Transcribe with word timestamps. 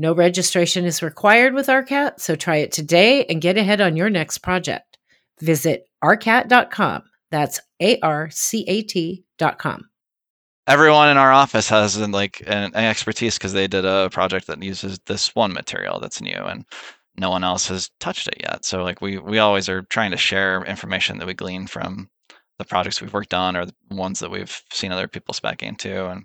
No 0.00 0.14
registration 0.14 0.84
is 0.84 1.02
required 1.02 1.54
with 1.54 1.66
ARCAT, 1.66 2.20
so 2.20 2.36
try 2.36 2.56
it 2.56 2.70
today 2.70 3.24
and 3.24 3.40
get 3.40 3.58
ahead 3.58 3.80
on 3.80 3.96
your 3.96 4.08
next 4.08 4.38
project. 4.38 4.96
Visit 5.40 5.88
arcat.com. 6.02 7.02
That's 7.32 7.60
A 7.82 7.98
R 8.00 8.30
C 8.30 8.64
A 8.68 8.82
T.com. 8.82 9.88
Everyone 10.68 11.08
in 11.08 11.16
our 11.16 11.32
office 11.32 11.68
has 11.70 12.00
uh, 12.00 12.06
like 12.08 12.42
an, 12.46 12.64
an 12.74 12.84
expertise 12.84 13.38
because 13.38 13.52
they 13.54 13.66
did 13.66 13.84
a 13.84 14.08
project 14.10 14.46
that 14.46 14.62
uses 14.62 15.00
this 15.06 15.34
one 15.34 15.52
material 15.52 15.98
that's 15.98 16.20
new 16.20 16.30
and 16.30 16.64
no 17.16 17.30
one 17.30 17.42
else 17.42 17.66
has 17.68 17.90
touched 18.00 18.28
it 18.28 18.36
yet. 18.40 18.64
So 18.64 18.84
like 18.84 19.00
we 19.00 19.18
we 19.18 19.38
always 19.38 19.68
are 19.68 19.82
trying 19.82 20.12
to 20.12 20.16
share 20.16 20.64
information 20.64 21.18
that 21.18 21.26
we 21.26 21.34
glean 21.34 21.66
from 21.66 22.08
the 22.58 22.64
projects 22.64 23.00
we've 23.00 23.12
worked 23.12 23.34
on 23.34 23.56
or 23.56 23.66
the 23.66 23.74
ones 23.90 24.20
that 24.20 24.30
we've 24.30 24.62
seen 24.70 24.92
other 24.92 25.08
people 25.08 25.34
spec 25.34 25.62
into 25.62 26.08
and 26.08 26.24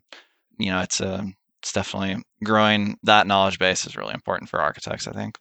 you 0.57 0.71
know 0.71 0.81
it's 0.81 0.99
a 0.99 1.25
it's 1.63 1.71
definitely 1.71 2.21
growing 2.43 2.97
that 3.03 3.25
knowledge 3.25 3.57
base 3.57 3.85
is 3.85 3.95
really 3.95 4.13
important 4.13 4.49
for 4.49 4.59
architects, 4.59 5.07
I 5.07 5.13
think. 5.13 5.37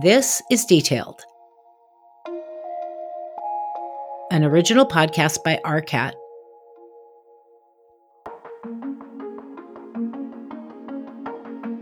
This 0.00 0.40
is 0.50 0.64
Detailed, 0.64 1.20
an 4.30 4.42
original 4.42 4.86
podcast 4.86 5.44
by 5.44 5.60
ARCAT. 5.66 6.14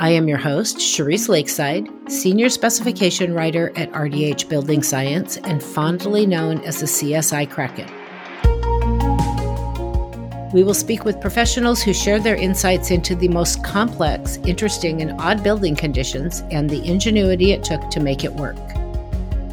I 0.00 0.10
am 0.10 0.26
your 0.26 0.38
host, 0.38 0.78
Cherise 0.78 1.28
Lakeside, 1.28 1.88
Senior 2.08 2.48
Specification 2.48 3.32
Writer 3.32 3.70
at 3.76 3.92
RDH 3.92 4.48
Building 4.48 4.82
Science 4.82 5.36
and 5.36 5.62
fondly 5.62 6.26
known 6.26 6.62
as 6.62 6.80
the 6.80 6.86
CSI 6.86 7.48
Kraken. 7.48 7.99
We 10.52 10.64
will 10.64 10.74
speak 10.74 11.04
with 11.04 11.20
professionals 11.20 11.80
who 11.80 11.94
share 11.94 12.18
their 12.18 12.34
insights 12.34 12.90
into 12.90 13.14
the 13.14 13.28
most 13.28 13.62
complex, 13.62 14.36
interesting, 14.38 15.00
and 15.00 15.12
odd 15.20 15.44
building 15.44 15.76
conditions 15.76 16.42
and 16.50 16.68
the 16.68 16.84
ingenuity 16.84 17.52
it 17.52 17.62
took 17.62 17.88
to 17.90 18.00
make 18.00 18.24
it 18.24 18.32
work. 18.32 18.56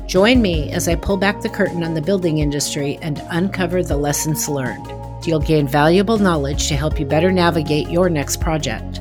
Join 0.08 0.42
me 0.42 0.72
as 0.72 0.88
I 0.88 0.96
pull 0.96 1.18
back 1.18 1.42
the 1.42 1.50
curtain 1.50 1.84
on 1.84 1.94
the 1.94 2.02
building 2.02 2.40
industry 2.40 2.98
and 3.04 3.22
uncover 3.30 3.84
the 3.84 3.96
lessons 3.96 4.50
learned. 4.50 4.88
You'll 5.24 5.40
gain 5.40 5.68
valuable 5.68 6.18
knowledge 6.18 6.68
to 6.70 6.76
help 6.76 7.00
you 7.00 7.06
better 7.06 7.32
navigate 7.32 7.90
your 7.90 8.10
next 8.10 8.42
project. 8.42 9.00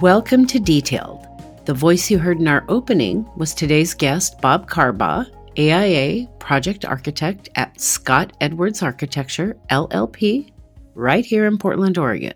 Welcome 0.00 0.46
to 0.46 0.58
Detailed. 0.58 1.26
The 1.66 1.74
voice 1.74 2.10
you 2.10 2.18
heard 2.18 2.38
in 2.38 2.48
our 2.48 2.64
opening 2.70 3.28
was 3.36 3.52
today's 3.52 3.92
guest, 3.92 4.40
Bob 4.40 4.70
Carbaugh, 4.70 5.26
AIA 5.58 6.26
project 6.38 6.84
architect 6.84 7.48
at 7.56 7.80
Scott 7.80 8.32
Edwards 8.40 8.82
Architecture, 8.82 9.56
LLP, 9.70 10.52
right 10.94 11.24
here 11.24 11.46
in 11.46 11.58
Portland, 11.58 11.98
Oregon. 11.98 12.34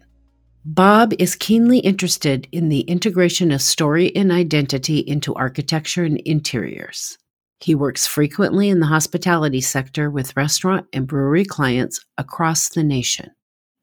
Bob 0.65 1.13
is 1.19 1.37
keenly 1.37 1.79
interested 1.79 2.49
in 2.51 2.71
the 2.71 2.81
integration 2.81 3.51
of 3.51 3.61
story 3.61 4.15
and 4.17 4.33
identity 4.33 4.99
into 4.99 5.35
architecture 5.35 6.05
and 6.05 6.19
interiors. 6.21 7.19
He 7.61 7.75
works 7.75 8.07
frequently 8.07 8.69
in 8.69 8.81
the 8.81 8.87
hospitality 8.87 9.61
sector 9.61 10.11
with 10.11 10.37
restaurant 10.37 10.87
and 10.93 11.07
brewery 11.07 11.45
clients 11.45 12.05
across 12.19 12.71
the 12.71 12.83
nation. 12.83 13.31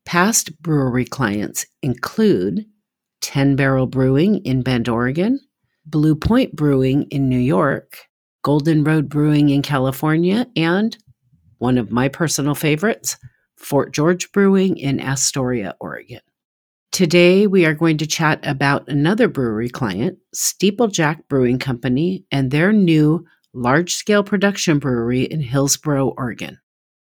Past 0.05 0.59
brewery 0.61 1.05
clients 1.05 1.65
include 1.83 2.65
10 3.21 3.55
Barrel 3.55 3.87
Brewing 3.87 4.37
in 4.43 4.63
Bend, 4.63 4.89
Oregon, 4.89 5.39
Blue 5.85 6.15
Point 6.15 6.55
Brewing 6.55 7.03
in 7.11 7.29
New 7.29 7.39
York, 7.39 7.97
Golden 8.43 8.83
Road 8.83 9.07
Brewing 9.09 9.49
in 9.49 9.61
California, 9.61 10.47
and 10.55 10.97
one 11.59 11.77
of 11.77 11.91
my 11.91 12.07
personal 12.07 12.55
favorites, 12.55 13.17
Fort 13.55 13.93
George 13.93 14.31
Brewing 14.31 14.77
in 14.77 14.99
Astoria, 14.99 15.75
Oregon. 15.79 16.21
Today, 16.91 17.47
we 17.47 17.65
are 17.65 17.73
going 17.73 17.97
to 17.99 18.07
chat 18.07 18.39
about 18.45 18.87
another 18.89 19.27
brewery 19.27 19.69
client, 19.69 20.17
Steeplejack 20.35 21.27
Brewing 21.29 21.59
Company, 21.59 22.25
and 22.31 22.51
their 22.51 22.73
new 22.73 23.25
large 23.53 23.93
scale 23.93 24.23
production 24.23 24.79
brewery 24.79 25.23
in 25.23 25.41
Hillsboro, 25.41 26.09
Oregon. 26.17 26.59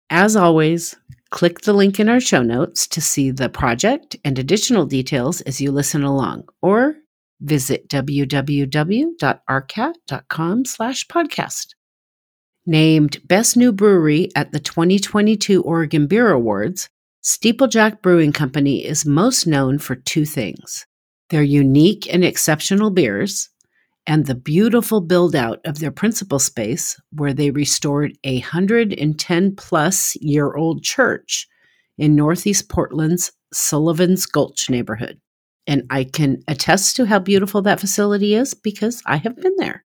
As 0.09 0.35
always, 0.35 0.95
click 1.29 1.61
the 1.61 1.73
link 1.73 1.99
in 1.99 2.09
our 2.09 2.19
show 2.19 2.41
notes 2.41 2.87
to 2.87 2.99
see 2.99 3.31
the 3.31 3.47
project 3.47 4.17
and 4.25 4.37
additional 4.37 4.85
details 4.85 5.41
as 5.41 5.61
you 5.61 5.71
listen 5.71 6.03
along, 6.03 6.49
or 6.61 6.95
Visit 7.41 7.89
www.arcat.com 7.89 10.65
slash 10.65 11.07
podcast. 11.07 11.67
Named 12.65 13.27
Best 13.27 13.57
New 13.57 13.73
Brewery 13.73 14.29
at 14.35 14.51
the 14.51 14.59
2022 14.59 15.63
Oregon 15.63 16.05
Beer 16.05 16.29
Awards, 16.29 16.87
Steeplejack 17.23 18.01
Brewing 18.01 18.31
Company 18.31 18.85
is 18.85 19.05
most 19.05 19.47
known 19.47 19.79
for 19.79 19.95
two 19.95 20.25
things 20.25 20.85
their 21.29 21.43
unique 21.43 22.13
and 22.13 22.25
exceptional 22.25 22.91
beers, 22.91 23.49
and 24.05 24.25
the 24.25 24.35
beautiful 24.35 25.01
build 25.01 25.35
out 25.35 25.59
of 25.65 25.79
their 25.79 25.91
principal 25.91 26.39
space, 26.39 26.99
where 27.11 27.33
they 27.33 27.51
restored 27.51 28.17
a 28.23 28.39
110 28.39 29.55
plus 29.55 30.15
year 30.17 30.53
old 30.53 30.83
church 30.83 31.47
in 31.97 32.15
Northeast 32.15 32.69
Portland's 32.69 33.31
Sullivan's 33.53 34.25
Gulch 34.25 34.69
neighborhood. 34.69 35.19
And 35.67 35.83
I 35.89 36.03
can 36.05 36.43
attest 36.47 36.95
to 36.95 37.05
how 37.05 37.19
beautiful 37.19 37.61
that 37.63 37.79
facility 37.79 38.35
is 38.35 38.53
because 38.53 39.01
I 39.05 39.17
have 39.17 39.35
been 39.35 39.55
there. 39.57 39.83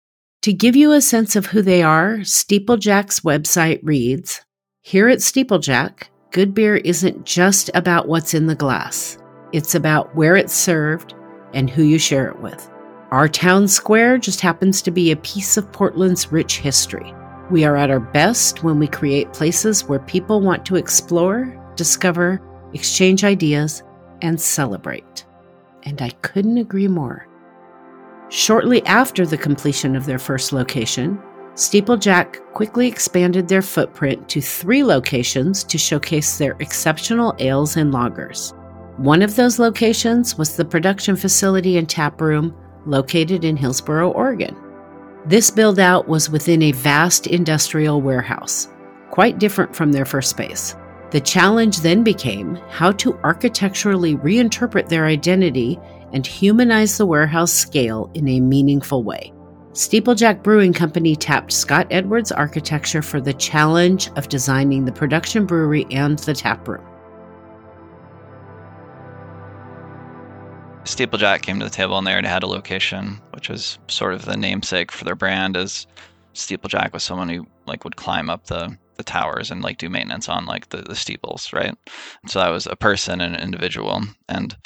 To 0.42 0.52
give 0.52 0.76
you 0.76 0.92
a 0.92 1.00
sense 1.00 1.36
of 1.36 1.46
who 1.46 1.62
they 1.62 1.82
are, 1.82 2.18
Steeplejack's 2.18 3.20
website 3.20 3.80
reads 3.82 4.40
Here 4.82 5.08
at 5.08 5.18
Steeplejack, 5.18 6.04
good 6.30 6.54
beer 6.54 6.76
isn't 6.76 7.26
just 7.26 7.70
about 7.74 8.08
what's 8.08 8.34
in 8.34 8.46
the 8.46 8.54
glass, 8.54 9.18
it's 9.52 9.74
about 9.74 10.14
where 10.14 10.36
it's 10.36 10.54
served 10.54 11.14
and 11.54 11.68
who 11.68 11.82
you 11.82 11.98
share 11.98 12.28
it 12.28 12.40
with. 12.40 12.70
Our 13.10 13.28
town 13.28 13.68
square 13.68 14.18
just 14.18 14.40
happens 14.40 14.80
to 14.82 14.90
be 14.90 15.10
a 15.10 15.16
piece 15.16 15.56
of 15.56 15.72
Portland's 15.72 16.30
rich 16.30 16.58
history. 16.58 17.14
We 17.50 17.64
are 17.64 17.76
at 17.76 17.90
our 17.90 18.00
best 18.00 18.62
when 18.62 18.78
we 18.78 18.86
create 18.86 19.32
places 19.32 19.84
where 19.84 19.98
people 20.00 20.40
want 20.40 20.66
to 20.66 20.76
explore, 20.76 21.46
discover, 21.74 22.40
exchange 22.74 23.24
ideas, 23.24 23.82
and 24.20 24.40
celebrate 24.40 25.24
and 25.84 26.00
I 26.02 26.10
couldn't 26.22 26.58
agree 26.58 26.88
more. 26.88 27.26
Shortly 28.30 28.84
after 28.84 29.24
the 29.24 29.38
completion 29.38 29.96
of 29.96 30.04
their 30.04 30.18
first 30.18 30.52
location, 30.52 31.18
Steeplejack 31.54 32.52
quickly 32.52 32.86
expanded 32.86 33.48
their 33.48 33.62
footprint 33.62 34.28
to 34.28 34.40
three 34.40 34.84
locations 34.84 35.64
to 35.64 35.78
showcase 35.78 36.38
their 36.38 36.54
exceptional 36.60 37.34
ales 37.38 37.76
and 37.76 37.92
lagers. 37.92 38.54
One 38.98 39.22
of 39.22 39.34
those 39.34 39.58
locations 39.58 40.36
was 40.36 40.56
the 40.56 40.64
production 40.64 41.16
facility 41.16 41.78
and 41.78 41.88
tap 41.88 42.20
room 42.20 42.54
located 42.86 43.44
in 43.44 43.56
Hillsboro, 43.56 44.10
Oregon. 44.10 44.56
This 45.26 45.50
build 45.50 45.78
out 45.78 46.06
was 46.06 46.30
within 46.30 46.62
a 46.62 46.72
vast 46.72 47.26
industrial 47.26 48.00
warehouse, 48.00 48.68
quite 49.10 49.38
different 49.38 49.74
from 49.74 49.92
their 49.92 50.04
first 50.04 50.30
space. 50.30 50.76
The 51.10 51.20
challenge 51.20 51.78
then 51.78 52.02
became 52.02 52.56
how 52.68 52.92
to 52.92 53.18
architecturally 53.24 54.16
reinterpret 54.16 54.88
their 54.88 55.06
identity 55.06 55.78
and 56.12 56.26
humanize 56.26 56.98
the 56.98 57.06
warehouse 57.06 57.52
scale 57.52 58.10
in 58.12 58.28
a 58.28 58.40
meaningful 58.40 59.02
way. 59.02 59.32
Steeplejack 59.72 60.42
Brewing 60.42 60.72
Company 60.72 61.16
tapped 61.16 61.52
Scott 61.52 61.86
Edwards 61.90 62.32
Architecture 62.32 63.00
for 63.00 63.20
the 63.20 63.32
challenge 63.32 64.10
of 64.16 64.28
designing 64.28 64.84
the 64.84 64.92
production 64.92 65.46
brewery 65.46 65.86
and 65.90 66.18
the 66.20 66.34
taproom. 66.34 66.84
Steeplejack 70.84 71.42
came 71.42 71.58
to 71.58 71.64
the 71.64 71.70
table 71.70 71.96
and 71.96 72.06
they 72.06 72.12
already 72.12 72.28
had 72.28 72.42
a 72.42 72.46
location, 72.46 73.20
which 73.32 73.48
was 73.48 73.78
sort 73.88 74.14
of 74.14 74.24
the 74.24 74.36
namesake 74.36 74.90
for 74.90 75.04
their 75.04 75.14
brand 75.14 75.56
as 75.56 75.86
Steeplejack 76.34 76.92
was 76.92 77.02
someone 77.02 77.28
who 77.28 77.46
like 77.66 77.84
would 77.84 77.96
climb 77.96 78.28
up 78.28 78.46
the 78.46 78.76
the 78.98 79.04
towers 79.04 79.50
and 79.50 79.62
like 79.62 79.78
do 79.78 79.88
maintenance 79.88 80.28
on 80.28 80.44
like 80.44 80.68
the, 80.68 80.82
the 80.82 80.94
steeples, 80.94 81.52
right? 81.52 81.74
So 82.26 82.38
that 82.38 82.50
was 82.50 82.66
a 82.66 82.76
person 82.76 83.20
and 83.20 83.34
an 83.34 83.42
individual, 83.42 84.02
and 84.28 84.56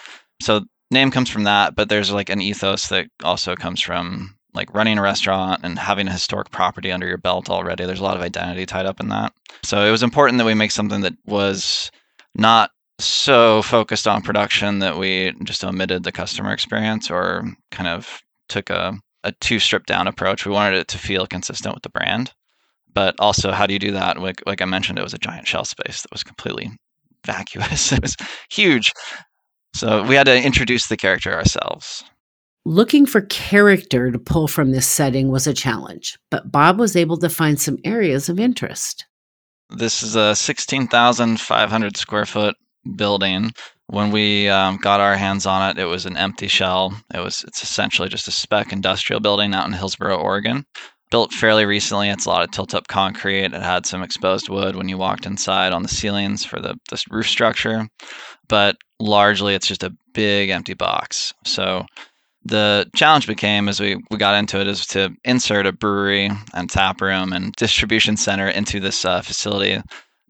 so 0.43 0.63
name 0.91 1.11
comes 1.11 1.31
from 1.31 1.45
that. 1.45 1.77
But 1.77 1.89
there's 1.89 2.11
like 2.11 2.29
an 2.29 2.41
ethos 2.41 2.89
that 2.89 3.07
also 3.23 3.55
comes 3.55 3.81
from 3.81 4.37
like 4.55 4.75
running 4.75 4.99
a 4.99 5.03
restaurant 5.03 5.61
and 5.63 5.79
having 5.79 6.09
a 6.09 6.13
historic 6.13 6.51
property 6.51 6.93
under 6.93 7.07
your 7.07 7.19
belt 7.19 7.49
already. 7.49 7.87
There's 7.87 8.01
a 8.01 8.05
lot 8.05 8.17
of 8.17 8.23
identity 8.23 8.67
tied 8.67 8.87
up 8.87 9.01
in 9.01 9.09
that. 9.09 9.33
So 9.65 9.85
it 9.85 9.91
was 9.91 10.03
important 10.03 10.39
that 10.39 10.45
we 10.45 10.55
make 10.55 10.71
something 10.71 11.01
that 11.03 11.15
was 11.25 11.91
not 12.35 12.71
so 12.99 13.63
focused 13.63 14.07
on 14.07 14.23
production 14.23 14.79
that 14.81 14.97
we 14.97 15.33
just 15.45 15.65
omitted 15.65 16.05
the 16.05 16.13
customer 16.13 16.53
experience 16.53 17.11
or 17.11 17.45
kind 17.71 17.89
of 17.89 18.23
took 18.49 18.71
a, 18.71 18.99
a 19.25 19.33
too 19.41 19.59
stripped 19.59 19.87
down 19.87 20.07
approach. 20.07 20.45
We 20.45 20.53
wanted 20.53 20.79
it 20.79 20.89
to 20.89 20.99
feel 20.99 21.27
consistent 21.27 21.75
with 21.75 21.83
the 21.83 21.91
brand. 21.91 22.33
But 22.95 23.15
also, 23.19 23.53
how 23.53 23.67
do 23.67 23.73
you 23.73 23.79
do 23.79 23.93
that? 23.93 24.19
Like, 24.19 24.43
like 24.47 24.61
I 24.61 24.67
mentioned, 24.67 24.99
it 24.99 25.05
was 25.05 25.15
a 25.15 25.19
giant 25.19 25.49
shelf 25.49 25.69
space 25.69 26.03
that 26.03 26.13
was 26.13 26.23
completely 26.23 26.71
vacuous. 27.27 27.93
it 27.93 28.03
was 28.03 28.17
huge. 28.51 28.93
So 29.75 30.03
we 30.05 30.15
had 30.15 30.27
to 30.27 30.43
introduce 30.43 30.89
the 30.89 30.97
character 30.97 31.33
ourselves. 31.33 32.05
Looking 32.65 33.07
for 33.07 33.23
character 33.23 34.13
to 34.13 34.19
pull 34.19 34.47
from 34.47 34.71
this 34.71 34.87
setting 34.87 35.29
was 35.29 35.47
a 35.47 35.55
challenge, 35.55 36.17
but 36.31 36.53
Bob 36.53 36.79
was 36.79 36.95
able 36.95 37.17
to 37.19 37.29
find 37.29 37.61
some 37.61 37.79
areas 37.85 38.29
of 38.29 38.39
interest. 38.39 39.05
This 39.71 40.03
is 40.03 40.15
a 40.15 40.37
16,500 40.37 41.97
square 41.97 42.27
foot 42.27 42.55
building. 42.95 43.53
When 43.87 44.11
we 44.11 44.49
um, 44.49 44.77
got 44.77 45.01
our 45.01 45.17
hands 45.17 45.45
on 45.45 45.71
it, 45.71 45.81
it 45.81 45.87
was 45.87 46.07
an 46.07 46.17
empty 46.17 46.47
shell. 46.47 46.95
It 47.13 47.21
was 47.21 47.45
it's 47.49 47.63
essentially 47.63 48.09
just 48.09 48.29
a 48.29 48.31
spec 48.31 48.73
industrial 48.73 49.21
building 49.21 49.55
out 49.55 49.67
in 49.67 49.73
Hillsboro, 49.73 50.17
Oregon. 50.17 50.65
Built 51.13 51.33
fairly 51.35 51.67
recently. 51.67 52.09
It's 52.09 52.25
a 52.25 52.31
lot 52.31 52.43
of 52.43 52.51
tilt-up 52.53 52.89
concrete. 52.89 53.45
It 53.45 53.53
had 53.53 53.85
some 53.85 54.03
exposed 54.03 54.49
wood 54.49 54.77
when 54.77 54.89
you 54.89 54.97
walked 54.97 55.27
inside 55.27 55.75
on 55.75 55.83
the 55.83 55.89
ceilings 55.89 56.43
for 56.43 56.59
the, 56.59 56.75
the 56.89 57.05
roof 57.11 57.29
structure, 57.29 57.87
but 58.49 58.77
largely 58.99 59.55
it's 59.55 59.67
just 59.67 59.83
a 59.83 59.93
big 60.15 60.49
empty 60.49 60.73
box. 60.73 61.35
So 61.45 61.85
the 62.47 62.91
challenge 62.97 63.27
became 63.27 63.69
as 63.69 63.79
we, 63.79 64.03
we 64.11 64.17
got 64.17 64.37
into 64.37 64.59
it 64.59 64.67
is 64.67 64.87
to 64.87 65.11
insert 65.23 65.67
a 65.67 65.73
brewery 65.73 66.31
and 66.55 66.71
tap 66.71 67.03
room 67.03 67.35
and 67.35 67.53
distribution 67.53 68.17
center 68.17 68.49
into 68.49 68.81
this 68.81 69.05
uh, 69.05 69.21
facility 69.21 69.83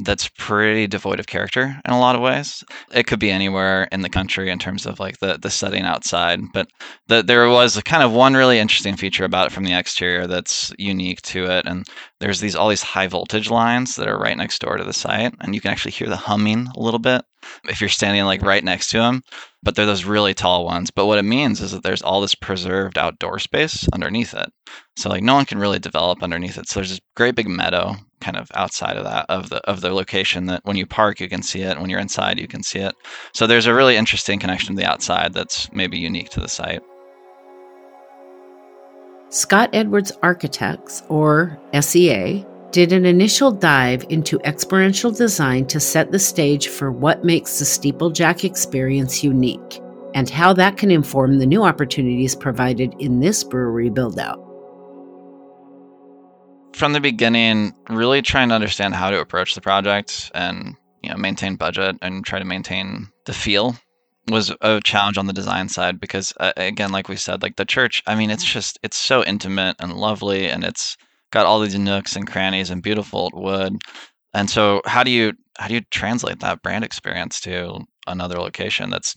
that's 0.04 0.28
pretty 0.38 0.86
devoid 0.86 1.20
of 1.20 1.26
character 1.26 1.80
in 1.84 1.92
a 1.92 1.98
lot 1.98 2.14
of 2.14 2.20
ways. 2.20 2.64
It 2.92 3.06
could 3.06 3.20
be 3.20 3.30
anywhere 3.30 3.88
in 3.92 4.02
the 4.02 4.08
country 4.08 4.50
in 4.50 4.58
terms 4.58 4.86
of 4.86 5.00
like 5.00 5.18
the 5.18 5.38
the 5.40 5.50
setting 5.50 5.84
outside, 5.84 6.40
but 6.52 6.68
the, 7.08 7.22
there 7.22 7.48
was 7.48 7.80
kind 7.82 8.02
of 8.02 8.12
one 8.12 8.34
really 8.34 8.58
interesting 8.58 8.96
feature 8.96 9.24
about 9.24 9.46
it 9.46 9.52
from 9.52 9.64
the 9.64 9.74
exterior 9.74 10.26
that's 10.26 10.72
unique 10.78 11.22
to 11.22 11.44
it, 11.44 11.66
and 11.66 11.86
there's 12.20 12.40
these 12.40 12.54
all 12.54 12.68
these 12.68 12.82
high 12.82 13.06
voltage 13.06 13.50
lines 13.50 13.96
that 13.96 14.08
are 14.08 14.18
right 14.18 14.36
next 14.36 14.60
door 14.60 14.76
to 14.76 14.84
the 14.84 14.92
site, 14.92 15.34
and 15.40 15.54
you 15.54 15.60
can 15.60 15.70
actually 15.70 15.92
hear 15.92 16.08
the 16.08 16.16
humming 16.16 16.68
a 16.76 16.80
little 16.80 17.00
bit 17.00 17.22
if 17.68 17.80
you're 17.80 17.90
standing 17.90 18.24
like 18.24 18.42
right 18.42 18.64
next 18.64 18.90
to 18.90 18.98
them. 18.98 19.22
But 19.62 19.74
they're 19.76 19.86
those 19.86 20.04
really 20.04 20.34
tall 20.34 20.64
ones. 20.64 20.90
But 20.90 21.06
what 21.06 21.18
it 21.18 21.24
means 21.24 21.60
is 21.60 21.70
that 21.72 21.82
there's 21.82 22.02
all 22.02 22.20
this 22.20 22.34
preserved 22.34 22.98
outdoor 22.98 23.38
space 23.38 23.86
underneath 23.92 24.34
it. 24.34 24.50
So 24.96 25.08
like 25.08 25.22
no 25.22 25.34
one 25.34 25.44
can 25.44 25.58
really 25.58 25.78
develop 25.78 26.22
underneath 26.22 26.58
it. 26.58 26.68
So 26.68 26.80
there's 26.80 26.90
this 26.90 27.00
great 27.16 27.36
big 27.36 27.48
meadow 27.48 27.96
kind 28.22 28.36
of 28.36 28.50
outside 28.54 28.96
of 28.96 29.04
that 29.04 29.26
of 29.28 29.50
the 29.50 29.58
of 29.68 29.80
the 29.80 29.92
location 29.92 30.46
that 30.46 30.64
when 30.64 30.76
you 30.76 30.86
park 30.86 31.20
you 31.20 31.28
can 31.28 31.42
see 31.42 31.62
it 31.62 31.78
when 31.78 31.90
you're 31.90 32.00
inside 32.00 32.38
you 32.38 32.48
can 32.48 32.62
see 32.62 32.78
it. 32.78 32.94
So 33.34 33.46
there's 33.46 33.66
a 33.66 33.74
really 33.74 33.96
interesting 33.96 34.38
connection 34.38 34.74
to 34.74 34.80
the 34.80 34.88
outside 34.88 35.34
that's 35.34 35.70
maybe 35.72 35.98
unique 35.98 36.30
to 36.30 36.40
the 36.40 36.48
site. 36.48 36.82
Scott 39.28 39.70
edwards 39.72 40.12
architects 40.22 41.02
or 41.08 41.58
sea 41.80 42.44
did 42.70 42.92
an 42.92 43.04
initial 43.04 43.50
dive 43.50 44.04
into 44.08 44.40
experiential 44.44 45.10
design 45.10 45.66
to 45.66 45.78
set 45.78 46.10
the 46.10 46.18
stage 46.18 46.68
for 46.68 46.90
what 46.90 47.24
makes 47.24 47.58
the 47.58 47.64
steeplejack 47.64 48.44
experience 48.44 49.22
unique 49.22 49.80
and 50.14 50.28
how 50.30 50.52
that 50.52 50.76
can 50.76 50.90
inform 50.90 51.38
the 51.38 51.46
new 51.46 51.62
opportunities 51.62 52.34
provided 52.34 52.94
in 52.98 53.20
this 53.20 53.44
brewery 53.44 53.90
buildout 53.90 54.41
from 56.74 56.92
the 56.92 57.00
beginning, 57.00 57.72
really 57.88 58.22
trying 58.22 58.48
to 58.48 58.54
understand 58.54 58.94
how 58.94 59.10
to 59.10 59.20
approach 59.20 59.54
the 59.54 59.60
project 59.60 60.30
and 60.34 60.76
you 61.02 61.10
know 61.10 61.16
maintain 61.16 61.56
budget 61.56 61.96
and 62.02 62.24
try 62.24 62.38
to 62.38 62.44
maintain 62.44 63.08
the 63.26 63.32
feel 63.32 63.76
was 64.28 64.52
a 64.60 64.80
challenge 64.84 65.18
on 65.18 65.26
the 65.26 65.32
design 65.32 65.68
side 65.68 66.00
because 66.00 66.32
uh, 66.38 66.52
again 66.56 66.92
like 66.92 67.08
we 67.08 67.16
said 67.16 67.42
like 67.42 67.56
the 67.56 67.64
church 67.64 68.00
i 68.06 68.14
mean 68.14 68.30
it's 68.30 68.44
just 68.44 68.78
it's 68.84 68.96
so 68.96 69.24
intimate 69.24 69.74
and 69.80 69.96
lovely 69.96 70.48
and 70.48 70.62
it's 70.62 70.96
got 71.32 71.46
all 71.46 71.58
these 71.58 71.76
nooks 71.76 72.14
and 72.14 72.28
crannies 72.28 72.70
and 72.70 72.82
beautiful 72.82 73.30
wood. 73.34 73.74
And 74.32 74.48
so 74.48 74.80
how 74.86 75.02
do 75.02 75.10
you 75.10 75.32
how 75.58 75.66
do 75.66 75.74
you 75.74 75.80
translate 75.90 76.40
that 76.40 76.62
brand 76.62 76.84
experience 76.84 77.40
to 77.40 77.80
another 78.06 78.36
location 78.38 78.90
that's 78.90 79.14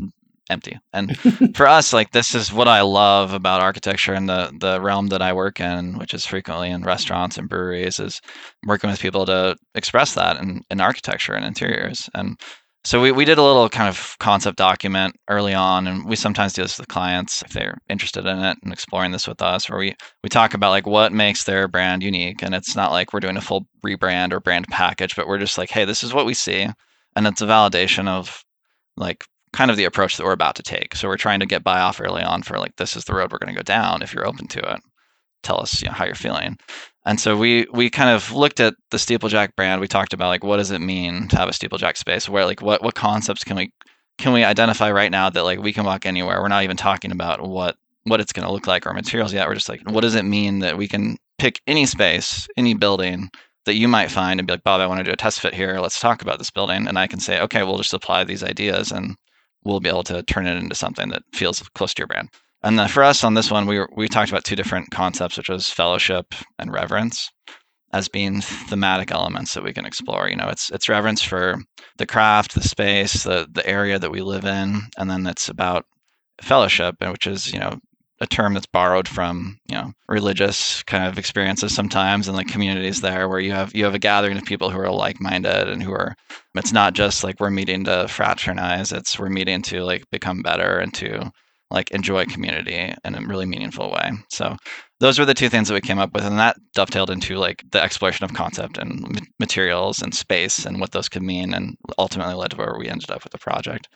empty. 0.49 0.77
And 0.93 1.17
for 1.55 1.67
us, 1.67 1.93
like 1.93 2.11
this 2.11 2.35
is 2.35 2.53
what 2.53 2.67
I 2.67 2.81
love 2.81 3.33
about 3.33 3.61
architecture 3.61 4.13
and 4.13 4.29
the 4.29 4.51
the 4.59 4.81
realm 4.81 5.07
that 5.07 5.21
I 5.21 5.33
work 5.33 5.59
in, 5.59 5.97
which 5.97 6.13
is 6.13 6.25
frequently 6.25 6.69
in 6.69 6.83
restaurants 6.83 7.37
and 7.37 7.49
breweries, 7.49 7.99
is 7.99 8.21
working 8.65 8.89
with 8.89 9.01
people 9.01 9.25
to 9.25 9.55
express 9.75 10.13
that 10.15 10.37
in, 10.37 10.61
in 10.69 10.81
architecture 10.81 11.33
and 11.33 11.45
interiors. 11.45 12.09
And 12.13 12.39
so 12.85 13.01
we, 13.01 13.11
we 13.11 13.25
did 13.25 13.39
a 13.39 13.43
little 13.43 13.67
kind 13.67 13.89
of 13.89 14.15
concept 14.19 14.57
document 14.57 15.15
early 15.27 15.55
on, 15.55 15.87
and 15.87 16.07
we 16.07 16.15
sometimes 16.15 16.53
do 16.53 16.61
this 16.61 16.77
with 16.77 16.87
clients 16.87 17.41
if 17.41 17.51
they're 17.51 17.79
interested 17.89 18.27
in 18.27 18.37
it 18.37 18.57
and 18.61 18.71
exploring 18.71 19.11
this 19.11 19.27
with 19.27 19.41
us, 19.41 19.67
where 19.67 19.79
we, 19.79 19.95
we 20.23 20.29
talk 20.29 20.53
about 20.53 20.69
like 20.69 20.85
what 20.85 21.11
makes 21.11 21.45
their 21.45 21.67
brand 21.67 22.03
unique. 22.03 22.43
And 22.43 22.53
it's 22.53 22.75
not 22.75 22.91
like 22.91 23.11
we're 23.11 23.21
doing 23.21 23.37
a 23.37 23.41
full 23.41 23.65
rebrand 23.83 24.33
or 24.33 24.39
brand 24.39 24.67
package, 24.69 25.15
but 25.15 25.27
we're 25.27 25.39
just 25.39 25.57
like, 25.57 25.71
hey, 25.71 25.83
this 25.83 26.03
is 26.03 26.13
what 26.13 26.27
we 26.27 26.35
see. 26.35 26.67
And 27.15 27.25
it's 27.25 27.41
a 27.41 27.47
validation 27.47 28.07
of 28.07 28.43
like 28.97 29.25
kind 29.55 29.71
of 29.71 29.77
the 29.77 29.85
approach 29.85 30.17
that 30.17 30.23
we're 30.23 30.31
about 30.31 30.55
to 30.55 30.63
take. 30.63 30.95
So 30.95 31.07
we're 31.07 31.17
trying 31.17 31.39
to 31.39 31.45
get 31.45 31.63
buy 31.63 31.79
off 31.79 32.01
early 32.01 32.21
on 32.21 32.43
for 32.43 32.59
like 32.59 32.75
this 32.75 32.95
is 32.95 33.05
the 33.05 33.13
road 33.13 33.31
we're 33.31 33.39
going 33.39 33.53
to 33.53 33.59
go 33.59 33.63
down. 33.63 34.01
If 34.01 34.13
you're 34.13 34.27
open 34.27 34.47
to 34.47 34.73
it, 34.73 34.81
tell 35.43 35.61
us 35.61 35.81
you 35.81 35.87
know, 35.87 35.93
how 35.93 36.05
you're 36.05 36.15
feeling. 36.15 36.57
And 37.05 37.19
so 37.19 37.37
we 37.37 37.67
we 37.71 37.89
kind 37.89 38.09
of 38.09 38.31
looked 38.31 38.59
at 38.59 38.75
the 38.91 38.97
Steeplejack 38.97 39.55
brand. 39.55 39.81
We 39.81 39.87
talked 39.87 40.13
about 40.13 40.27
like 40.27 40.43
what 40.43 40.57
does 40.57 40.71
it 40.71 40.79
mean 40.79 41.27
to 41.29 41.37
have 41.37 41.49
a 41.49 41.53
Steeplejack 41.53 41.97
space? 41.97 42.27
Where 42.27 42.45
like 42.45 42.61
what 42.61 42.83
what 42.83 42.95
concepts 42.95 43.43
can 43.43 43.55
we 43.55 43.71
can 44.17 44.33
we 44.33 44.43
identify 44.43 44.91
right 44.91 45.11
now 45.11 45.29
that 45.29 45.43
like 45.43 45.59
we 45.59 45.73
can 45.73 45.85
walk 45.85 46.05
anywhere? 46.05 46.41
We're 46.41 46.47
not 46.47 46.63
even 46.63 46.77
talking 46.77 47.11
about 47.11 47.47
what 47.47 47.77
what 48.03 48.21
it's 48.21 48.33
going 48.33 48.47
to 48.47 48.53
look 48.53 48.67
like 48.67 48.85
or 48.85 48.93
materials 48.93 49.33
yet. 49.33 49.47
We're 49.47 49.55
just 49.55 49.69
like 49.69 49.81
what 49.89 50.01
does 50.01 50.15
it 50.15 50.25
mean 50.25 50.59
that 50.59 50.77
we 50.77 50.87
can 50.87 51.17
pick 51.37 51.61
any 51.67 51.85
space, 51.85 52.47
any 52.57 52.73
building 52.73 53.29
that 53.65 53.75
you 53.75 53.87
might 53.87 54.11
find 54.11 54.39
and 54.39 54.47
be 54.47 54.53
like, 54.53 54.63
Bob, 54.63 54.79
I 54.79 54.87
want 54.87 54.99
to 54.99 55.03
do 55.03 55.11
a 55.11 55.15
test 55.15 55.39
fit 55.39 55.53
here. 55.53 55.79
Let's 55.79 55.99
talk 55.99 56.21
about 56.21 56.37
this 56.37 56.51
building. 56.51 56.87
And 56.87 56.99
I 56.99 57.07
can 57.07 57.19
say, 57.19 57.41
okay, 57.41 57.63
we'll 57.63 57.77
just 57.77 57.93
apply 57.93 58.23
these 58.23 58.43
ideas 58.43 58.91
and 58.91 59.15
we'll 59.65 59.79
be 59.79 59.89
able 59.89 60.03
to 60.03 60.23
turn 60.23 60.47
it 60.47 60.57
into 60.57 60.75
something 60.75 61.09
that 61.09 61.23
feels 61.33 61.59
close 61.75 61.93
to 61.95 62.01
your 62.01 62.07
brand. 62.07 62.29
And 62.63 62.79
then 62.79 62.87
for 62.87 63.03
us 63.03 63.23
on 63.23 63.33
this 63.33 63.51
one, 63.51 63.67
we 63.67 63.85
we 63.95 64.07
talked 64.07 64.29
about 64.29 64.43
two 64.43 64.55
different 64.55 64.91
concepts, 64.91 65.37
which 65.37 65.49
was 65.49 65.69
fellowship 65.69 66.33
and 66.57 66.71
reverence, 66.71 67.29
as 67.93 68.07
being 68.07 68.41
thematic 68.41 69.11
elements 69.11 69.53
that 69.53 69.63
we 69.63 69.73
can 69.73 69.85
explore. 69.85 70.27
You 70.29 70.35
know, 70.35 70.47
it's 70.49 70.71
it's 70.71 70.89
reverence 70.89 71.21
for 71.21 71.57
the 71.97 72.07
craft, 72.07 72.55
the 72.55 72.61
space, 72.61 73.23
the 73.23 73.47
the 73.51 73.67
area 73.67 73.99
that 73.99 74.11
we 74.11 74.21
live 74.21 74.45
in, 74.45 74.81
and 74.97 75.09
then 75.09 75.27
it's 75.27 75.47
about 75.49 75.85
fellowship, 76.41 76.95
which 77.01 77.27
is 77.27 77.53
you 77.53 77.59
know 77.59 77.79
a 78.21 78.27
term 78.27 78.53
that's 78.53 78.65
borrowed 78.65 79.07
from 79.07 79.59
you 79.67 79.75
know 79.75 79.91
religious 80.07 80.83
kind 80.83 81.05
of 81.05 81.17
experiences 81.17 81.75
sometimes 81.75 82.27
and 82.27 82.37
like 82.37 82.47
communities 82.47 83.01
there 83.01 83.27
where 83.27 83.39
you 83.39 83.51
have 83.51 83.75
you 83.75 83.83
have 83.83 83.95
a 83.95 83.99
gathering 83.99 84.37
of 84.37 84.45
people 84.45 84.69
who 84.69 84.79
are 84.79 84.91
like-minded 84.91 85.67
and 85.67 85.83
who 85.83 85.91
are 85.91 86.15
it's 86.55 86.71
not 86.71 86.93
just 86.93 87.23
like 87.23 87.39
we're 87.39 87.49
meeting 87.49 87.83
to 87.83 88.07
fraternize 88.07 88.91
it's 88.91 89.19
we're 89.19 89.29
meeting 89.29 89.61
to 89.61 89.83
like 89.83 90.09
become 90.11 90.41
better 90.41 90.79
and 90.79 90.93
to 90.93 91.31
like 91.71 91.91
enjoy 91.91 92.25
community 92.25 92.93
in 93.03 93.15
a 93.15 93.21
really 93.21 93.45
meaningful 93.45 93.91
way. 93.91 94.11
So 94.29 94.55
those 94.99 95.17
were 95.19 95.25
the 95.25 95.33
two 95.33 95.49
things 95.49 95.67
that 95.67 95.73
we 95.73 95.81
came 95.81 95.99
up 95.99 96.13
with 96.13 96.23
and 96.23 96.39
that 96.39 96.57
dovetailed 96.73 97.09
into 97.09 97.35
like 97.35 97.63
the 97.71 97.81
exploration 97.81 98.23
of 98.23 98.33
concept 98.33 98.77
and 98.77 99.21
materials 99.39 100.01
and 100.01 100.13
space 100.13 100.65
and 100.65 100.79
what 100.79 100.91
those 100.91 101.09
could 101.09 101.23
mean 101.23 101.53
and 101.53 101.75
ultimately 101.97 102.35
led 102.35 102.51
to 102.51 102.57
where 102.57 102.75
we 102.77 102.87
ended 102.87 103.11
up 103.11 103.23
with 103.23 103.31
the 103.31 103.39
project. 103.39 103.89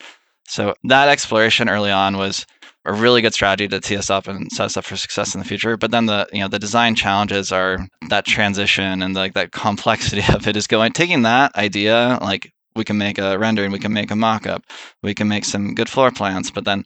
So 0.47 0.73
that 0.85 1.09
exploration 1.09 1.69
early 1.69 1.91
on 1.91 2.17
was 2.17 2.45
a 2.85 2.93
really 2.93 3.21
good 3.21 3.33
strategy 3.33 3.67
to 3.67 3.79
tee 3.79 3.97
us 3.97 4.09
up 4.09 4.27
and 4.27 4.51
set 4.51 4.65
us 4.65 4.77
up 4.77 4.85
for 4.85 4.95
success 4.95 5.35
in 5.35 5.39
the 5.39 5.45
future. 5.47 5.77
But 5.77 5.91
then 5.91 6.05
the 6.05 6.27
you 6.33 6.39
know 6.39 6.47
the 6.47 6.59
design 6.59 6.95
challenges 6.95 7.51
are 7.51 7.87
that 8.09 8.25
transition 8.25 9.01
and 9.01 9.15
like 9.15 9.33
that 9.33 9.51
complexity 9.51 10.23
of 10.33 10.47
it 10.47 10.55
is 10.55 10.67
going 10.67 10.93
taking 10.93 11.23
that 11.23 11.55
idea 11.55 12.17
like 12.21 12.51
we 12.75 12.83
can 12.83 12.97
make 12.97 13.17
a 13.17 13.37
rendering, 13.37 13.71
we 13.71 13.79
can 13.79 13.93
make 13.93 14.11
a 14.11 14.15
mock-up, 14.15 14.63
we 15.03 15.13
can 15.13 15.27
make 15.27 15.43
some 15.43 15.75
good 15.75 15.89
floor 15.89 16.11
plans, 16.11 16.51
but 16.51 16.65
then 16.65 16.85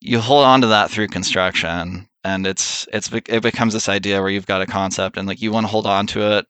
you 0.00 0.18
hold 0.18 0.44
on 0.44 0.60
to 0.62 0.66
that 0.68 0.90
through 0.90 1.08
construction 1.08 2.08
and 2.24 2.46
it's 2.46 2.86
it's 2.92 3.10
it 3.12 3.42
becomes 3.42 3.72
this 3.72 3.88
idea 3.88 4.20
where 4.20 4.30
you've 4.30 4.46
got 4.46 4.62
a 4.62 4.66
concept 4.66 5.16
and 5.16 5.28
like 5.28 5.40
you 5.40 5.52
want 5.52 5.64
to 5.64 5.70
hold 5.70 5.86
on 5.86 6.06
to 6.06 6.38
it 6.38 6.46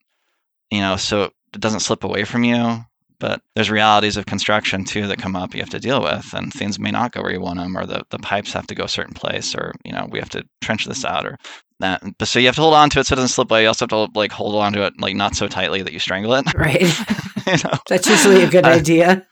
you 0.70 0.80
know 0.80 0.96
so 0.96 1.24
it 1.24 1.60
doesn't 1.60 1.80
slip 1.80 2.04
away 2.04 2.24
from 2.24 2.44
you 2.44 2.84
but 3.20 3.40
there's 3.54 3.70
realities 3.70 4.16
of 4.16 4.26
construction 4.26 4.84
too 4.84 5.06
that 5.06 5.18
come 5.18 5.36
up 5.36 5.54
you 5.54 5.60
have 5.60 5.70
to 5.70 5.78
deal 5.78 6.02
with, 6.02 6.32
and 6.34 6.52
things 6.52 6.78
may 6.78 6.90
not 6.90 7.12
go 7.12 7.22
where 7.22 7.32
you 7.32 7.40
want 7.40 7.58
them, 7.58 7.76
or 7.76 7.86
the, 7.86 8.02
the 8.10 8.18
pipes 8.18 8.52
have 8.52 8.66
to 8.66 8.74
go 8.74 8.84
a 8.84 8.88
certain 8.88 9.14
place, 9.14 9.54
or 9.54 9.72
you 9.84 9.92
know 9.92 10.08
we 10.10 10.18
have 10.18 10.30
to 10.30 10.44
trench 10.60 10.86
this 10.86 11.04
out, 11.04 11.26
or 11.26 11.38
that. 11.78 12.02
But 12.18 12.28
so 12.28 12.38
you 12.38 12.46
have 12.46 12.56
to 12.56 12.62
hold 12.62 12.74
on 12.74 12.90
to 12.90 13.00
it 13.00 13.06
so 13.06 13.12
it 13.12 13.16
doesn't 13.16 13.28
slip 13.28 13.50
away. 13.50 13.62
You 13.62 13.68
also 13.68 13.84
have 13.84 13.90
to 13.90 14.08
like 14.18 14.32
hold 14.32 14.56
on 14.56 14.72
to 14.72 14.84
it 14.86 14.94
like 14.98 15.14
not 15.14 15.36
so 15.36 15.46
tightly 15.46 15.82
that 15.82 15.92
you 15.92 15.98
strangle 15.98 16.34
it. 16.34 16.46
Right. 16.54 16.82
you 17.46 17.52
know? 17.64 17.78
That's 17.88 18.08
usually 18.08 18.42
a 18.42 18.50
good 18.50 18.64
uh, 18.64 18.70
idea. 18.70 19.26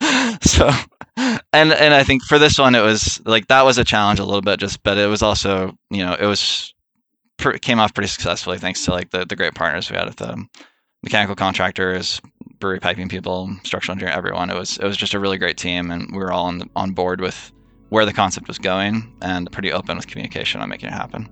so 0.42 0.70
and 1.52 1.72
and 1.72 1.94
I 1.94 2.04
think 2.04 2.22
for 2.24 2.38
this 2.38 2.58
one 2.58 2.74
it 2.74 2.82
was 2.82 3.20
like 3.24 3.48
that 3.48 3.62
was 3.64 3.78
a 3.78 3.84
challenge 3.84 4.20
a 4.20 4.24
little 4.24 4.42
bit 4.42 4.60
just 4.60 4.82
but 4.82 4.98
it 4.98 5.06
was 5.06 5.22
also 5.22 5.76
you 5.90 6.04
know 6.04 6.16
it 6.18 6.26
was 6.26 6.74
came 7.62 7.80
off 7.80 7.94
pretty 7.94 8.08
successfully 8.08 8.58
thanks 8.58 8.84
to 8.84 8.90
like 8.90 9.10
the, 9.10 9.24
the 9.24 9.36
great 9.36 9.54
partners 9.54 9.90
we 9.90 9.96
had 9.96 10.08
at 10.08 10.16
the 10.16 10.44
mechanical 11.02 11.34
contractors 11.34 12.20
brewery 12.60 12.80
piping 12.80 13.08
people 13.08 13.50
structural 13.64 13.94
engineer, 13.94 14.14
everyone 14.14 14.50
it 14.50 14.56
was 14.56 14.78
it 14.78 14.84
was 14.84 14.96
just 14.96 15.14
a 15.14 15.18
really 15.18 15.38
great 15.38 15.56
team 15.56 15.90
and 15.90 16.10
we 16.12 16.18
were 16.18 16.32
all 16.32 16.46
on 16.46 16.58
the, 16.58 16.68
on 16.76 16.92
board 16.92 17.20
with 17.20 17.52
where 17.88 18.04
the 18.04 18.12
concept 18.12 18.46
was 18.46 18.58
going 18.58 19.12
and 19.22 19.50
pretty 19.50 19.72
open 19.72 19.96
with 19.96 20.06
communication 20.06 20.60
on 20.60 20.68
making 20.68 20.88
it 20.88 20.92
happen 20.92 21.28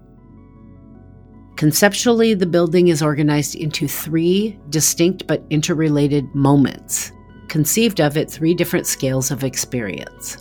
Conceptually, 1.58 2.34
the 2.34 2.46
building 2.46 2.86
is 2.86 3.02
organized 3.02 3.56
into 3.56 3.88
three 3.88 4.56
distinct 4.70 5.26
but 5.26 5.42
interrelated 5.50 6.32
moments 6.32 7.10
conceived 7.48 8.00
of 8.00 8.16
at 8.16 8.30
three 8.30 8.54
different 8.54 8.86
scales 8.86 9.32
of 9.32 9.42
experience 9.42 10.40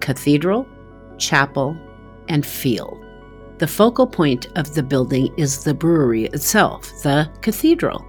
cathedral, 0.00 0.66
chapel, 1.16 1.76
and 2.28 2.44
field. 2.44 2.98
The 3.58 3.68
focal 3.68 4.08
point 4.08 4.48
of 4.56 4.74
the 4.74 4.82
building 4.82 5.32
is 5.36 5.62
the 5.62 5.74
brewery 5.74 6.24
itself, 6.26 6.90
the 7.04 7.30
cathedral. 7.40 8.04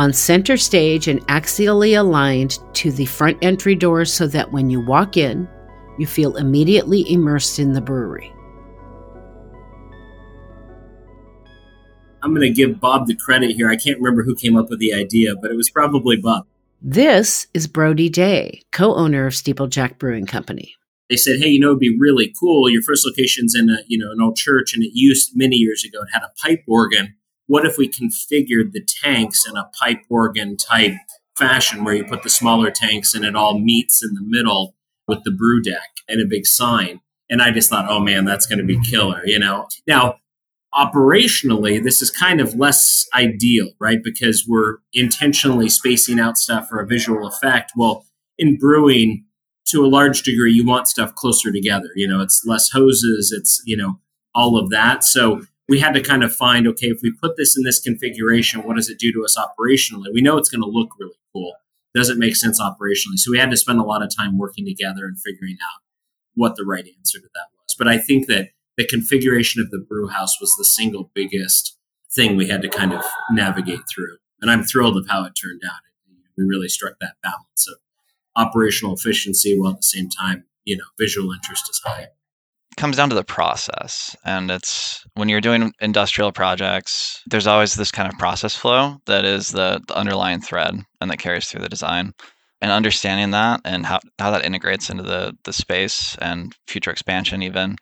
On 0.00 0.14
center 0.14 0.56
stage 0.56 1.08
and 1.08 1.20
axially 1.26 1.98
aligned 1.98 2.58
to 2.72 2.90
the 2.90 3.04
front 3.04 3.36
entry 3.42 3.74
door 3.74 4.06
so 4.06 4.26
that 4.28 4.50
when 4.50 4.70
you 4.70 4.80
walk 4.80 5.18
in, 5.18 5.46
you 5.98 6.06
feel 6.06 6.36
immediately 6.36 7.04
immersed 7.12 7.58
in 7.58 7.74
the 7.74 7.82
brewery. 7.82 8.32
I'm 12.22 12.34
going 12.34 12.48
to 12.48 12.50
give 12.50 12.80
Bob 12.80 13.08
the 13.08 13.14
credit 13.14 13.50
here. 13.50 13.68
I 13.68 13.76
can't 13.76 13.98
remember 13.98 14.22
who 14.22 14.34
came 14.34 14.56
up 14.56 14.70
with 14.70 14.78
the 14.78 14.94
idea, 14.94 15.36
but 15.36 15.50
it 15.50 15.56
was 15.58 15.68
probably 15.68 16.16
Bob. 16.16 16.46
This 16.80 17.46
is 17.52 17.66
Brody 17.66 18.08
Day, 18.08 18.62
co 18.72 18.94
owner 18.94 19.26
of 19.26 19.34
Steeplejack 19.34 19.98
Brewing 19.98 20.24
Company. 20.24 20.76
They 21.10 21.16
said, 21.16 21.40
hey, 21.40 21.48
you 21.48 21.60
know, 21.60 21.72
it'd 21.72 21.78
be 21.78 21.94
really 22.00 22.32
cool. 22.40 22.70
Your 22.70 22.80
first 22.80 23.04
location's 23.04 23.54
in 23.54 23.68
a, 23.68 23.76
you 23.86 23.98
know, 23.98 24.12
an 24.12 24.22
old 24.22 24.36
church 24.36 24.72
and 24.72 24.82
it 24.82 24.92
used 24.94 25.32
many 25.34 25.56
years 25.56 25.84
ago, 25.84 26.00
it 26.00 26.08
had 26.10 26.22
a 26.22 26.32
pipe 26.42 26.64
organ. 26.66 27.16
What 27.50 27.66
if 27.66 27.76
we 27.76 27.88
configured 27.88 28.70
the 28.70 28.86
tanks 29.02 29.44
in 29.44 29.56
a 29.56 29.68
pipe 29.76 30.02
organ 30.08 30.56
type 30.56 30.94
fashion 31.36 31.82
where 31.82 31.94
you 31.94 32.04
put 32.04 32.22
the 32.22 32.30
smaller 32.30 32.70
tanks 32.70 33.12
and 33.12 33.24
it 33.24 33.34
all 33.34 33.58
meets 33.58 34.04
in 34.04 34.14
the 34.14 34.22
middle 34.22 34.76
with 35.08 35.24
the 35.24 35.32
brew 35.32 35.60
deck 35.60 35.88
and 36.08 36.22
a 36.22 36.28
big 36.28 36.46
sign? 36.46 37.00
And 37.28 37.42
I 37.42 37.50
just 37.50 37.68
thought, 37.68 37.90
oh 37.90 37.98
man, 37.98 38.24
that's 38.24 38.46
going 38.46 38.60
to 38.60 38.64
be 38.64 38.78
killer, 38.88 39.22
you 39.24 39.36
know? 39.36 39.66
Now, 39.88 40.20
operationally, 40.72 41.82
this 41.82 42.00
is 42.00 42.08
kind 42.08 42.40
of 42.40 42.54
less 42.54 43.04
ideal, 43.16 43.72
right? 43.80 43.98
Because 44.00 44.44
we're 44.46 44.76
intentionally 44.92 45.68
spacing 45.68 46.20
out 46.20 46.38
stuff 46.38 46.68
for 46.68 46.78
a 46.78 46.86
visual 46.86 47.26
effect. 47.26 47.72
Well, 47.76 48.06
in 48.38 48.58
brewing, 48.58 49.24
to 49.70 49.84
a 49.84 49.88
large 49.88 50.22
degree, 50.22 50.52
you 50.52 50.64
want 50.64 50.86
stuff 50.86 51.16
closer 51.16 51.50
together. 51.50 51.88
You 51.96 52.06
know, 52.06 52.20
it's 52.20 52.44
less 52.46 52.70
hoses, 52.70 53.34
it's, 53.36 53.60
you 53.66 53.76
know, 53.76 53.98
all 54.36 54.56
of 54.56 54.70
that. 54.70 55.02
So 55.02 55.42
we 55.70 55.78
had 55.78 55.94
to 55.94 56.02
kind 56.02 56.24
of 56.24 56.34
find 56.34 56.66
okay, 56.66 56.88
if 56.88 56.98
we 57.00 57.12
put 57.12 57.36
this 57.36 57.56
in 57.56 57.62
this 57.62 57.78
configuration, 57.78 58.64
what 58.64 58.74
does 58.74 58.90
it 58.90 58.98
do 58.98 59.12
to 59.12 59.24
us 59.24 59.38
operationally? 59.38 60.12
We 60.12 60.20
know 60.20 60.36
it's 60.36 60.50
going 60.50 60.62
to 60.62 60.68
look 60.68 60.90
really 60.98 61.14
cool. 61.32 61.54
Does 61.94 62.10
it 62.10 62.18
make 62.18 62.34
sense 62.34 62.60
operationally? 62.60 63.18
So 63.18 63.30
we 63.30 63.38
had 63.38 63.52
to 63.52 63.56
spend 63.56 63.78
a 63.78 63.84
lot 63.84 64.02
of 64.02 64.14
time 64.14 64.36
working 64.36 64.66
together 64.66 65.04
and 65.04 65.16
figuring 65.20 65.58
out 65.62 65.80
what 66.34 66.56
the 66.56 66.64
right 66.64 66.84
answer 66.98 67.20
to 67.20 67.28
that 67.34 67.46
was. 67.54 67.76
But 67.78 67.86
I 67.86 67.98
think 67.98 68.26
that 68.26 68.50
the 68.76 68.86
configuration 68.86 69.60
of 69.62 69.70
the 69.70 69.78
brew 69.78 70.08
house 70.08 70.40
was 70.40 70.54
the 70.56 70.64
single 70.64 71.12
biggest 71.14 71.76
thing 72.12 72.36
we 72.36 72.48
had 72.48 72.62
to 72.62 72.68
kind 72.68 72.92
of 72.92 73.04
navigate 73.30 73.82
through. 73.94 74.16
And 74.40 74.50
I'm 74.50 74.64
thrilled 74.64 74.96
of 74.96 75.06
how 75.08 75.24
it 75.24 75.34
turned 75.40 75.62
out. 75.64 75.80
We 76.36 76.44
really 76.44 76.68
struck 76.68 76.94
that 77.00 77.14
balance 77.22 77.68
of 77.68 77.76
operational 78.34 78.94
efficiency 78.94 79.56
while 79.56 79.72
at 79.72 79.76
the 79.76 79.82
same 79.84 80.08
time, 80.08 80.46
you 80.64 80.76
know, 80.76 80.84
visual 80.98 81.30
interest 81.32 81.68
is 81.70 81.80
high. 81.84 82.08
Comes 82.76 82.96
down 82.96 83.08
to 83.10 83.14
the 83.14 83.24
process. 83.24 84.16
And 84.24 84.50
it's 84.50 85.04
when 85.14 85.28
you're 85.28 85.40
doing 85.40 85.72
industrial 85.80 86.32
projects, 86.32 87.20
there's 87.26 87.46
always 87.46 87.74
this 87.74 87.90
kind 87.90 88.10
of 88.10 88.18
process 88.18 88.54
flow 88.54 88.96
that 89.06 89.24
is 89.24 89.48
the, 89.48 89.80
the 89.86 89.96
underlying 89.96 90.40
thread 90.40 90.76
and 91.00 91.10
that 91.10 91.18
carries 91.18 91.46
through 91.46 91.62
the 91.62 91.68
design 91.68 92.12
and 92.60 92.70
understanding 92.70 93.30
that 93.32 93.60
and 93.64 93.86
how, 93.86 94.00
how 94.18 94.30
that 94.30 94.44
integrates 94.44 94.88
into 94.90 95.02
the, 95.02 95.34
the 95.44 95.52
space 95.52 96.16
and 96.20 96.54
future 96.66 96.90
expansion 96.90 97.42
even 97.42 97.76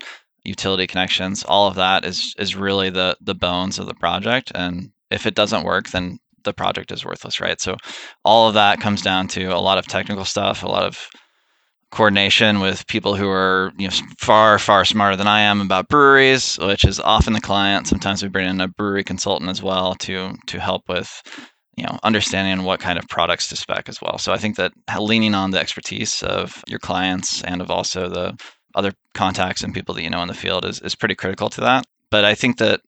utility 0.44 0.86
connections, 0.86 1.44
all 1.44 1.68
of 1.68 1.74
that 1.76 2.04
is 2.04 2.34
is 2.38 2.56
really 2.56 2.90
the 2.90 3.16
the 3.20 3.34
bones 3.34 3.78
of 3.78 3.86
the 3.86 3.94
project. 3.94 4.50
And 4.54 4.90
if 5.10 5.26
it 5.26 5.34
doesn't 5.34 5.64
work, 5.64 5.90
then 5.90 6.18
the 6.44 6.52
project 6.52 6.90
is 6.92 7.04
worthless, 7.04 7.40
right? 7.40 7.60
So 7.60 7.76
all 8.24 8.48
of 8.48 8.54
that 8.54 8.80
comes 8.80 9.02
down 9.02 9.28
to 9.28 9.46
a 9.46 9.60
lot 9.60 9.78
of 9.78 9.86
technical 9.86 10.24
stuff, 10.24 10.62
a 10.62 10.68
lot 10.68 10.84
of 10.84 11.08
coordination 11.90 12.60
with 12.60 12.86
people 12.86 13.14
who 13.14 13.28
are 13.28 13.72
you 13.78 13.88
know 13.88 13.94
far 14.18 14.58
far 14.58 14.84
smarter 14.84 15.16
than 15.16 15.26
I 15.26 15.40
am 15.40 15.60
about 15.60 15.88
breweries, 15.88 16.56
which 16.56 16.84
is 16.84 17.00
often 17.00 17.32
the 17.32 17.40
client. 17.40 17.86
Sometimes 17.86 18.22
we 18.22 18.28
bring 18.28 18.48
in 18.48 18.60
a 18.60 18.68
brewery 18.68 19.04
consultant 19.04 19.50
as 19.50 19.62
well 19.62 19.94
to 19.96 20.36
to 20.46 20.60
help 20.60 20.88
with 20.88 21.22
you 21.76 21.84
know 21.84 21.98
understanding 22.02 22.64
what 22.64 22.80
kind 22.80 22.98
of 22.98 23.08
products 23.08 23.48
to 23.48 23.56
spec 23.56 23.88
as 23.88 24.00
well. 24.02 24.18
So 24.18 24.32
I 24.32 24.38
think 24.38 24.56
that 24.56 24.72
leaning 24.98 25.34
on 25.34 25.50
the 25.50 25.60
expertise 25.60 26.22
of 26.22 26.62
your 26.66 26.78
clients 26.78 27.42
and 27.44 27.60
of 27.60 27.70
also 27.70 28.08
the 28.08 28.38
other 28.74 28.92
contacts 29.14 29.62
and 29.62 29.74
people 29.74 29.94
that 29.94 30.02
you 30.02 30.10
know 30.10 30.22
in 30.22 30.28
the 30.28 30.34
field 30.34 30.64
is, 30.64 30.80
is 30.80 30.94
pretty 30.94 31.14
critical 31.14 31.48
to 31.50 31.60
that. 31.62 31.84
But 32.10 32.24
I 32.24 32.34
think 32.34 32.58
that 32.58 32.80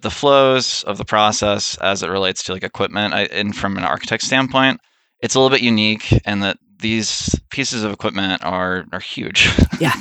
the 0.00 0.10
flows 0.10 0.84
of 0.84 0.98
the 0.98 1.04
process 1.04 1.76
as 1.78 2.02
it 2.02 2.10
relates 2.10 2.42
to 2.44 2.52
like 2.52 2.62
equipment 2.62 3.14
I, 3.14 3.22
and 3.24 3.54
from 3.54 3.76
an 3.76 3.84
architect 3.84 4.22
standpoint, 4.22 4.80
it's 5.20 5.34
a 5.34 5.40
little 5.40 5.54
bit 5.54 5.64
unique 5.64 6.12
and 6.24 6.42
that 6.42 6.56
these 6.80 7.38
pieces 7.50 7.82
of 7.84 7.92
equipment 7.92 8.44
are 8.44 8.84
are 8.92 9.00
huge. 9.00 9.48
Yeah. 9.80 9.94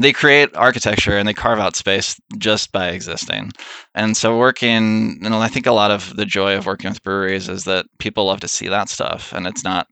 they 0.00 0.12
create 0.12 0.54
architecture 0.54 1.18
and 1.18 1.26
they 1.26 1.34
carve 1.34 1.58
out 1.58 1.74
space 1.74 2.14
just 2.38 2.70
by 2.70 2.90
existing. 2.90 3.50
And 3.96 4.16
so 4.16 4.38
working, 4.38 5.18
you 5.20 5.28
know, 5.28 5.40
I 5.40 5.48
think 5.48 5.66
a 5.66 5.72
lot 5.72 5.90
of 5.90 6.14
the 6.14 6.24
joy 6.24 6.56
of 6.56 6.66
working 6.66 6.88
with 6.90 7.02
breweries 7.02 7.48
is 7.48 7.64
that 7.64 7.86
people 7.98 8.26
love 8.26 8.38
to 8.40 8.48
see 8.48 8.68
that 8.68 8.88
stuff 8.88 9.32
and 9.32 9.48
it's 9.48 9.64
not 9.64 9.88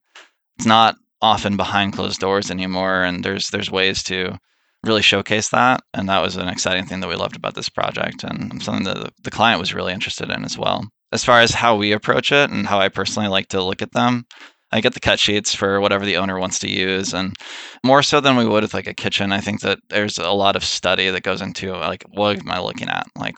it's 0.58 0.66
not 0.66 0.94
often 1.20 1.56
behind 1.56 1.92
closed 1.94 2.20
doors 2.20 2.52
anymore 2.52 3.02
and 3.02 3.24
there's 3.24 3.50
there's 3.50 3.68
ways 3.70 4.04
to 4.04 4.38
really 4.84 5.02
showcase 5.02 5.48
that. 5.50 5.82
And 5.94 6.08
that 6.08 6.22
was 6.22 6.36
an 6.36 6.48
exciting 6.48 6.86
thing 6.86 7.00
that 7.00 7.08
we 7.08 7.16
loved 7.16 7.36
about 7.36 7.54
this 7.54 7.68
project 7.68 8.24
and 8.24 8.62
something 8.62 8.84
that 8.84 9.12
the 9.22 9.30
client 9.30 9.60
was 9.60 9.74
really 9.74 9.92
interested 9.92 10.30
in 10.30 10.44
as 10.44 10.56
well. 10.56 10.88
As 11.12 11.24
far 11.24 11.40
as 11.40 11.50
how 11.50 11.76
we 11.76 11.92
approach 11.92 12.30
it 12.32 12.50
and 12.50 12.66
how 12.66 12.80
I 12.80 12.88
personally 12.88 13.28
like 13.28 13.48
to 13.48 13.62
look 13.62 13.82
at 13.82 13.92
them, 13.92 14.24
I 14.72 14.80
get 14.80 14.94
the 14.94 15.00
cut 15.00 15.18
sheets 15.18 15.54
for 15.54 15.80
whatever 15.80 16.04
the 16.04 16.16
owner 16.16 16.38
wants 16.38 16.58
to 16.60 16.70
use. 16.70 17.12
And 17.12 17.36
more 17.84 18.02
so 18.02 18.20
than 18.20 18.36
we 18.36 18.46
would 18.46 18.62
with 18.62 18.74
like 18.74 18.86
a 18.86 18.94
kitchen, 18.94 19.32
I 19.32 19.40
think 19.40 19.60
that 19.60 19.78
there's 19.88 20.18
a 20.18 20.30
lot 20.30 20.56
of 20.56 20.64
study 20.64 21.10
that 21.10 21.22
goes 21.22 21.40
into 21.40 21.72
like, 21.72 22.04
what 22.10 22.38
am 22.38 22.50
I 22.50 22.60
looking 22.60 22.88
at? 22.88 23.06
Like, 23.16 23.34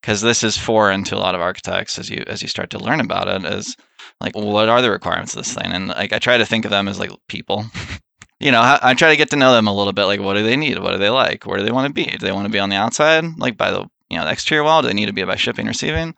because 0.00 0.20
this 0.20 0.42
is 0.42 0.58
foreign 0.58 1.04
to 1.04 1.16
a 1.16 1.18
lot 1.18 1.34
of 1.34 1.40
architects 1.40 1.98
as 1.98 2.10
you 2.10 2.24
as 2.26 2.42
you 2.42 2.48
start 2.48 2.68
to 2.70 2.78
learn 2.78 3.00
about 3.00 3.26
it 3.26 3.42
is 3.50 3.74
like 4.20 4.36
what 4.36 4.68
are 4.68 4.82
the 4.82 4.90
requirements 4.90 5.34
of 5.34 5.42
this 5.42 5.54
thing 5.54 5.72
and 5.72 5.88
like 5.88 6.12
i 6.12 6.18
try 6.18 6.36
to 6.36 6.44
think 6.44 6.66
of 6.66 6.70
them 6.70 6.88
as 6.88 6.98
like 6.98 7.10
people 7.26 7.64
you 8.40 8.50
know, 8.50 8.60
I, 8.60 8.78
I, 8.82 8.94
try 8.94 9.08
to 9.08 9.16
get 9.16 9.30
to 9.30 9.36
know 9.36 9.54
them 9.54 9.66
a 9.66 9.74
little 9.74 9.94
bit. 9.94 10.04
Like, 10.04 10.20
what 10.20 10.34
do 10.34 10.42
they 10.42 10.56
need? 10.56 10.78
What 10.78 10.92
do 10.92 10.98
they 10.98 11.08
like? 11.08 11.46
Where 11.46 11.58
do 11.58 11.64
they 11.64 11.72
want 11.72 11.86
to 11.88 11.92
be? 11.94 12.04
Do 12.04 12.18
they 12.18 12.32
want 12.32 12.44
to 12.44 12.52
be 12.52 12.58
on 12.58 12.68
the 12.68 12.76
outside, 12.76 13.24
like 13.38 13.56
by 13.56 13.70
the 13.70 13.88
you 14.10 14.18
know 14.18 14.24
the 14.24 14.32
exterior 14.32 14.64
wall? 14.64 14.82
Do 14.82 14.88
they 14.88 14.94
need 14.94 15.06
to 15.06 15.12
be 15.12 15.24
by 15.24 15.36
shipping, 15.36 15.66
receiving? 15.66 16.14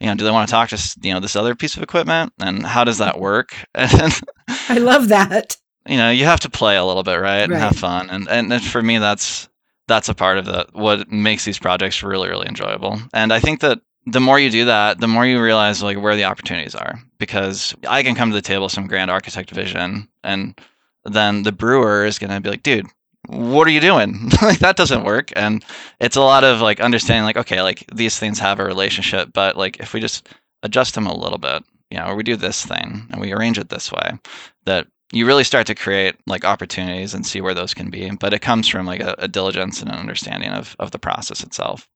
You 0.00 0.08
know, 0.08 0.14
do 0.14 0.24
they 0.24 0.30
want 0.30 0.48
to 0.48 0.52
talk 0.52 0.68
to 0.70 0.96
you 1.02 1.12
know 1.12 1.20
this 1.20 1.36
other 1.36 1.54
piece 1.54 1.76
of 1.76 1.82
equipment? 1.82 2.32
And 2.40 2.64
how 2.64 2.84
does 2.84 2.98
that 2.98 3.20
work? 3.20 3.54
I 3.74 4.78
love 4.78 5.08
that. 5.08 5.56
You 5.86 5.96
know, 5.96 6.10
you 6.10 6.24
have 6.24 6.40
to 6.40 6.50
play 6.50 6.76
a 6.76 6.84
little 6.84 7.02
bit, 7.02 7.14
right, 7.14 7.22
right. 7.22 7.42
and 7.42 7.54
have 7.54 7.76
fun. 7.76 8.10
And 8.10 8.28
and 8.28 8.62
for 8.62 8.82
me, 8.82 8.98
that's 8.98 9.48
that's 9.86 10.08
a 10.08 10.14
part 10.14 10.38
of 10.38 10.44
the 10.44 10.66
what 10.72 11.10
makes 11.10 11.44
these 11.44 11.58
projects 11.58 12.02
really 12.02 12.28
really 12.28 12.46
enjoyable. 12.46 13.00
And 13.14 13.32
I 13.32 13.40
think 13.40 13.60
that 13.60 13.80
the 14.06 14.20
more 14.20 14.38
you 14.38 14.50
do 14.50 14.64
that, 14.64 15.00
the 15.00 15.08
more 15.08 15.26
you 15.26 15.42
realize 15.42 15.82
like 15.82 15.98
where 15.98 16.16
the 16.16 16.24
opportunities 16.24 16.74
are. 16.74 17.00
Because 17.18 17.74
I 17.86 18.02
can 18.02 18.14
come 18.14 18.30
to 18.30 18.34
the 18.34 18.42
table 18.42 18.64
with 18.64 18.72
some 18.72 18.86
grand 18.86 19.10
architect 19.10 19.50
vision 19.50 20.08
and 20.24 20.58
then 21.04 21.42
the 21.42 21.52
brewer 21.52 22.04
is 22.04 22.18
going 22.18 22.30
to 22.30 22.40
be 22.40 22.50
like, 22.50 22.62
dude, 22.62 22.86
what 23.28 23.66
are 23.68 23.70
you 23.70 23.80
doing? 23.80 24.30
like 24.42 24.58
that 24.58 24.76
doesn't 24.76 25.04
work. 25.04 25.30
And 25.36 25.64
it's 26.00 26.16
a 26.16 26.22
lot 26.22 26.44
of 26.44 26.60
like 26.60 26.80
understanding 26.80 27.24
like, 27.24 27.36
okay, 27.36 27.62
like 27.62 27.84
these 27.94 28.18
things 28.18 28.38
have 28.38 28.58
a 28.58 28.64
relationship, 28.64 29.30
but 29.32 29.56
like 29.56 29.78
if 29.80 29.92
we 29.92 30.00
just 30.00 30.28
adjust 30.62 30.94
them 30.94 31.06
a 31.06 31.16
little 31.16 31.38
bit, 31.38 31.62
you 31.90 31.98
know, 31.98 32.06
or 32.06 32.16
we 32.16 32.22
do 32.22 32.36
this 32.36 32.64
thing 32.64 33.06
and 33.10 33.20
we 33.20 33.32
arrange 33.32 33.58
it 33.58 33.68
this 33.68 33.92
way, 33.92 34.18
that 34.64 34.86
you 35.12 35.26
really 35.26 35.44
start 35.44 35.66
to 35.66 35.74
create 35.74 36.16
like 36.26 36.44
opportunities 36.44 37.14
and 37.14 37.26
see 37.26 37.40
where 37.40 37.54
those 37.54 37.74
can 37.74 37.90
be. 37.90 38.10
But 38.10 38.32
it 38.32 38.40
comes 38.40 38.66
from 38.66 38.86
like 38.86 39.00
a, 39.00 39.14
a 39.18 39.28
diligence 39.28 39.80
and 39.80 39.90
an 39.90 39.98
understanding 39.98 40.50
of, 40.50 40.74
of 40.78 40.90
the 40.90 40.98
process 40.98 41.42
itself. 41.42 41.88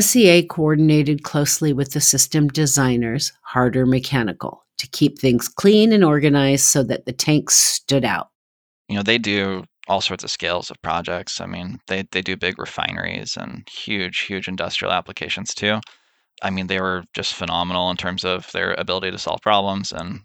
SEA 0.00 0.46
coordinated 0.46 1.22
closely 1.22 1.72
with 1.72 1.92
the 1.92 2.00
system 2.00 2.48
designers, 2.48 3.32
Harder 3.42 3.84
Mechanical, 3.84 4.64
to 4.78 4.86
keep 4.88 5.18
things 5.18 5.48
clean 5.48 5.92
and 5.92 6.02
organized 6.02 6.64
so 6.64 6.82
that 6.84 7.04
the 7.04 7.12
tanks 7.12 7.56
stood 7.56 8.04
out. 8.04 8.30
You 8.88 8.96
know, 8.96 9.02
they 9.02 9.18
do 9.18 9.64
all 9.88 10.00
sorts 10.00 10.24
of 10.24 10.30
scales 10.30 10.70
of 10.70 10.80
projects. 10.82 11.40
I 11.40 11.46
mean, 11.46 11.80
they, 11.88 12.04
they 12.12 12.22
do 12.22 12.36
big 12.36 12.58
refineries 12.58 13.36
and 13.36 13.66
huge, 13.68 14.20
huge 14.20 14.48
industrial 14.48 14.92
applications 14.92 15.54
too. 15.54 15.80
I 16.42 16.50
mean, 16.50 16.66
they 16.66 16.80
were 16.80 17.04
just 17.14 17.34
phenomenal 17.34 17.90
in 17.90 17.96
terms 17.96 18.24
of 18.24 18.50
their 18.52 18.74
ability 18.74 19.10
to 19.10 19.18
solve 19.18 19.40
problems. 19.42 19.92
And 19.92 20.20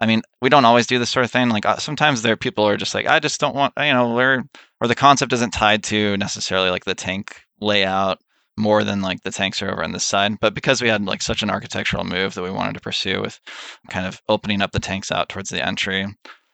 I 0.00 0.06
mean, 0.06 0.22
we 0.40 0.48
don't 0.48 0.64
always 0.64 0.86
do 0.86 0.98
this 0.98 1.10
sort 1.10 1.24
of 1.24 1.30
thing. 1.30 1.48
Like 1.48 1.66
uh, 1.66 1.76
sometimes 1.76 2.22
there 2.22 2.32
are 2.32 2.36
people 2.36 2.66
are 2.66 2.76
just 2.76 2.94
like, 2.94 3.06
I 3.06 3.20
just 3.20 3.40
don't 3.40 3.54
want, 3.54 3.74
you 3.78 3.92
know, 3.92 4.12
where 4.12 4.44
or 4.80 4.88
the 4.88 4.94
concept 4.94 5.32
isn't 5.32 5.52
tied 5.52 5.84
to 5.84 6.16
necessarily 6.16 6.70
like 6.70 6.84
the 6.84 6.94
tank 6.94 7.40
layout 7.60 8.18
more 8.56 8.84
than 8.84 9.00
like 9.00 9.22
the 9.22 9.30
tanks 9.30 9.62
are 9.62 9.70
over 9.70 9.84
on 9.84 9.92
this 9.92 10.04
side. 10.04 10.38
But 10.40 10.54
because 10.54 10.82
we 10.82 10.88
had 10.88 11.04
like 11.04 11.22
such 11.22 11.42
an 11.42 11.50
architectural 11.50 12.04
move 12.04 12.34
that 12.34 12.42
we 12.42 12.50
wanted 12.50 12.74
to 12.74 12.80
pursue 12.80 13.20
with 13.20 13.40
kind 13.88 14.06
of 14.06 14.20
opening 14.28 14.60
up 14.60 14.72
the 14.72 14.80
tanks 14.80 15.10
out 15.10 15.28
towards 15.28 15.50
the 15.50 15.64
entry, 15.64 16.06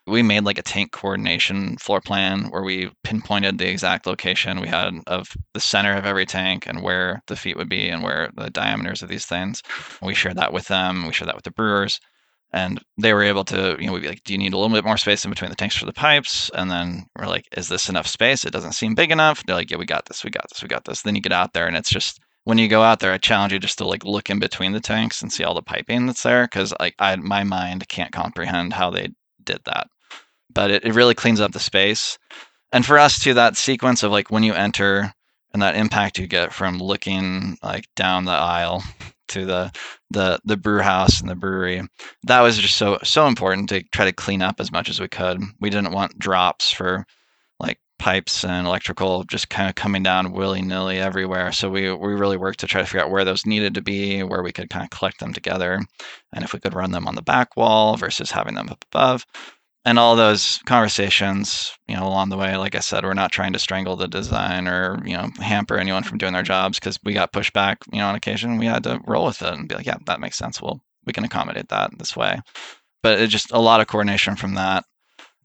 we 0.09 0.23
made 0.23 0.45
like 0.45 0.59
a 0.59 0.63
tank 0.63 0.93
coordination 0.93 1.77
floor 1.77 2.01
plan 2.01 2.51
where 2.51 2.63
we 2.63 2.91
pinpointed 3.05 3.59
the 3.59 3.69
exact 3.69 4.07
location 4.07 4.61
we 4.61 4.69
had 4.69 4.95
of 5.07 5.29
the 5.55 5.61
center 5.61 5.95
of 5.95 6.07
every 6.07 6.27
tank 6.27 6.67
and 6.67 6.83
where 6.83 7.23
the 7.27 7.37
feet 7.37 7.57
would 7.57 7.69
be 7.69 7.89
and 7.89 8.03
where 8.03 8.31
the 8.37 8.51
diameters 8.51 9.03
of 9.03 9.09
these 9.09 9.27
things. 9.27 9.63
We 10.03 10.15
shared 10.15 10.37
that 10.37 10.53
with 10.53 10.69
them. 10.69 11.07
We 11.07 11.13
shared 11.13 11.29
that 11.29 11.37
with 11.37 11.45
the 11.45 11.51
brewers. 11.51 12.01
And 12.53 12.81
they 12.97 13.13
were 13.13 13.23
able 13.23 13.45
to, 13.45 13.77
you 13.79 13.87
know, 13.87 13.93
we'd 13.93 14.03
be 14.03 14.09
like, 14.09 14.25
do 14.25 14.33
you 14.33 14.39
need 14.39 14.55
a 14.55 14.59
little 14.59 14.75
bit 14.75 14.85
more 14.85 14.97
space 14.97 15.25
in 15.25 15.31
between 15.31 15.51
the 15.51 15.57
tanks 15.57 15.77
for 15.77 15.85
the 15.85 15.93
pipes? 15.93 16.51
And 16.55 16.71
then 16.71 17.07
we're 17.19 17.27
like, 17.27 17.45
is 17.55 17.69
this 17.69 17.91
enough 17.91 18.07
space? 18.07 18.45
It 18.45 18.53
doesn't 18.53 18.73
seem 18.73 18.95
big 18.95 19.11
enough. 19.11 19.45
They're 19.45 19.57
like, 19.57 19.71
yeah, 19.71 19.77
we 19.77 19.85
got 19.85 20.07
this, 20.07 20.25
we 20.25 20.31
got 20.31 20.47
this, 20.51 20.63
we 20.63 20.69
got 20.69 20.87
this. 20.87 21.03
Then 21.03 21.15
you 21.15 21.21
get 21.21 21.33
out 21.33 21.53
there 21.53 21.67
and 21.67 21.77
it's 21.77 21.91
just 21.91 22.21
when 22.45 22.57
you 22.57 22.69
go 22.69 22.83
out 22.83 23.01
there, 23.01 23.13
I 23.13 23.19
challenge 23.19 23.53
you 23.53 23.59
just 23.59 23.77
to 23.79 23.87
like 23.87 24.05
look 24.07 24.31
in 24.31 24.39
between 24.39 24.73
the 24.73 24.81
tanks 24.81 25.21
and 25.21 25.31
see 25.31 25.45
all 25.45 25.53
the 25.53 25.61
piping 25.61 26.07
that's 26.07 26.23
there 26.23 26.45
because 26.45 26.73
like 26.81 26.95
I 26.99 27.15
my 27.17 27.45
mind 27.45 27.87
can't 27.89 28.13
comprehend 28.13 28.73
how 28.73 28.89
they 28.91 29.11
did 29.45 29.61
that 29.67 29.89
but 30.53 30.71
it, 30.71 30.85
it 30.85 30.95
really 30.95 31.15
cleans 31.15 31.41
up 31.41 31.53
the 31.53 31.61
space. 31.61 32.19
And 32.73 32.85
for 32.85 32.99
us 32.99 33.19
too, 33.19 33.35
that 33.35 33.57
sequence 33.57 34.03
of 34.03 34.13
like 34.13 34.31
when 34.31 34.43
you 34.43 34.55
enter 34.55 35.13
and 35.53 35.63
that 35.63 35.77
impact 35.77 36.19
you 36.19 36.27
get 36.27 36.53
from 36.53 36.79
looking 36.79 37.57
like 37.63 37.87
down 37.97 38.25
the 38.25 38.33
aisle 38.33 38.83
to 39.29 39.45
the 39.45 39.73
the 40.11 40.41
the 40.45 40.57
brew 40.57 40.81
house 40.81 41.21
and 41.21 41.29
the 41.29 41.35
brewery 41.35 41.83
that 42.23 42.41
was 42.41 42.57
just 42.57 42.77
so 42.77 42.99
so 43.03 43.27
important 43.27 43.69
to 43.69 43.83
try 43.93 44.07
to 44.07 44.13
clean 44.13 44.41
up 44.41 44.59
as 44.59 44.73
much 44.73 44.89
as 44.89 45.01
we 45.01 45.09
could. 45.09 45.41
We 45.61 45.71
didn't 45.71 45.93
want 45.93 46.19
drops 46.19 46.71
for 46.71 47.05
like 47.61 47.79
pipes 47.99 48.45
and 48.45 48.67
electrical 48.67 49.25
just 49.25 49.51
kind 49.51 49.69
of 49.69 49.75
coming 49.75 50.03
down 50.03 50.33
willy-nilly 50.33 50.99
everywhere. 50.99 51.53
So 51.53 51.69
we 51.69 51.93
we 51.93 52.15
really 52.15 52.37
worked 52.37 52.61
to 52.61 52.67
try 52.67 52.81
to 52.81 52.87
figure 52.87 53.05
out 53.05 53.11
where 53.11 53.25
those 53.25 53.47
needed 53.47 53.75
to 53.75 53.83
be 53.83 54.23
where 54.23 54.43
we 54.43 54.53
could 54.53 54.71
kind 54.71 54.85
of 54.85 54.91
collect 54.91 55.21
them 55.21 55.33
together. 55.33 55.81
And 56.33 56.45
if 56.45 56.53
we 56.53 56.61
could 56.61 56.75
run 56.75 56.93
them 56.93 57.07
on 57.07 57.15
the 57.15 57.23
back 57.23 57.57
wall 57.57 57.97
versus 57.97 58.31
having 58.31 58.55
them 58.55 58.69
up 58.71 58.85
above 58.93 59.27
and 59.85 59.99
all 59.99 60.17
those 60.17 60.59
conversations, 60.67 61.73
you 61.87 61.97
know, 61.97 62.07
along 62.07 62.29
the 62.29 62.37
way, 62.37 62.57
like 62.57 62.75
I 62.75 62.81
said, 62.81 63.05
we're 63.05 63.15
not 63.15 63.33
trying 63.33 63.53
to 63.53 63.59
strangle 63.59 63.97
the 63.97 64.09
design 64.09 64.69
or, 64.69 65.01
you 65.05 65.17
know, 65.17 65.31
hamper 65.41 65.79
anyone 65.79 66.03
from 66.03 66.19
doing 66.19 66.33
their 66.33 66.43
jobs 66.43 66.79
because 66.79 66.99
we 67.05 67.13
got 67.15 67.33
pushback, 67.33 67.77
you 67.93 67.99
know, 67.99 68.09
on 68.09 68.15
occasion. 68.15 68.59
We 68.59 68.67
had 68.67 68.83
to 68.85 69.01
roll 69.07 69.27
with 69.27 69.41
it 69.41 69.53
and 69.53 69.69
be 69.69 69.77
like, 69.77 69.87
yeah, 69.87 69.97
that 70.07 70.21
makes 70.21 70.37
sense. 70.37 70.61
Well, 70.61 70.81
we 71.07 71.13
can 71.13 71.25
accommodate 71.25 71.69
that 71.69 71.91
this 71.99 72.17
way. 72.17 72.41
But 73.03 73.21
it's 73.21 73.33
just 73.33 73.53
a 73.53 73.61
lot 73.61 73.81
of 73.81 73.87
coordination 73.87 74.37
from 74.37 74.55
that 74.55 74.85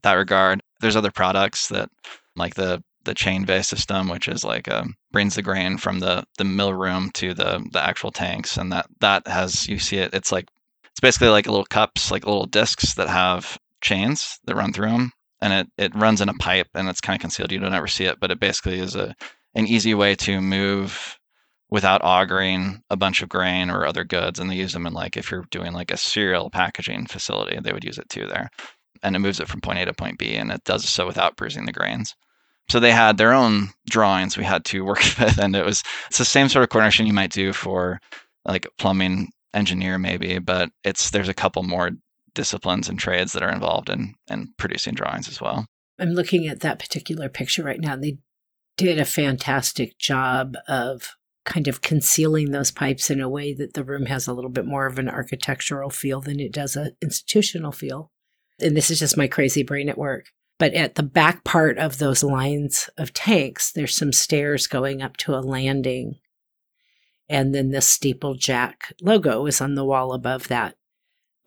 that 0.01 0.13
regard. 0.13 0.61
There's 0.81 0.95
other 0.95 1.11
products 1.11 1.69
that 1.69 1.89
like 2.35 2.55
the 2.55 2.83
the 3.05 3.13
Chain-Vey 3.13 3.61
system, 3.61 4.07
which 4.09 4.27
is 4.27 4.43
like 4.43 4.69
um, 4.69 4.95
brings 5.11 5.35
the 5.35 5.41
grain 5.41 5.77
from 5.77 5.99
the 5.99 6.23
the 6.37 6.43
mill 6.43 6.73
room 6.73 7.11
to 7.15 7.33
the 7.33 7.65
the 7.71 7.81
actual 7.81 8.11
tanks, 8.11 8.57
and 8.57 8.71
that 8.71 8.87
that 8.99 9.27
has 9.27 9.67
you 9.67 9.79
see 9.79 9.97
it. 9.97 10.13
It's 10.13 10.31
like 10.31 10.47
it's 10.91 10.99
basically 10.99 11.29
like 11.29 11.47
little 11.47 11.65
cups, 11.65 12.11
like 12.11 12.25
little 12.25 12.45
discs 12.45 12.95
that 12.95 13.09
have 13.09 13.57
chains 13.83 14.39
that 14.45 14.55
run 14.55 14.73
through 14.73 14.89
them, 14.89 15.11
and 15.41 15.53
it 15.53 15.67
it 15.77 15.95
runs 15.95 16.21
in 16.21 16.29
a 16.29 16.33
pipe 16.33 16.67
and 16.73 16.89
it's 16.89 17.01
kind 17.01 17.17
of 17.17 17.21
concealed. 17.21 17.51
You 17.51 17.59
don't 17.59 17.73
ever 17.73 17.87
see 17.87 18.05
it, 18.05 18.19
but 18.19 18.31
it 18.31 18.39
basically 18.39 18.79
is 18.79 18.95
a 18.95 19.15
an 19.55 19.67
easy 19.67 19.93
way 19.93 20.15
to 20.15 20.41
move 20.41 21.17
without 21.69 22.03
augering 22.03 22.81
a 22.89 22.95
bunch 22.95 23.21
of 23.21 23.29
grain 23.29 23.69
or 23.69 23.85
other 23.85 24.03
goods. 24.03 24.39
And 24.39 24.49
they 24.49 24.55
use 24.55 24.73
them 24.73 24.85
in 24.85 24.93
like 24.93 25.17
if 25.17 25.31
you're 25.31 25.45
doing 25.51 25.73
like 25.73 25.91
a 25.91 25.97
cereal 25.97 26.49
packaging 26.49 27.07
facility, 27.07 27.57
they 27.59 27.73
would 27.73 27.83
use 27.83 27.97
it 27.97 28.09
too 28.09 28.27
there. 28.27 28.49
And 29.01 29.15
it 29.15 29.19
moves 29.19 29.39
it 29.39 29.47
from 29.47 29.61
point 29.61 29.79
A 29.79 29.85
to 29.85 29.93
point 29.93 30.17
B, 30.17 30.35
and 30.35 30.51
it 30.51 30.63
does 30.63 30.87
so 30.87 31.05
without 31.05 31.35
bruising 31.35 31.65
the 31.65 31.73
grains. 31.73 32.15
So 32.69 32.79
they 32.79 32.91
had 32.91 33.17
their 33.17 33.33
own 33.33 33.69
drawings 33.89 34.37
we 34.37 34.45
had 34.45 34.63
to 34.65 34.85
work 34.85 35.03
with, 35.19 35.37
and 35.39 35.55
it 35.55 35.65
was 35.65 35.83
it's 36.07 36.19
the 36.19 36.25
same 36.25 36.47
sort 36.47 36.63
of 36.63 36.69
coordination 36.69 37.07
you 37.07 37.13
might 37.13 37.31
do 37.31 37.53
for 37.53 37.99
like 38.45 38.67
plumbing 38.77 39.29
engineer 39.53 39.97
maybe, 39.97 40.39
but 40.39 40.69
it's 40.83 41.09
there's 41.11 41.29
a 41.29 41.33
couple 41.33 41.63
more 41.63 41.91
disciplines 42.33 42.89
and 42.89 42.99
trades 42.99 43.33
that 43.33 43.43
are 43.43 43.51
involved 43.51 43.89
in 43.89 44.15
in 44.29 44.53
producing 44.57 44.93
drawings 44.93 45.27
as 45.27 45.41
well. 45.41 45.65
I'm 45.99 46.11
looking 46.11 46.47
at 46.47 46.61
that 46.61 46.79
particular 46.79 47.29
picture 47.29 47.63
right 47.63 47.79
now. 47.79 47.95
They 47.95 48.17
did 48.77 48.99
a 48.99 49.05
fantastic 49.05 49.97
job 49.97 50.55
of 50.67 51.15
kind 51.45 51.67
of 51.67 51.81
concealing 51.81 52.51
those 52.51 52.71
pipes 52.71 53.09
in 53.09 53.19
a 53.19 53.29
way 53.29 53.53
that 53.53 53.73
the 53.73 53.83
room 53.83 54.05
has 54.05 54.27
a 54.27 54.33
little 54.33 54.49
bit 54.49 54.65
more 54.65 54.85
of 54.85 54.97
an 54.97 55.09
architectural 55.09 55.89
feel 55.89 56.21
than 56.21 56.39
it 56.39 56.53
does 56.53 56.75
an 56.75 56.95
institutional 57.01 57.71
feel. 57.71 58.11
And 58.59 58.75
this 58.77 58.89
is 58.89 58.99
just 58.99 59.17
my 59.17 59.27
crazy 59.27 59.63
brain 59.63 59.89
at 59.89 59.97
work. 59.97 60.27
But 60.57 60.73
at 60.73 60.95
the 60.95 61.03
back 61.03 61.43
part 61.43 61.77
of 61.77 61.97
those 61.97 62.23
lines 62.23 62.89
of 62.97 63.13
tanks, 63.13 63.71
there's 63.71 63.95
some 63.95 64.13
stairs 64.13 64.67
going 64.67 65.01
up 65.01 65.17
to 65.17 65.35
a 65.35 65.41
landing. 65.41 66.15
And 67.27 67.53
then 67.53 67.71
the 67.71 67.79
steeplejack 67.79 68.93
logo 69.01 69.45
is 69.45 69.59
on 69.59 69.75
the 69.75 69.85
wall 69.85 70.13
above 70.13 70.47
that 70.47 70.75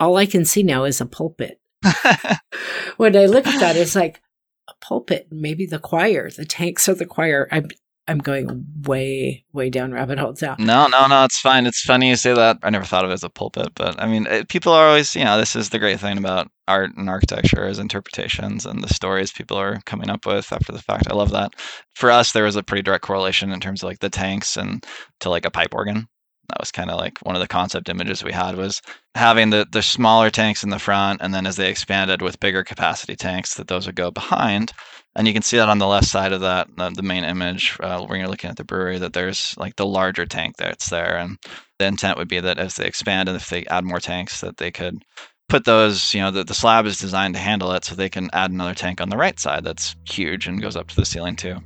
all 0.01 0.17
I 0.17 0.27
can 0.27 0.45
see 0.45 0.63
now 0.63 0.85
is 0.85 1.01
a 1.01 1.07
pulpit. 1.07 1.61
when 2.97 3.17
I 3.17 3.27
look 3.27 3.47
at 3.47 3.61
that, 3.61 3.77
it's 3.77 3.97
like 3.97 4.21
a 4.69 4.75
pulpit, 4.81 5.29
maybe 5.31 5.67
the 5.67 5.79
choir, 5.79 6.31
the 6.31 6.45
tanks 6.45 6.89
of 6.89 6.99
the 6.99 7.07
choir. 7.07 7.49
I'm 7.51 7.69
I'm 8.09 8.19
going 8.19 8.65
way, 8.83 9.45
way 9.53 9.69
down 9.69 9.93
rabbit 9.93 10.21
holes 10.21 10.41
now. 10.41 10.55
No, 10.61 10.87
no, 10.87 11.09
no, 11.09 11.25
it's 11.25 11.41
fine. 11.41 11.67
It's 11.67 11.83
funny 11.83 12.09
you 12.09 12.17
say 12.17 12.35
that. 12.35 12.59
I 12.63 12.71
never 12.71 12.85
thought 12.85 13.05
of 13.05 13.11
it 13.11 13.15
as 13.15 13.25
a 13.25 13.29
pulpit, 13.29 13.73
but 13.75 14.01
I 14.01 14.07
mean, 14.07 14.27
it, 14.27 14.49
people 14.49 14.73
are 14.73 14.87
always, 14.87 15.17
you 15.17 15.25
know, 15.25 15.37
this 15.37 15.57
is 15.57 15.71
the 15.71 15.81
great 15.81 15.99
thing 15.99 16.17
about 16.17 16.49
art 16.69 16.91
and 16.97 17.11
architecture 17.11 17.67
is 17.67 17.81
interpretations 17.81 18.65
and 18.65 18.83
the 18.83 18.95
stories 18.95 19.33
people 19.33 19.57
are 19.57 19.81
coming 19.87 20.09
up 20.09 20.25
with 20.25 20.53
after 20.53 20.71
the 20.71 20.83
fact. 20.83 21.09
I 21.11 21.15
love 21.15 21.33
that. 21.33 21.55
For 21.95 22.13
us, 22.13 22.31
there 22.31 22.45
was 22.45 22.55
a 22.55 22.63
pretty 22.63 22.83
direct 22.83 23.03
correlation 23.03 23.51
in 23.51 23.59
terms 23.59 23.83
of 23.83 23.89
like 23.89 23.99
the 23.99 24.09
tanks 24.09 24.57
and 24.57 24.87
to 25.21 25.29
like 25.29 25.45
a 25.45 25.51
pipe 25.51 25.75
organ 25.75 26.07
that 26.49 26.61
was 26.61 26.71
kind 26.71 26.91
of 26.91 26.99
like 26.99 27.19
one 27.19 27.35
of 27.35 27.41
the 27.41 27.49
concept 27.49 27.89
images 27.89 28.23
we 28.23 28.33
had 28.33 28.57
was 28.57 28.81
having 29.15 29.51
the 29.51 29.67
the 29.71 29.83
smaller 29.83 30.31
tanks 30.31 30.63
in 30.63 30.71
the 30.71 30.79
front 30.79 31.21
and 31.23 31.35
then 31.35 31.47
as 31.47 31.57
they 31.57 31.71
expanded 31.71 32.23
with 32.23 32.41
bigger 32.41 32.63
capacity 32.63 33.17
tanks 33.17 33.55
that 33.55 33.69
those 33.69 33.87
would 33.87 33.97
go 33.97 34.11
behind. 34.11 34.73
And 35.17 35.27
you 35.27 35.33
can 35.33 35.43
see 35.43 35.57
that 35.57 35.71
on 35.71 35.79
the 35.79 35.87
left 35.87 36.07
side 36.07 36.33
of 36.33 36.43
that 36.43 36.69
the, 36.77 37.03
main 37.03 37.25
image 37.25 37.77
uh, 37.81 38.05
when 38.05 38.21
you're 38.21 38.29
looking 38.29 38.51
at 38.51 38.57
the 38.57 38.65
brewery 38.65 38.99
that 38.99 39.15
there's 39.15 39.55
like 39.57 39.77
the 39.77 39.87
larger 39.87 40.27
tank 40.27 40.57
that's 40.59 40.91
there. 40.91 41.17
And 41.17 41.39
the 41.79 41.87
intent 41.87 42.19
would 42.19 42.29
be 42.29 42.41
that 42.41 42.59
as 42.59 42.77
they 42.77 42.87
expand 42.87 43.29
and 43.29 43.37
if 43.37 43.49
they 43.49 43.65
add 43.67 43.85
more 43.85 44.01
tanks 44.01 44.43
that 44.43 44.59
they 44.59 44.71
could 44.71 45.03
put 45.49 45.65
those 45.65 46.13
you 46.13 46.21
know 46.21 46.31
the, 46.31 46.45
the 46.45 46.55
slab 46.55 46.87
is 46.87 46.99
designed 46.99 47.35
to 47.35 47.41
handle 47.41 47.73
it 47.73 47.85
so 47.85 47.95
they 47.95 48.09
can 48.09 48.29
add 48.33 48.51
another 48.51 48.75
tank 48.75 49.01
on 49.01 49.09
the 49.09 49.17
right 49.17 49.39
side 49.39 49.65
that's 49.65 49.95
huge 50.05 50.47
and 50.47 50.61
goes 50.61 50.77
up 50.77 50.89
to 50.89 50.97
the 50.97 51.05
ceiling 51.05 51.37
too 51.37 51.57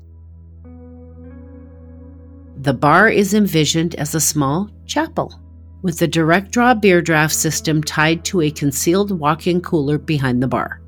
the 2.63 2.75
bar 2.75 3.09
is 3.09 3.33
envisioned 3.33 3.95
as 3.95 4.15
a 4.15 4.21
small 4.21 4.69
chapel 4.85 5.33
with 5.81 5.99
the 5.99 6.07
direct 6.07 6.51
draw 6.51 6.75
beer 6.75 7.01
draft 7.01 7.35
system 7.35 7.83
tied 7.83 8.23
to 8.23 8.43
a 8.43 8.51
concealed 8.51 9.19
walk 9.19 9.47
in 9.47 9.63
cooler 9.63 9.97
behind 9.97 10.43
the 10.43 10.47
bar. 10.47 10.83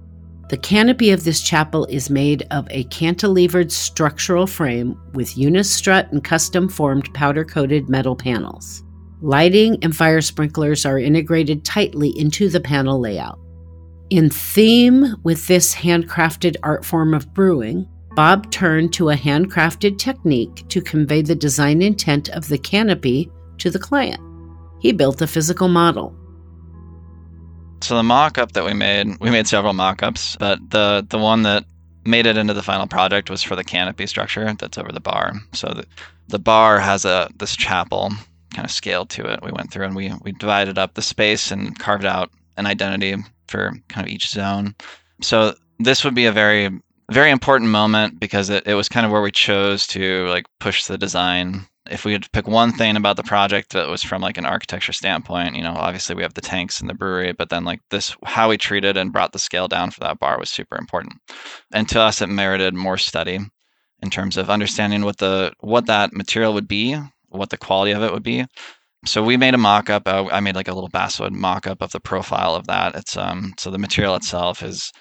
The 0.50 0.58
canopy 0.58 1.12
of 1.12 1.24
this 1.24 1.40
chapel 1.40 1.86
is 1.86 2.10
made 2.10 2.46
of 2.50 2.66
a 2.70 2.84
cantilevered 2.84 3.70
structural 3.70 4.46
frame 4.46 5.00
with 5.14 5.34
unistrut 5.34 6.12
and 6.12 6.22
custom 6.22 6.68
formed 6.68 7.12
powder 7.14 7.42
coated 7.42 7.88
metal 7.88 8.16
panels. 8.16 8.82
Lighting 9.22 9.82
and 9.82 9.96
fire 9.96 10.20
sprinklers 10.20 10.84
are 10.84 10.98
integrated 10.98 11.64
tightly 11.64 12.10
into 12.18 12.50
the 12.50 12.60
panel 12.60 13.00
layout. 13.00 13.38
In 14.10 14.28
theme 14.28 15.16
with 15.22 15.46
this 15.46 15.74
handcrafted 15.74 16.56
art 16.62 16.84
form 16.84 17.14
of 17.14 17.32
brewing, 17.32 17.88
Bob 18.14 18.50
turned 18.50 18.92
to 18.92 19.08
a 19.08 19.16
handcrafted 19.16 19.98
technique 19.98 20.68
to 20.68 20.82
convey 20.82 21.22
the 21.22 21.34
design 21.34 21.80
intent 21.80 22.28
of 22.30 22.48
the 22.48 22.58
canopy 22.58 23.30
to 23.58 23.70
the 23.70 23.78
client. 23.78 24.20
He 24.80 24.92
built 24.92 25.22
a 25.22 25.26
physical 25.26 25.68
model. 25.68 26.14
So 27.80 27.96
the 27.96 28.02
mock-up 28.02 28.52
that 28.52 28.64
we 28.64 28.74
made, 28.74 29.18
we 29.20 29.30
made 29.30 29.46
several 29.46 29.72
mock-ups, 29.72 30.36
but 30.36 30.58
the 30.70 31.06
the 31.08 31.18
one 31.18 31.42
that 31.42 31.64
made 32.04 32.26
it 32.26 32.36
into 32.36 32.54
the 32.54 32.62
final 32.62 32.86
project 32.86 33.30
was 33.30 33.42
for 33.42 33.56
the 33.56 33.64
canopy 33.64 34.06
structure 34.06 34.52
that's 34.54 34.78
over 34.78 34.92
the 34.92 35.00
bar. 35.00 35.32
So 35.52 35.68
the, 35.68 35.86
the 36.28 36.38
bar 36.38 36.78
has 36.80 37.04
a 37.04 37.28
this 37.38 37.56
chapel 37.56 38.12
kind 38.54 38.64
of 38.64 38.70
scaled 38.70 39.08
to 39.10 39.24
it. 39.24 39.42
We 39.42 39.52
went 39.52 39.72
through 39.72 39.86
and 39.86 39.96
we 39.96 40.12
we 40.22 40.32
divided 40.32 40.78
up 40.78 40.94
the 40.94 41.02
space 41.02 41.50
and 41.50 41.78
carved 41.78 42.04
out 42.04 42.30
an 42.56 42.66
identity 42.66 43.16
for 43.48 43.72
kind 43.88 44.06
of 44.06 44.12
each 44.12 44.28
zone. 44.28 44.74
So 45.22 45.54
this 45.78 46.04
would 46.04 46.14
be 46.14 46.26
a 46.26 46.32
very 46.32 46.70
very 47.10 47.30
important 47.30 47.70
moment 47.70 48.20
because 48.20 48.50
it, 48.50 48.66
it 48.66 48.74
was 48.74 48.88
kind 48.88 49.04
of 49.04 49.12
where 49.12 49.22
we 49.22 49.32
chose 49.32 49.86
to 49.88 50.26
like 50.28 50.46
push 50.60 50.84
the 50.84 50.98
design 50.98 51.66
if 51.90 52.04
we 52.04 52.12
had 52.12 52.22
to 52.22 52.30
pick 52.30 52.46
one 52.46 52.72
thing 52.72 52.96
about 52.96 53.16
the 53.16 53.22
project 53.22 53.72
that 53.72 53.88
was 53.88 54.02
from 54.02 54.22
like 54.22 54.38
an 54.38 54.46
architecture 54.46 54.92
standpoint, 54.92 55.56
you 55.56 55.62
know, 55.62 55.74
obviously 55.74 56.14
we 56.14 56.22
have 56.22 56.34
the 56.34 56.40
tanks 56.40 56.80
and 56.80 56.88
the 56.88 56.94
brewery, 56.94 57.32
but 57.32 57.50
then 57.50 57.64
like 57.64 57.80
this, 57.90 58.14
how 58.24 58.48
we 58.48 58.56
treated 58.56 58.96
and 58.96 59.12
brought 59.12 59.32
the 59.32 59.38
scale 59.38 59.66
down 59.66 59.90
for 59.90 60.00
that 60.00 60.18
bar 60.20 60.38
was 60.38 60.48
super 60.48 60.76
important. 60.76 61.14
And 61.72 61.88
to 61.88 62.00
us, 62.00 62.22
it 62.22 62.28
merited 62.28 62.74
more 62.74 62.98
study 62.98 63.40
in 64.00 64.10
terms 64.10 64.36
of 64.36 64.50
understanding 64.50 65.04
what 65.04 65.18
the 65.18 65.52
what 65.60 65.86
that 65.86 66.12
material 66.12 66.54
would 66.54 66.68
be, 66.68 66.96
what 67.30 67.50
the 67.50 67.58
quality 67.58 67.92
of 67.92 68.02
it 68.02 68.12
would 68.12 68.22
be. 68.22 68.46
So 69.04 69.22
we 69.22 69.36
made 69.36 69.54
a 69.54 69.58
mock-up. 69.58 70.06
Uh, 70.06 70.28
I 70.30 70.38
made 70.38 70.54
like 70.54 70.68
a 70.68 70.74
little 70.74 70.88
basswood 70.88 71.32
mock-up 71.32 71.82
of 71.82 71.90
the 71.90 72.00
profile 72.00 72.54
of 72.54 72.68
that. 72.68 72.94
It's 72.94 73.16
um 73.16 73.54
so 73.58 73.70
the 73.70 73.78
material 73.78 74.14
itself 74.14 74.62
is 74.62 74.92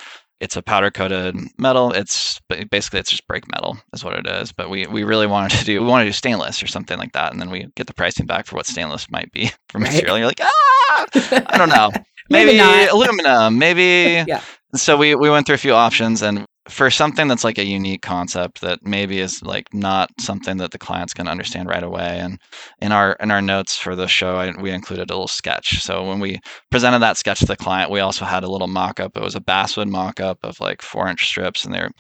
it's 0.41 0.57
a 0.57 0.61
powder 0.61 0.89
coated 0.89 1.37
metal. 1.59 1.93
It's 1.93 2.39
basically 2.71 2.99
it's 2.99 3.11
just 3.11 3.27
brake 3.27 3.49
metal 3.51 3.77
is 3.93 4.03
what 4.03 4.17
it 4.17 4.27
is. 4.27 4.51
But 4.51 4.69
we 4.69 4.87
we 4.87 5.03
really 5.03 5.27
wanted 5.27 5.57
to 5.59 5.63
do 5.63 5.79
we 5.79 5.87
want 5.87 6.01
to 6.01 6.09
do 6.09 6.11
stainless 6.11 6.61
or 6.61 6.67
something 6.67 6.97
like 6.97 7.13
that, 7.13 7.31
and 7.31 7.39
then 7.39 7.51
we 7.51 7.67
get 7.75 7.87
the 7.87 7.93
pricing 7.93 8.25
back 8.25 8.47
for 8.47 8.55
what 8.55 8.65
stainless 8.65 9.09
might 9.09 9.31
be 9.31 9.51
for 9.69 9.79
right. 9.79 9.93
material. 9.93 10.17
You're 10.17 10.27
like 10.27 10.41
ah, 10.41 11.05
I 11.47 11.57
don't 11.57 11.69
know, 11.69 11.91
maybe, 12.29 12.57
maybe 12.57 12.89
aluminum, 12.89 13.59
maybe. 13.59 14.23
yeah. 14.27 14.41
So 14.75 14.97
we 14.97 15.15
we 15.15 15.29
went 15.29 15.45
through 15.45 15.55
a 15.55 15.59
few 15.59 15.73
options, 15.73 16.23
and 16.23 16.45
for 16.71 16.89
something 16.89 17.27
that's 17.27 17.43
like 17.43 17.57
a 17.57 17.65
unique 17.65 18.01
concept 18.01 18.61
that 18.61 18.79
maybe 18.85 19.19
is 19.19 19.41
like 19.43 19.71
not 19.73 20.09
something 20.19 20.57
that 20.57 20.71
the 20.71 20.77
client's 20.77 21.13
going 21.13 21.25
to 21.25 21.31
understand 21.31 21.67
right 21.67 21.83
away 21.83 22.17
and 22.19 22.39
in 22.81 22.91
our 22.91 23.13
in 23.19 23.29
our 23.29 23.41
notes 23.41 23.77
for 23.77 23.95
the 23.95 24.07
show 24.07 24.37
I, 24.37 24.59
we 24.59 24.71
included 24.71 25.09
a 25.09 25.13
little 25.13 25.27
sketch. 25.27 25.83
So 25.83 26.07
when 26.07 26.19
we 26.19 26.39
presented 26.69 26.99
that 26.99 27.17
sketch 27.17 27.39
to 27.39 27.45
the 27.45 27.57
client 27.57 27.91
we 27.91 27.99
also 27.99 28.25
had 28.25 28.43
a 28.43 28.49
little 28.49 28.67
mock-up. 28.67 29.17
It 29.17 29.23
was 29.23 29.35
a 29.35 29.41
basswood 29.41 29.89
mock-up 29.89 30.39
of 30.43 30.59
like 30.61 30.81
four 30.81 31.07
inch 31.09 31.27
strips 31.27 31.65
and 31.65 31.73
they're 31.73 31.91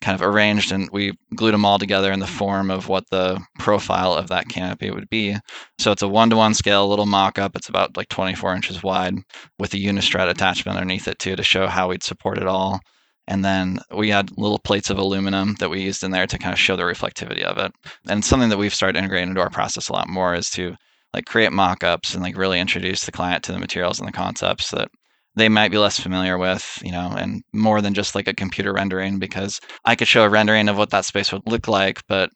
kind 0.00 0.14
of 0.14 0.22
arranged 0.22 0.72
and 0.72 0.88
we 0.92 1.16
glued 1.34 1.54
them 1.54 1.64
all 1.64 1.78
together 1.78 2.12
in 2.12 2.20
the 2.20 2.26
form 2.26 2.70
of 2.70 2.88
what 2.88 3.08
the 3.10 3.40
profile 3.58 4.12
of 4.12 4.28
that 4.28 4.48
canopy 4.48 4.90
would 4.90 5.08
be. 5.08 5.36
So 5.78 5.90
it's 5.90 6.02
a 6.02 6.08
one-to-one 6.08 6.54
scale 6.54 6.86
little 6.88 7.06
mock-up. 7.06 7.56
It's 7.56 7.68
about 7.68 7.96
like 7.96 8.08
24 8.08 8.54
inches 8.54 8.82
wide 8.82 9.14
with 9.58 9.74
a 9.74 9.78
unistrut 9.78 10.28
attachment 10.28 10.78
underneath 10.78 11.08
it 11.08 11.18
too 11.18 11.34
to 11.34 11.42
show 11.42 11.66
how 11.66 11.88
we'd 11.88 12.04
support 12.04 12.38
it 12.38 12.46
all 12.46 12.80
and 13.28 13.44
then 13.44 13.78
we 13.94 14.08
had 14.08 14.36
little 14.38 14.58
plates 14.58 14.88
of 14.88 14.98
aluminum 14.98 15.54
that 15.60 15.68
we 15.68 15.82
used 15.82 16.02
in 16.02 16.10
there 16.10 16.26
to 16.26 16.38
kind 16.38 16.54
of 16.54 16.58
show 16.58 16.76
the 16.76 16.82
reflectivity 16.82 17.42
of 17.42 17.58
it. 17.58 17.72
And 18.08 18.24
something 18.24 18.48
that 18.48 18.56
we've 18.56 18.74
started 18.74 18.98
integrating 18.98 19.28
into 19.28 19.42
our 19.42 19.50
process 19.50 19.90
a 19.90 19.92
lot 19.92 20.08
more 20.08 20.34
is 20.34 20.48
to 20.50 20.74
like 21.12 21.26
create 21.26 21.52
mock-ups 21.52 22.14
and 22.14 22.22
like 22.22 22.38
really 22.38 22.58
introduce 22.58 23.04
the 23.04 23.12
client 23.12 23.44
to 23.44 23.52
the 23.52 23.58
materials 23.58 23.98
and 23.98 24.08
the 24.08 24.12
concepts 24.12 24.70
that 24.70 24.88
they 25.36 25.50
might 25.50 25.70
be 25.70 25.76
less 25.76 26.00
familiar 26.00 26.38
with, 26.38 26.78
you 26.82 26.90
know, 26.90 27.14
and 27.18 27.42
more 27.52 27.82
than 27.82 27.92
just 27.92 28.14
like 28.14 28.28
a 28.28 28.34
computer 28.34 28.72
rendering 28.72 29.18
because 29.18 29.60
I 29.84 29.94
could 29.94 30.08
show 30.08 30.24
a 30.24 30.30
rendering 30.30 30.68
of 30.70 30.78
what 30.78 30.90
that 30.90 31.04
space 31.04 31.30
would 31.30 31.46
look 31.46 31.68
like, 31.68 32.00
but 32.08 32.30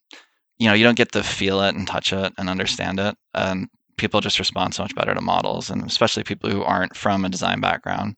you 0.59 0.69
know, 0.69 0.75
you 0.75 0.85
don't 0.85 0.97
get 0.97 1.13
to 1.13 1.23
feel 1.23 1.63
it 1.63 1.75
and 1.75 1.89
touch 1.89 2.13
it 2.13 2.35
and 2.37 2.51
understand 2.51 3.01
it. 3.01 3.17
And 3.33 3.67
people 3.97 4.21
just 4.21 4.39
respond 4.39 4.75
so 4.75 4.83
much 4.83 4.95
better 4.95 5.15
to 5.15 5.21
models 5.23 5.71
and 5.71 5.83
especially 5.85 6.23
people 6.23 6.51
who 6.51 6.63
aren't 6.63 6.97
from 6.97 7.25
a 7.25 7.31
design 7.31 7.61
background. 7.61 8.15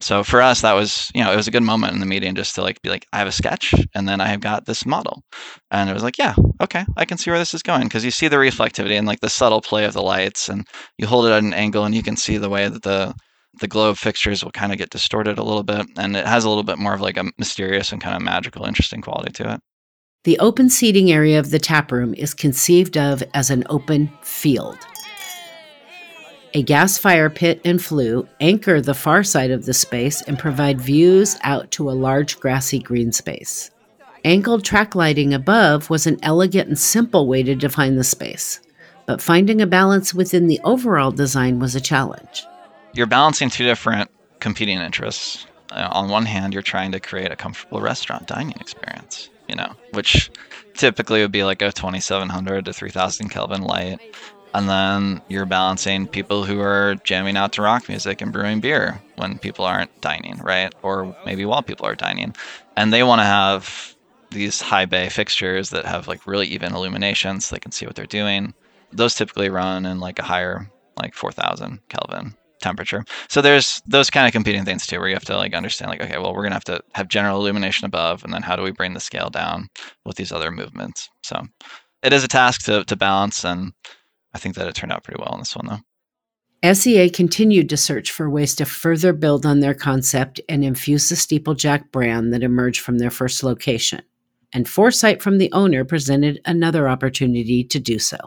So 0.00 0.22
for 0.22 0.42
us, 0.42 0.60
that 0.60 0.74
was, 0.74 1.10
you 1.14 1.24
know, 1.24 1.32
it 1.32 1.36
was 1.36 1.48
a 1.48 1.50
good 1.50 1.62
moment 1.62 1.94
in 1.94 2.00
the 2.00 2.06
meeting 2.06 2.34
just 2.34 2.54
to 2.56 2.62
like 2.62 2.80
be 2.82 2.90
like, 2.90 3.06
I 3.12 3.18
have 3.18 3.28
a 3.28 3.32
sketch 3.32 3.74
and 3.94 4.06
then 4.06 4.20
I 4.20 4.26
have 4.26 4.40
got 4.40 4.66
this 4.66 4.84
model. 4.84 5.22
And 5.70 5.88
it 5.88 5.94
was 5.94 6.02
like, 6.02 6.18
yeah, 6.18 6.34
okay, 6.60 6.84
I 6.96 7.06
can 7.06 7.16
see 7.16 7.30
where 7.30 7.38
this 7.38 7.54
is 7.54 7.62
going. 7.62 7.88
Cause 7.88 8.04
you 8.04 8.10
see 8.10 8.28
the 8.28 8.36
reflectivity 8.36 8.98
and 8.98 9.06
like 9.06 9.20
the 9.20 9.30
subtle 9.30 9.62
play 9.62 9.86
of 9.86 9.94
the 9.94 10.02
lights 10.02 10.48
and 10.50 10.66
you 10.98 11.06
hold 11.06 11.26
it 11.26 11.32
at 11.32 11.42
an 11.42 11.54
angle 11.54 11.84
and 11.84 11.94
you 11.94 12.02
can 12.02 12.16
see 12.16 12.36
the 12.36 12.50
way 12.50 12.68
that 12.68 12.82
the 12.82 13.14
the 13.60 13.68
globe 13.68 13.96
fixtures 13.96 14.44
will 14.44 14.50
kind 14.50 14.70
of 14.70 14.76
get 14.76 14.90
distorted 14.90 15.38
a 15.38 15.42
little 15.42 15.62
bit 15.62 15.86
and 15.96 16.14
it 16.14 16.26
has 16.26 16.44
a 16.44 16.48
little 16.48 16.62
bit 16.62 16.78
more 16.78 16.92
of 16.92 17.00
like 17.00 17.16
a 17.16 17.24
mysterious 17.38 17.90
and 17.90 18.02
kind 18.02 18.14
of 18.14 18.20
magical, 18.20 18.66
interesting 18.66 19.00
quality 19.00 19.32
to 19.32 19.54
it. 19.54 19.60
The 20.24 20.38
open 20.40 20.68
seating 20.68 21.10
area 21.10 21.38
of 21.38 21.50
the 21.50 21.58
tap 21.58 21.90
room 21.90 22.12
is 22.14 22.34
conceived 22.34 22.98
of 22.98 23.22
as 23.32 23.48
an 23.48 23.64
open 23.70 24.10
field. 24.22 24.76
A 26.56 26.62
gas 26.62 26.96
fire 26.96 27.28
pit 27.28 27.60
and 27.66 27.84
flue 27.84 28.26
anchor 28.40 28.80
the 28.80 28.94
far 28.94 29.22
side 29.22 29.50
of 29.50 29.66
the 29.66 29.74
space 29.74 30.22
and 30.22 30.38
provide 30.38 30.80
views 30.80 31.36
out 31.42 31.70
to 31.72 31.90
a 31.90 31.92
large 31.92 32.40
grassy 32.40 32.78
green 32.78 33.12
space. 33.12 33.70
Angled 34.24 34.64
track 34.64 34.94
lighting 34.94 35.34
above 35.34 35.90
was 35.90 36.06
an 36.06 36.18
elegant 36.22 36.68
and 36.68 36.78
simple 36.78 37.28
way 37.28 37.42
to 37.42 37.54
define 37.54 37.96
the 37.96 38.04
space, 38.04 38.58
but 39.04 39.20
finding 39.20 39.60
a 39.60 39.66
balance 39.66 40.14
within 40.14 40.46
the 40.46 40.58
overall 40.64 41.10
design 41.10 41.58
was 41.58 41.74
a 41.74 41.80
challenge. 41.80 42.46
You're 42.94 43.04
balancing 43.04 43.50
two 43.50 43.64
different 43.64 44.10
competing 44.40 44.78
interests. 44.78 45.46
Uh, 45.72 45.88
on 45.92 46.08
one 46.08 46.24
hand, 46.24 46.54
you're 46.54 46.62
trying 46.62 46.90
to 46.92 47.00
create 47.00 47.30
a 47.30 47.36
comfortable 47.36 47.82
restaurant 47.82 48.28
dining 48.28 48.56
experience, 48.58 49.28
you 49.46 49.56
know, 49.56 49.74
which 49.92 50.30
typically 50.72 51.20
would 51.20 51.32
be 51.32 51.44
like 51.44 51.60
a 51.60 51.70
2700 51.70 52.64
to 52.64 52.72
3000 52.72 53.28
Kelvin 53.28 53.60
light 53.60 54.00
and 54.56 54.70
then 54.70 55.20
you're 55.28 55.44
balancing 55.44 56.06
people 56.06 56.42
who 56.42 56.60
are 56.62 56.94
jamming 57.04 57.36
out 57.36 57.52
to 57.52 57.60
rock 57.60 57.90
music 57.90 58.22
and 58.22 58.32
brewing 58.32 58.58
beer 58.58 58.98
when 59.16 59.38
people 59.38 59.66
aren't 59.66 60.00
dining, 60.00 60.38
right? 60.38 60.74
Or 60.82 61.14
maybe 61.26 61.44
while 61.44 61.62
people 61.62 61.84
are 61.84 61.94
dining. 61.94 62.34
And 62.74 62.90
they 62.90 63.02
want 63.02 63.20
to 63.20 63.26
have 63.26 63.94
these 64.30 64.62
high 64.62 64.86
bay 64.86 65.10
fixtures 65.10 65.68
that 65.70 65.84
have 65.84 66.08
like 66.08 66.26
really 66.26 66.46
even 66.46 66.74
illumination 66.74 67.38
so 67.42 67.54
they 67.54 67.60
can 67.60 67.70
see 67.70 67.84
what 67.84 67.96
they're 67.96 68.06
doing. 68.06 68.54
Those 68.92 69.14
typically 69.14 69.50
run 69.50 69.84
in 69.84 70.00
like 70.00 70.18
a 70.18 70.24
higher, 70.24 70.70
like 70.96 71.12
4000 71.12 71.78
Kelvin 71.90 72.34
temperature. 72.62 73.04
So 73.28 73.42
there's 73.42 73.82
those 73.86 74.08
kind 74.08 74.26
of 74.26 74.32
competing 74.32 74.64
things 74.64 74.86
too, 74.86 74.98
where 74.98 75.08
you 75.08 75.14
have 75.14 75.26
to 75.26 75.36
like 75.36 75.52
understand 75.52 75.90
like, 75.90 76.00
okay, 76.00 76.16
well, 76.16 76.34
we're 76.34 76.44
gonna 76.44 76.54
have 76.54 76.64
to 76.64 76.80
have 76.94 77.08
general 77.08 77.40
illumination 77.40 77.84
above, 77.84 78.24
and 78.24 78.32
then 78.32 78.40
how 78.40 78.56
do 78.56 78.62
we 78.62 78.70
bring 78.70 78.94
the 78.94 79.00
scale 79.00 79.28
down 79.28 79.68
with 80.06 80.16
these 80.16 80.32
other 80.32 80.50
movements? 80.50 81.10
So 81.22 81.42
it 82.02 82.14
is 82.14 82.24
a 82.24 82.28
task 82.28 82.64
to 82.64 82.84
to 82.84 82.96
balance, 82.96 83.44
and 83.44 83.74
I 84.36 84.38
think 84.38 84.54
that 84.56 84.68
it 84.68 84.74
turned 84.74 84.92
out 84.92 85.02
pretty 85.02 85.18
well 85.18 85.32
on 85.32 85.38
this 85.38 85.56
one, 85.56 85.66
though. 85.66 86.74
SEA 86.74 87.08
continued 87.08 87.70
to 87.70 87.76
search 87.78 88.10
for 88.10 88.28
ways 88.28 88.54
to 88.56 88.66
further 88.66 89.14
build 89.14 89.46
on 89.46 89.60
their 89.60 89.72
concept 89.72 90.42
and 90.46 90.62
infuse 90.62 91.08
the 91.08 91.14
Steeplejack 91.14 91.90
brand 91.90 92.34
that 92.34 92.42
emerged 92.42 92.82
from 92.82 92.98
their 92.98 93.10
first 93.10 93.42
location. 93.42 94.02
And 94.52 94.68
foresight 94.68 95.22
from 95.22 95.38
the 95.38 95.50
owner 95.52 95.86
presented 95.86 96.38
another 96.44 96.86
opportunity 96.86 97.64
to 97.64 97.78
do 97.78 97.98
so. 97.98 98.18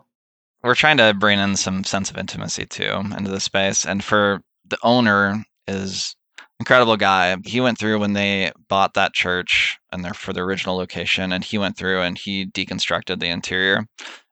We're 0.63 0.73
trying 0.73 0.97
to 0.97 1.13
bring 1.13 1.37
in 1.37 1.55
some 1.55 1.83
sense 1.83 2.09
of 2.09 2.17
intimacy 2.17 2.65
too 2.65 3.03
into 3.15 3.29
the 3.29 3.39
space. 3.39 3.85
And 3.85 4.03
for 4.03 4.41
the 4.67 4.79
owner 4.81 5.45
is 5.67 6.15
incredible 6.59 6.97
guy. 6.97 7.37
He 7.45 7.61
went 7.61 7.77
through 7.77 7.99
when 7.99 8.13
they 8.13 8.51
bought 8.67 8.95
that 8.95 9.13
church 9.13 9.77
and 9.91 10.03
their 10.03 10.15
for 10.15 10.33
the 10.33 10.41
original 10.41 10.75
location, 10.75 11.31
and 11.31 11.43
he 11.43 11.59
went 11.59 11.77
through 11.77 12.01
and 12.01 12.17
he 12.17 12.47
deconstructed 12.47 13.19
the 13.19 13.29
interior 13.29 13.85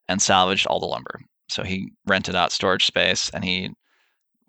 and 0.07 0.21
salvaged 0.21 0.65
all 0.65 0.79
the 0.79 0.85
lumber. 0.85 1.19
So 1.49 1.63
he 1.63 1.91
rented 2.05 2.35
out 2.35 2.51
storage 2.51 2.85
space 2.85 3.29
and 3.33 3.43
he 3.43 3.71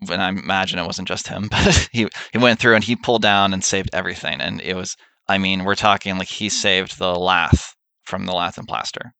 and 0.09 0.21
I 0.21 0.29
imagine 0.29 0.79
it 0.79 0.85
wasn't 0.85 1.07
just 1.09 1.27
him, 1.27 1.47
but 1.51 1.89
he 1.91 2.07
he 2.31 2.37
went 2.37 2.59
through 2.59 2.75
and 2.75 2.83
he 2.83 2.95
pulled 2.95 3.21
down 3.21 3.53
and 3.53 3.63
saved 3.63 3.89
everything. 3.93 4.41
And 4.41 4.61
it 4.61 4.75
was 4.75 4.95
I 5.27 5.37
mean, 5.37 5.63
we're 5.63 5.75
talking 5.75 6.17
like 6.17 6.27
he 6.27 6.49
saved 6.49 6.97
the 6.97 7.15
lath 7.15 7.75
from 8.03 8.25
the 8.25 8.33
lath 8.33 8.57
and 8.57 8.67
plaster. 8.67 9.13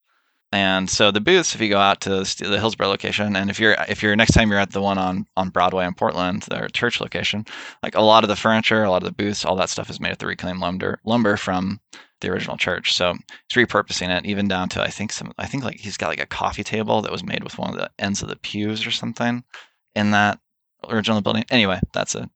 And 0.51 0.89
so 0.89 1.11
the 1.11 1.21
booths, 1.21 1.53
if 1.53 1.61
you 1.61 1.69
go 1.69 1.79
out 1.79 2.01
to 2.01 2.09
the 2.09 2.57
Hillsboro 2.59 2.87
location, 2.87 3.35
and 3.35 3.51
if 3.51 3.59
you're 3.59 3.75
if 3.87 4.01
you're 4.01 4.15
next 4.15 4.31
time 4.33 4.49
you're 4.49 4.59
at 4.59 4.71
the 4.71 4.81
one 4.81 4.97
on 4.97 5.25
on 5.37 5.49
Broadway 5.49 5.85
in 5.85 5.93
Portland, 5.93 6.43
their 6.43 6.67
church 6.69 6.99
location, 6.99 7.45
like 7.83 7.95
a 7.95 8.01
lot 8.01 8.23
of 8.23 8.29
the 8.29 8.35
furniture, 8.35 8.83
a 8.83 8.89
lot 8.89 9.03
of 9.03 9.09
the 9.09 9.23
booths, 9.23 9.45
all 9.45 9.55
that 9.57 9.69
stuff 9.69 9.91
is 9.91 9.99
made 9.99 10.11
of 10.11 10.17
the 10.17 10.25
reclaimed 10.25 10.59
lumber 10.59 10.99
lumber 11.05 11.37
from 11.37 11.79
the 12.21 12.29
original 12.29 12.57
church. 12.57 12.93
So 12.93 13.13
he's 13.13 13.65
repurposing 13.65 14.09
it, 14.09 14.25
even 14.25 14.47
down 14.47 14.69
to 14.69 14.81
I 14.81 14.87
think 14.87 15.11
some 15.11 15.33
I 15.37 15.45
think 15.45 15.63
like 15.63 15.79
he's 15.79 15.97
got 15.97 16.09
like 16.09 16.21
a 16.21 16.25
coffee 16.25 16.63
table 16.63 17.01
that 17.01 17.11
was 17.11 17.23
made 17.23 17.43
with 17.43 17.57
one 17.57 17.69
of 17.69 17.77
the 17.77 17.89
ends 17.99 18.21
of 18.21 18.29
the 18.29 18.35
pews 18.35 18.85
or 18.85 18.91
something 18.91 19.43
in 19.95 20.11
that 20.11 20.39
original 20.87 21.21
building. 21.21 21.45
Anyway, 21.49 21.79
that's 21.93 22.15
a, 22.15 22.29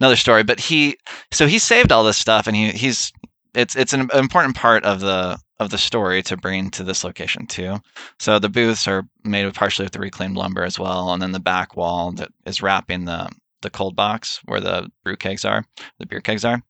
another 0.00 0.16
story. 0.16 0.42
But 0.42 0.60
he 0.60 0.96
so 1.30 1.46
he 1.46 1.58
saved 1.58 1.92
all 1.92 2.04
this 2.04 2.18
stuff, 2.18 2.46
and 2.46 2.56
he 2.56 2.70
he's 2.70 3.12
it's 3.54 3.76
it's 3.76 3.92
an 3.92 4.08
important 4.14 4.56
part 4.56 4.84
of 4.84 5.00
the 5.00 5.38
of 5.58 5.70
the 5.70 5.78
story 5.78 6.22
to 6.22 6.36
bring 6.36 6.70
to 6.70 6.84
this 6.84 7.04
location 7.04 7.46
too. 7.46 7.78
So 8.18 8.38
the 8.38 8.48
booths 8.48 8.86
are 8.86 9.04
made 9.24 9.46
of 9.46 9.54
partially 9.54 9.84
with 9.84 9.92
the 9.92 10.00
reclaimed 10.00 10.36
lumber 10.36 10.64
as 10.64 10.78
well, 10.78 11.12
and 11.12 11.22
then 11.22 11.32
the 11.32 11.40
back 11.40 11.76
wall 11.76 12.12
that 12.12 12.30
is 12.46 12.62
wrapping 12.62 13.04
the 13.04 13.28
the 13.62 13.70
cold 13.70 13.96
box 13.96 14.40
where 14.44 14.60
the 14.60 14.90
brew 15.02 15.16
kegs 15.16 15.44
are, 15.44 15.64
the 15.98 16.06
beer 16.06 16.20
kegs 16.20 16.44
are 16.44 16.62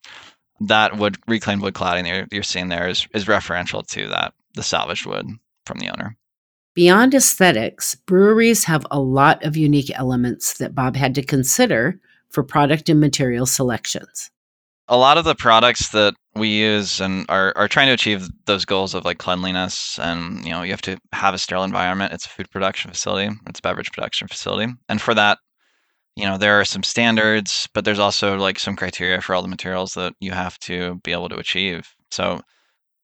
that 0.61 0.97
wood 0.97 1.17
reclaimed 1.27 1.63
wood 1.63 1.75
cladding 1.75 2.07
you're, 2.07 2.27
you're 2.31 2.43
seeing 2.43 2.69
there 2.69 2.89
is, 2.89 3.07
is 3.15 3.27
referential 3.27 3.87
to 3.89 4.09
that 4.09 4.33
the 4.55 4.63
salvaged 4.63 5.07
wood 5.07 5.27
from 5.67 5.79
the 5.79 5.89
owner. 5.89 6.17
Beyond 6.75 7.15
aesthetics, 7.15 7.95
breweries 7.95 8.65
have 8.65 8.87
a 8.91 9.01
lot 9.01 9.43
of 9.45 9.57
unique 9.57 9.91
elements 9.99 10.59
that 10.59 10.75
Bob 10.75 10.97
had 10.97 11.15
to 11.15 11.23
consider 11.23 11.99
for 12.31 12.43
product 12.43 12.89
and 12.89 13.01
material 13.01 13.47
selections. 13.47 14.31
A 14.89 14.97
lot 14.97 15.19
of 15.19 15.25
the 15.25 15.35
products 15.35 15.89
that 15.91 16.15
we 16.35 16.49
use 16.49 17.01
and 17.01 17.27
are, 17.29 17.53
are 17.57 17.67
trying 17.67 17.87
to 17.89 17.93
achieve 17.93 18.29
those 18.45 18.65
goals 18.65 18.95
of 18.95 19.05
like 19.05 19.19
cleanliness 19.19 19.99
and 19.99 20.45
you 20.45 20.51
know 20.51 20.63
you 20.63 20.71
have 20.71 20.83
to 20.83 20.99
have 21.13 21.35
a 21.35 21.39
sterile 21.39 21.65
environment 21.65 22.13
it's 22.13 22.27
a 22.27 22.29
food 22.29 22.51
production 22.51 22.91
facility 22.91 23.35
it's 23.49 23.59
a 23.59 23.63
beverage 23.63 23.91
production 23.91 24.29
facility 24.29 24.71
and 24.89 25.01
for 25.01 25.15
that 25.15 25.39
you 26.17 26.25
know 26.25 26.39
there 26.39 26.59
are 26.59 26.65
some 26.65 26.83
standards 26.83 27.69
but 27.75 27.85
there's 27.85 27.99
also 27.99 28.37
like 28.37 28.59
some 28.59 28.77
criteria 28.77 29.21
for 29.21 29.35
all 29.35 29.43
the 29.43 29.49
materials 29.49 29.95
that 29.95 30.15
you 30.21 30.33
have 30.33 30.59
to 30.59 30.97
be 31.05 31.13
able 31.13 31.29
to 31.29 31.37
achieve 31.37 31.95
so 32.11 32.41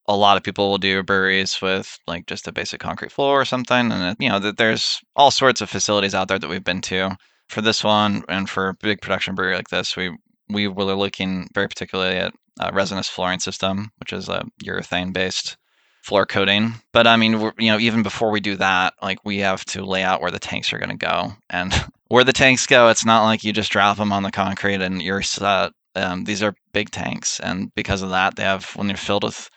a 0.09 0.17
lot 0.17 0.37
of 0.37 0.43
people 0.43 0.69
will 0.69 0.79
do 0.79 1.03
breweries 1.03 1.61
with 1.63 1.99
like 2.07 2.27
just 2.27 2.49
a 2.49 2.53
basic 2.53 2.81
concrete 2.81 3.13
floor 3.13 3.41
or 3.41 3.45
something. 3.45 3.93
And, 3.93 4.17
you 4.19 4.29
know, 4.29 4.39
that 4.41 4.57
there's 4.57 5.01
all 5.17 5.31
sorts 5.31 5.61
of 5.61 5.71
facilities 5.71 6.15
out 6.15 6.29
there 6.29 6.39
that 6.39 6.51
we've 6.51 6.65
been 6.65 6.81
to. 6.83 7.17
For 7.49 7.61
this 7.61 7.85
one 7.85 8.25
and 8.29 8.49
for 8.49 8.71
a 8.71 8.75
big 8.75 9.03
production 9.03 9.35
brewery 9.35 9.55
like 9.55 9.69
this, 9.69 9.97
we 9.97 10.17
we 10.49 10.69
were 10.69 10.85
looking 10.85 11.49
very 11.55 11.69
particularly 11.69 12.17
at 12.17 12.33
a 12.59 12.73
resinous 12.73 13.09
flooring 13.09 13.41
system, 13.41 13.91
which 13.99 14.13
is 14.13 14.29
a 14.29 14.45
urethane 14.65 15.13
based 15.13 15.57
floor 16.03 16.25
coating. 16.25 16.75
But 16.93 17.07
I 17.07 17.17
mean, 17.17 17.33
you 17.59 17.71
know, 17.71 17.79
even 17.79 18.03
before 18.03 18.31
we 18.31 18.41
do 18.41 18.57
that, 18.57 18.95
like 19.03 19.19
we 19.25 19.39
have 19.39 19.65
to 19.67 19.85
lay 19.85 20.03
out 20.03 20.23
where 20.23 20.31
the 20.31 20.39
tanks 20.39 20.73
are 20.73 20.79
going 20.79 20.97
to 20.97 21.07
go. 21.07 21.33
And 21.51 21.73
where 22.13 22.25
the 22.25 22.33
tanks 22.33 22.67
go, 22.67 22.89
it's 22.89 23.07
not 23.07 23.25
like 23.25 23.43
you 23.43 23.55
just 23.55 23.73
drop 23.73 23.97
them 23.97 24.13
on 24.13 24.23
the 24.23 24.31
concrete 24.31 24.83
and 24.83 25.01
you're 25.01 25.23
set. 25.23 25.73
Um, 25.95 26.25
these 26.25 26.43
are 26.43 26.55
big 26.75 26.91
tanks, 26.91 27.41
and 27.41 27.75
because 27.75 28.03
of 28.03 28.11
that, 28.11 28.37
they 28.37 28.43
have 28.43 28.67
when 28.77 28.87
they're 28.87 28.99
filled 28.99 29.25
with 29.25 29.49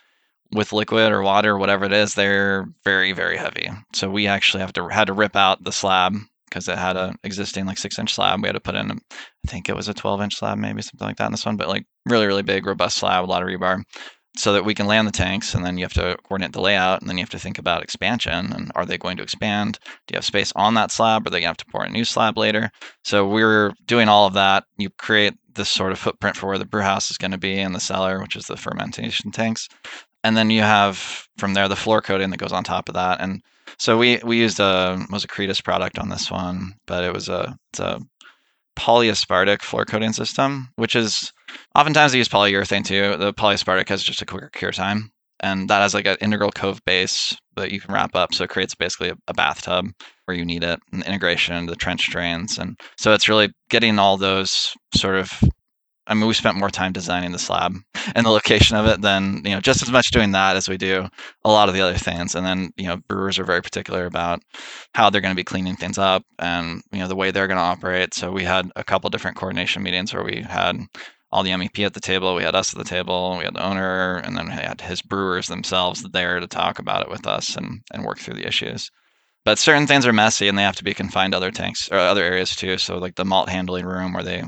with 0.52 0.72
liquid 0.72 1.12
or 1.12 1.20
water 1.20 1.50
or 1.50 1.58
whatever 1.58 1.84
it 1.84 1.92
is, 1.92 2.14
they're 2.14 2.64
very 2.82 3.12
very 3.12 3.36
heavy. 3.36 3.68
So 3.94 4.08
we 4.08 4.26
actually 4.26 4.62
have 4.62 4.72
to 4.72 4.88
had 4.88 5.08
to 5.08 5.12
rip 5.12 5.36
out 5.36 5.64
the 5.64 5.72
slab 5.72 6.14
because 6.48 6.66
it 6.66 6.78
had 6.78 6.96
an 6.96 7.16
existing 7.24 7.66
like 7.66 7.76
six 7.76 7.98
inch 7.98 8.14
slab. 8.14 8.40
We 8.40 8.48
had 8.48 8.54
to 8.54 8.60
put 8.60 8.74
in, 8.74 8.90
I 8.90 8.96
think 9.46 9.68
it 9.68 9.76
was 9.76 9.88
a 9.88 9.94
12 9.94 10.22
inch 10.22 10.36
slab, 10.36 10.56
maybe 10.56 10.80
something 10.80 11.06
like 11.06 11.16
that 11.18 11.26
in 11.26 11.32
this 11.32 11.44
one, 11.44 11.58
but 11.58 11.68
like 11.68 11.84
really, 12.06 12.26
really 12.26 12.42
big, 12.42 12.64
robust 12.64 12.96
slab, 12.96 13.24
a 13.24 13.26
lot 13.26 13.42
of 13.42 13.48
rebar 13.48 13.82
so 14.36 14.52
that 14.52 14.64
we 14.64 14.74
can 14.74 14.86
land 14.86 15.06
the 15.08 15.12
tanks. 15.12 15.54
And 15.54 15.64
then 15.64 15.78
you 15.78 15.84
have 15.84 15.92
to 15.94 16.16
coordinate 16.24 16.52
the 16.52 16.60
layout. 16.60 17.00
And 17.00 17.08
then 17.08 17.16
you 17.16 17.22
have 17.22 17.30
to 17.30 17.38
think 17.38 17.58
about 17.58 17.82
expansion 17.82 18.52
and 18.52 18.70
are 18.74 18.86
they 18.86 18.98
going 18.98 19.16
to 19.16 19.22
expand? 19.22 19.78
Do 20.06 20.12
you 20.12 20.16
have 20.16 20.24
space 20.24 20.52
on 20.56 20.74
that 20.74 20.90
slab? 20.90 21.26
Are 21.26 21.30
they 21.30 21.40
going 21.40 21.44
to 21.44 21.48
have 21.48 21.56
to 21.58 21.66
pour 21.66 21.84
a 21.84 21.90
new 21.90 22.04
slab 22.04 22.38
later? 22.38 22.70
So 23.04 23.26
we're 23.26 23.72
doing 23.86 24.08
all 24.08 24.26
of 24.26 24.34
that. 24.34 24.64
You 24.78 24.90
create 24.90 25.34
this 25.54 25.70
sort 25.70 25.92
of 25.92 25.98
footprint 25.98 26.36
for 26.36 26.46
where 26.46 26.58
the 26.58 26.66
brew 26.66 26.82
house 26.82 27.10
is 27.10 27.18
going 27.18 27.30
to 27.30 27.38
be 27.38 27.58
in 27.58 27.72
the 27.72 27.80
cellar, 27.80 28.20
which 28.20 28.36
is 28.36 28.46
the 28.46 28.56
fermentation 28.56 29.30
tanks. 29.30 29.68
And 30.22 30.36
then 30.36 30.50
you 30.50 30.62
have 30.62 31.28
from 31.38 31.54
there 31.54 31.68
the 31.68 31.76
floor 31.76 32.02
coating 32.02 32.30
that 32.30 32.38
goes 32.38 32.52
on 32.52 32.64
top 32.64 32.88
of 32.88 32.94
that. 32.94 33.20
And 33.20 33.42
so 33.78 33.98
we 33.98 34.20
we 34.24 34.38
used 34.38 34.60
a 34.60 35.04
was 35.10 35.24
a 35.24 35.28
Kretus 35.28 35.62
product 35.62 35.98
on 35.98 36.08
this 36.08 36.30
one, 36.30 36.74
but 36.86 37.04
it 37.04 37.12
was 37.12 37.28
a 37.28 37.56
it's 37.72 37.80
a 37.80 38.00
polyaspartic 38.76 39.62
floor 39.62 39.84
coating 39.84 40.12
system, 40.12 40.68
which 40.76 40.94
is 40.94 41.32
oftentimes 41.74 42.12
they 42.12 42.18
use 42.18 42.28
polyurethane 42.28 42.84
too. 42.84 43.16
The 43.16 43.32
polyaspartic 43.32 43.88
has 43.88 44.02
just 44.02 44.22
a 44.22 44.26
quicker 44.26 44.50
cure 44.52 44.72
time, 44.72 45.10
and 45.40 45.68
that 45.68 45.80
has 45.80 45.94
like 45.94 46.06
an 46.06 46.16
integral 46.20 46.50
cove 46.50 46.80
base 46.84 47.36
that 47.56 47.72
you 47.72 47.80
can 47.80 47.92
wrap 47.92 48.14
up, 48.14 48.34
so 48.34 48.44
it 48.44 48.50
creates 48.50 48.74
basically 48.74 49.08
a, 49.08 49.16
a 49.28 49.34
bathtub 49.34 49.86
where 50.26 50.36
you 50.36 50.44
need 50.44 50.62
it, 50.62 50.78
and 50.92 51.02
the 51.02 51.08
integration, 51.08 51.66
the 51.66 51.76
trench 51.76 52.10
drains, 52.10 52.58
and 52.58 52.78
so 52.98 53.12
it's 53.12 53.28
really 53.28 53.50
getting 53.70 53.98
all 53.98 54.16
those 54.16 54.74
sort 54.94 55.16
of 55.16 55.32
I 56.06 56.14
mean, 56.14 56.26
we 56.26 56.34
spent 56.34 56.56
more 56.56 56.70
time 56.70 56.92
designing 56.92 57.32
the 57.32 57.38
slab 57.38 57.74
and 58.14 58.24
the 58.24 58.30
location 58.30 58.76
of 58.76 58.86
it 58.86 59.00
than 59.00 59.42
you 59.44 59.50
know 59.50 59.60
just 59.60 59.82
as 59.82 59.90
much 59.90 60.10
doing 60.10 60.32
that 60.32 60.56
as 60.56 60.68
we 60.68 60.76
do 60.76 61.08
a 61.44 61.50
lot 61.50 61.68
of 61.68 61.74
the 61.74 61.80
other 61.80 61.98
things. 61.98 62.34
And 62.34 62.46
then 62.46 62.70
you 62.76 62.86
know 62.86 62.96
brewers 63.08 63.38
are 63.38 63.44
very 63.44 63.62
particular 63.62 64.06
about 64.06 64.40
how 64.94 65.10
they're 65.10 65.20
going 65.20 65.34
to 65.34 65.40
be 65.40 65.44
cleaning 65.44 65.76
things 65.76 65.98
up 65.98 66.24
and 66.38 66.82
you 66.92 67.00
know 67.00 67.08
the 67.08 67.16
way 67.16 67.30
they're 67.30 67.48
going 67.48 67.58
to 67.58 67.62
operate. 67.62 68.14
So 68.14 68.30
we 68.30 68.44
had 68.44 68.70
a 68.76 68.84
couple 68.84 69.10
different 69.10 69.36
coordination 69.36 69.82
meetings 69.82 70.14
where 70.14 70.24
we 70.24 70.42
had 70.42 70.76
all 71.32 71.42
the 71.42 71.50
MEP 71.50 71.84
at 71.84 71.94
the 71.94 72.00
table, 72.00 72.34
we 72.34 72.44
had 72.44 72.54
us 72.54 72.72
at 72.72 72.78
the 72.78 72.88
table, 72.88 73.36
we 73.38 73.44
had 73.44 73.54
the 73.54 73.66
owner, 73.66 74.18
and 74.18 74.36
then 74.36 74.46
we 74.46 74.52
had 74.52 74.80
his 74.80 75.02
brewers 75.02 75.48
themselves 75.48 76.02
there 76.12 76.40
to 76.40 76.46
talk 76.46 76.78
about 76.78 77.02
it 77.02 77.10
with 77.10 77.26
us 77.26 77.56
and 77.56 77.80
and 77.92 78.04
work 78.04 78.18
through 78.18 78.34
the 78.34 78.46
issues 78.46 78.90
but 79.46 79.60
certain 79.60 79.86
things 79.86 80.04
are 80.04 80.12
messy 80.12 80.48
and 80.48 80.58
they 80.58 80.62
have 80.62 80.76
to 80.76 80.84
be 80.84 80.92
confined 80.92 81.32
to 81.32 81.36
other 81.36 81.52
tanks 81.52 81.88
or 81.90 81.96
other 81.98 82.24
areas 82.24 82.54
too 82.54 82.76
so 82.76 82.98
like 82.98 83.14
the 83.14 83.24
malt 83.24 83.48
handling 83.48 83.86
room 83.86 84.12
where 84.12 84.24
they 84.24 84.42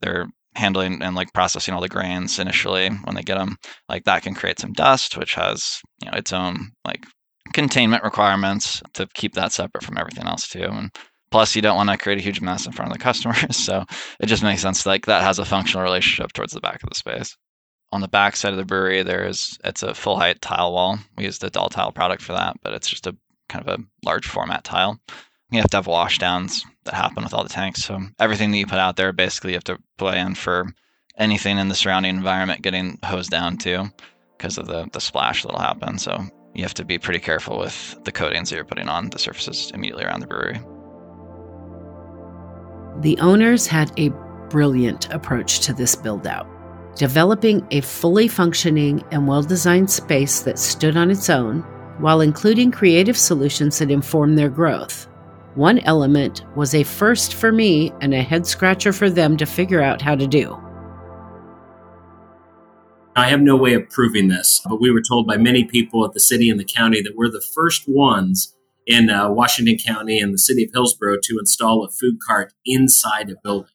they're 0.00 0.28
handling 0.56 1.02
and 1.02 1.14
like 1.14 1.32
processing 1.32 1.74
all 1.74 1.80
the 1.80 1.88
grains 1.88 2.38
initially 2.38 2.88
when 2.88 3.14
they 3.14 3.22
get 3.22 3.38
them 3.38 3.56
like 3.88 4.04
that 4.04 4.22
can 4.22 4.34
create 4.34 4.58
some 4.58 4.72
dust 4.72 5.16
which 5.16 5.34
has 5.34 5.80
you 6.02 6.10
know 6.10 6.16
its 6.16 6.32
own 6.32 6.70
like 6.84 7.04
containment 7.52 8.02
requirements 8.02 8.82
to 8.94 9.06
keep 9.14 9.34
that 9.34 9.52
separate 9.52 9.84
from 9.84 9.98
everything 9.98 10.26
else 10.26 10.48
too 10.48 10.64
and 10.64 10.90
plus 11.30 11.54
you 11.54 11.62
don't 11.62 11.76
want 11.76 11.90
to 11.90 11.98
create 11.98 12.18
a 12.18 12.22
huge 12.22 12.40
mess 12.40 12.66
in 12.66 12.72
front 12.72 12.90
of 12.90 12.96
the 12.96 13.02
customers 13.02 13.56
so 13.64 13.84
it 14.20 14.26
just 14.26 14.42
makes 14.42 14.62
sense 14.62 14.86
like 14.86 15.06
that 15.06 15.22
has 15.22 15.38
a 15.38 15.44
functional 15.44 15.84
relationship 15.84 16.32
towards 16.32 16.52
the 16.52 16.60
back 16.60 16.82
of 16.82 16.88
the 16.88 16.94
space. 16.94 17.36
On 17.92 18.00
the 18.00 18.08
back 18.08 18.36
side 18.36 18.52
of 18.52 18.58
the 18.58 18.64
brewery 18.64 19.02
there 19.02 19.26
is 19.26 19.58
it's 19.64 19.82
a 19.82 19.94
full 19.94 20.18
height 20.18 20.40
tile 20.40 20.72
wall. 20.72 20.98
We 21.16 21.24
use 21.24 21.38
the 21.38 21.48
a 21.48 21.50
tile 21.50 21.92
product 21.92 22.22
for 22.22 22.32
that 22.32 22.56
but 22.62 22.72
it's 22.72 22.88
just 22.88 23.06
a 23.06 23.16
kind 23.48 23.66
of 23.66 23.78
a 23.80 23.82
large 24.04 24.26
format 24.26 24.64
tile 24.64 24.98
you 25.50 25.60
have 25.60 25.70
to 25.70 25.76
have 25.78 25.86
washdowns 25.86 26.64
that 26.84 26.94
happen 26.94 27.22
with 27.22 27.32
all 27.32 27.42
the 27.42 27.48
tanks. 27.48 27.84
So 27.84 28.00
everything 28.18 28.50
that 28.50 28.58
you 28.58 28.66
put 28.66 28.78
out 28.78 28.96
there, 28.96 29.12
basically, 29.12 29.50
you 29.52 29.56
have 29.56 29.64
to 29.64 29.78
plan 29.96 30.34
for 30.34 30.66
anything 31.18 31.58
in 31.58 31.68
the 31.68 31.74
surrounding 31.74 32.16
environment 32.16 32.62
getting 32.62 32.98
hosed 33.04 33.30
down 33.30 33.56
too, 33.58 33.84
because 34.36 34.58
of 34.58 34.66
the 34.66 34.88
the 34.92 35.00
splash 35.00 35.42
that'll 35.42 35.58
happen. 35.58 35.98
So 35.98 36.24
you 36.54 36.62
have 36.62 36.74
to 36.74 36.84
be 36.84 36.98
pretty 36.98 37.20
careful 37.20 37.58
with 37.58 37.96
the 38.04 38.12
coatings 38.12 38.50
that 38.50 38.56
you're 38.56 38.64
putting 38.64 38.88
on 38.88 39.10
the 39.10 39.18
surfaces 39.18 39.70
immediately 39.72 40.04
around 40.04 40.20
the 40.20 40.26
brewery. 40.26 40.60
The 43.02 43.18
owners 43.20 43.66
had 43.66 43.92
a 43.98 44.08
brilliant 44.48 45.12
approach 45.12 45.60
to 45.60 45.74
this 45.74 45.94
build 45.94 46.26
out, 46.26 46.48
developing 46.96 47.66
a 47.70 47.82
fully 47.82 48.26
functioning 48.26 49.04
and 49.12 49.28
well 49.28 49.42
designed 49.42 49.90
space 49.90 50.40
that 50.40 50.58
stood 50.58 50.96
on 50.96 51.10
its 51.10 51.28
own 51.30 51.60
while 51.98 52.20
including 52.20 52.70
creative 52.70 53.16
solutions 53.16 53.78
that 53.78 53.90
informed 53.90 54.38
their 54.38 54.50
growth. 54.50 55.08
One 55.56 55.78
element 55.80 56.44
was 56.54 56.74
a 56.74 56.82
first 56.82 57.32
for 57.32 57.50
me 57.50 57.90
and 58.02 58.12
a 58.12 58.22
head 58.22 58.46
scratcher 58.46 58.92
for 58.92 59.08
them 59.08 59.38
to 59.38 59.46
figure 59.46 59.80
out 59.80 60.02
how 60.02 60.14
to 60.14 60.26
do. 60.26 60.54
I 63.16 63.28
have 63.30 63.40
no 63.40 63.56
way 63.56 63.72
of 63.72 63.88
proving 63.88 64.28
this, 64.28 64.60
but 64.68 64.82
we 64.82 64.90
were 64.90 65.00
told 65.00 65.26
by 65.26 65.38
many 65.38 65.64
people 65.64 66.04
at 66.04 66.12
the 66.12 66.20
city 66.20 66.50
and 66.50 66.60
the 66.60 66.64
county 66.64 67.00
that 67.00 67.16
we're 67.16 67.30
the 67.30 67.44
first 67.54 67.84
ones 67.88 68.54
in 68.86 69.08
uh, 69.08 69.30
Washington 69.30 69.78
County 69.78 70.20
and 70.20 70.34
the 70.34 70.38
city 70.38 70.62
of 70.64 70.72
Hillsboro 70.74 71.16
to 71.22 71.38
install 71.40 71.82
a 71.82 71.88
food 71.88 72.18
cart 72.24 72.52
inside 72.66 73.30
a 73.30 73.36
building. 73.42 73.70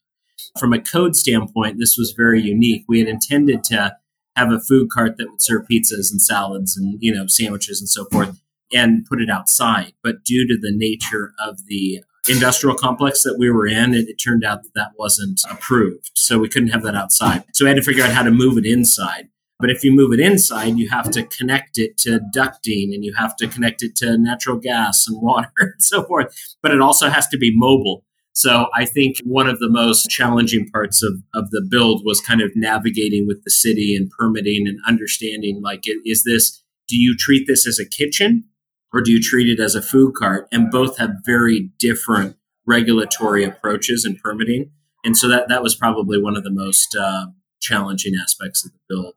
From 0.60 0.74
a 0.74 0.80
code 0.80 1.16
standpoint, 1.16 1.80
this 1.80 1.98
was 1.98 2.14
very 2.16 2.44
unique. 2.44 2.86
We 2.88 3.00
had 3.00 3.08
intended 3.08 3.64
to 3.66 3.98
have 4.36 4.52
a 4.52 4.60
food 4.60 4.90
cart 4.92 5.18
that 5.18 5.32
would 5.32 5.42
serve 5.42 5.64
pizzas 5.64 6.12
and 6.12 6.22
salads 6.22 6.78
and 6.78 6.98
you 7.02 7.14
know 7.14 7.26
sandwiches 7.28 7.82
and 7.82 7.90
so 7.90 8.06
forth 8.06 8.41
and 8.74 9.06
put 9.06 9.22
it 9.22 9.30
outside. 9.30 9.94
But 10.04 10.24
due 10.24 10.48
to 10.48 10.58
the 10.60 10.72
nature 10.76 11.34
of 11.46 11.66
the 11.68 12.04
industrial 12.30 12.76
complex 12.76 13.24
that 13.24 13.38
we 13.38 13.50
were 13.50 13.68
in, 13.68 13.94
it, 13.94 14.08
it, 14.08 14.16
turned 14.16 14.44
out 14.44 14.64
that 14.64 14.74
that 14.76 14.92
wasn't 14.98 15.42
approved. 15.50 16.12
So 16.16 16.38
we 16.38 16.50
couldn't 16.50 16.70
have 16.70 16.84
that 16.84 16.96
outside. 16.96 17.44
So 17.54 17.66
we 17.66 17.70
had 17.70 17.78
to 17.78 17.84
figure 17.84 18.04
out 18.04 18.12
how 18.12 18.24
to 18.24 18.32
move 18.32 18.58
it 18.58 18.66
inside. 18.66 19.30
But 19.60 19.70
if 19.70 19.84
you 19.84 19.92
move 19.92 20.12
it 20.12 20.20
inside, 20.20 20.78
you 20.78 20.90
have 20.90 21.12
to 21.12 21.24
connect 21.24 21.78
it 21.78 21.98
to 22.00 22.20
ducting 22.36 22.94
and 22.96 23.06
you 23.06 23.14
have 23.14 23.36
to 23.38 23.48
connect 23.48 23.84
it 23.84 23.96
to 23.98 24.18
natural 24.18 24.58
gas 24.58 25.08
and 25.08 25.22
water 25.22 25.52
and 25.58 25.74
so 25.80 26.04
forth. 26.04 26.36
But 26.62 26.72
it 26.72 26.82
also 26.82 27.10
has 27.10 27.28
to 27.30 27.38
be 27.38 27.52
mobile. 27.56 28.04
So 28.34 28.68
I 28.74 28.86
think 28.86 29.18
one 29.24 29.48
of 29.48 29.60
the 29.60 29.70
most 29.70 30.10
challenging 30.10 30.70
parts 30.70 31.04
of, 31.04 31.22
of 31.34 31.52
the 31.52 31.66
build 31.70 32.04
was 32.06 32.22
kind 32.22 32.42
of 32.42 32.52
navigating 32.56 33.28
with 33.28 33.44
the 33.44 33.52
city 33.52 33.96
and 33.96 34.10
permitting 34.10 34.68
and 34.68 34.80
understanding 34.88 35.62
like, 35.62 35.84
is 36.06 36.24
this, 36.24 36.64
do 36.88 36.98
you 36.98 37.16
treat 37.16 37.46
this 37.46 37.68
as 37.68 37.78
a 37.78 37.86
kitchen 37.86 38.46
or 38.94 39.02
do 39.02 39.12
you 39.12 39.22
treat 39.22 39.48
it 39.48 39.62
as 39.62 39.76
a 39.76 39.82
food 39.82 40.14
cart? 40.16 40.48
And 40.52 40.72
both 40.72 40.98
have 40.98 41.12
very 41.26 41.72
different 41.80 42.36
regulatory 42.66 43.44
approaches 43.44 44.06
and 44.06 44.20
permitting. 44.20 44.72
And 45.04 45.18
so 45.18 45.28
that, 45.28 45.48
that 45.50 45.64
was 45.64 45.76
probably 45.76 46.22
one 46.22 46.38
of 46.38 46.44
the 46.44 46.52
most 46.52 46.96
uh, 46.96 47.28
challenging 47.60 48.14
aspects 48.22 48.66
of 48.66 48.72
the 48.72 48.80
build. 48.90 49.16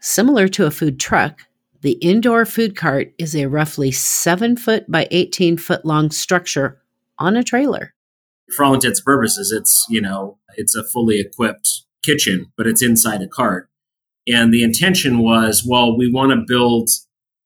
Similar 0.00 0.48
to 0.48 0.66
a 0.66 0.70
food 0.70 1.00
truck, 1.00 1.42
the 1.80 1.92
indoor 1.92 2.44
food 2.44 2.76
cart 2.76 3.12
is 3.18 3.36
a 3.36 3.46
roughly 3.46 3.90
seven 3.90 4.56
foot 4.56 4.90
by 4.90 5.06
18 5.10 5.56
foot 5.56 5.84
long 5.84 6.10
structure 6.10 6.80
on 7.18 7.36
a 7.36 7.44
trailer. 7.44 7.94
For 8.56 8.64
all 8.64 8.74
intents 8.74 9.00
and 9.00 9.04
purposes, 9.04 9.52
it's, 9.52 9.86
you 9.88 10.00
know, 10.00 10.38
it's 10.56 10.74
a 10.74 10.84
fully 10.84 11.20
equipped 11.20 11.68
kitchen, 12.04 12.46
but 12.56 12.66
it's 12.66 12.82
inside 12.82 13.22
a 13.22 13.28
cart. 13.28 13.68
And 14.26 14.52
the 14.52 14.62
intention 14.62 15.18
was, 15.18 15.64
well, 15.66 15.96
we 15.96 16.10
want 16.10 16.32
to 16.32 16.44
build 16.46 16.90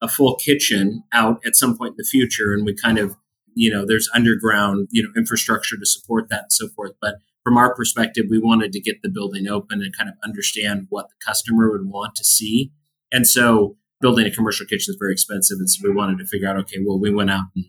a 0.02 0.08
full 0.08 0.34
kitchen 0.34 1.04
out 1.12 1.40
at 1.46 1.56
some 1.56 1.78
point 1.78 1.92
in 1.92 1.96
the 1.96 2.04
future 2.04 2.52
and 2.52 2.66
we 2.66 2.74
kind 2.74 2.98
of 2.98 3.16
you 3.54 3.70
know 3.70 3.86
there's 3.86 4.10
underground 4.14 4.88
you 4.90 5.02
know 5.02 5.10
infrastructure 5.16 5.76
to 5.78 5.86
support 5.86 6.28
that 6.28 6.42
and 6.42 6.52
so 6.52 6.68
forth. 6.68 6.92
But 7.00 7.16
from 7.44 7.56
our 7.56 7.74
perspective 7.74 8.26
we 8.28 8.38
wanted 8.38 8.72
to 8.72 8.80
get 8.80 9.02
the 9.02 9.08
building 9.08 9.48
open 9.48 9.80
and 9.80 9.96
kind 9.96 10.10
of 10.10 10.16
understand 10.24 10.86
what 10.90 11.08
the 11.08 11.14
customer 11.24 11.70
would 11.70 11.86
want 11.86 12.14
to 12.16 12.24
see. 12.24 12.72
And 13.10 13.26
so 13.26 13.76
building 14.00 14.26
a 14.26 14.30
commercial 14.30 14.66
kitchen 14.66 14.92
is 14.92 14.96
very 14.98 15.12
expensive 15.12 15.58
and 15.58 15.70
so 15.70 15.80
we 15.84 15.94
wanted 15.94 16.18
to 16.18 16.26
figure 16.26 16.48
out 16.48 16.56
okay 16.56 16.78
well 16.84 16.98
we 16.98 17.10
went 17.10 17.30
out 17.30 17.46
and 17.54 17.66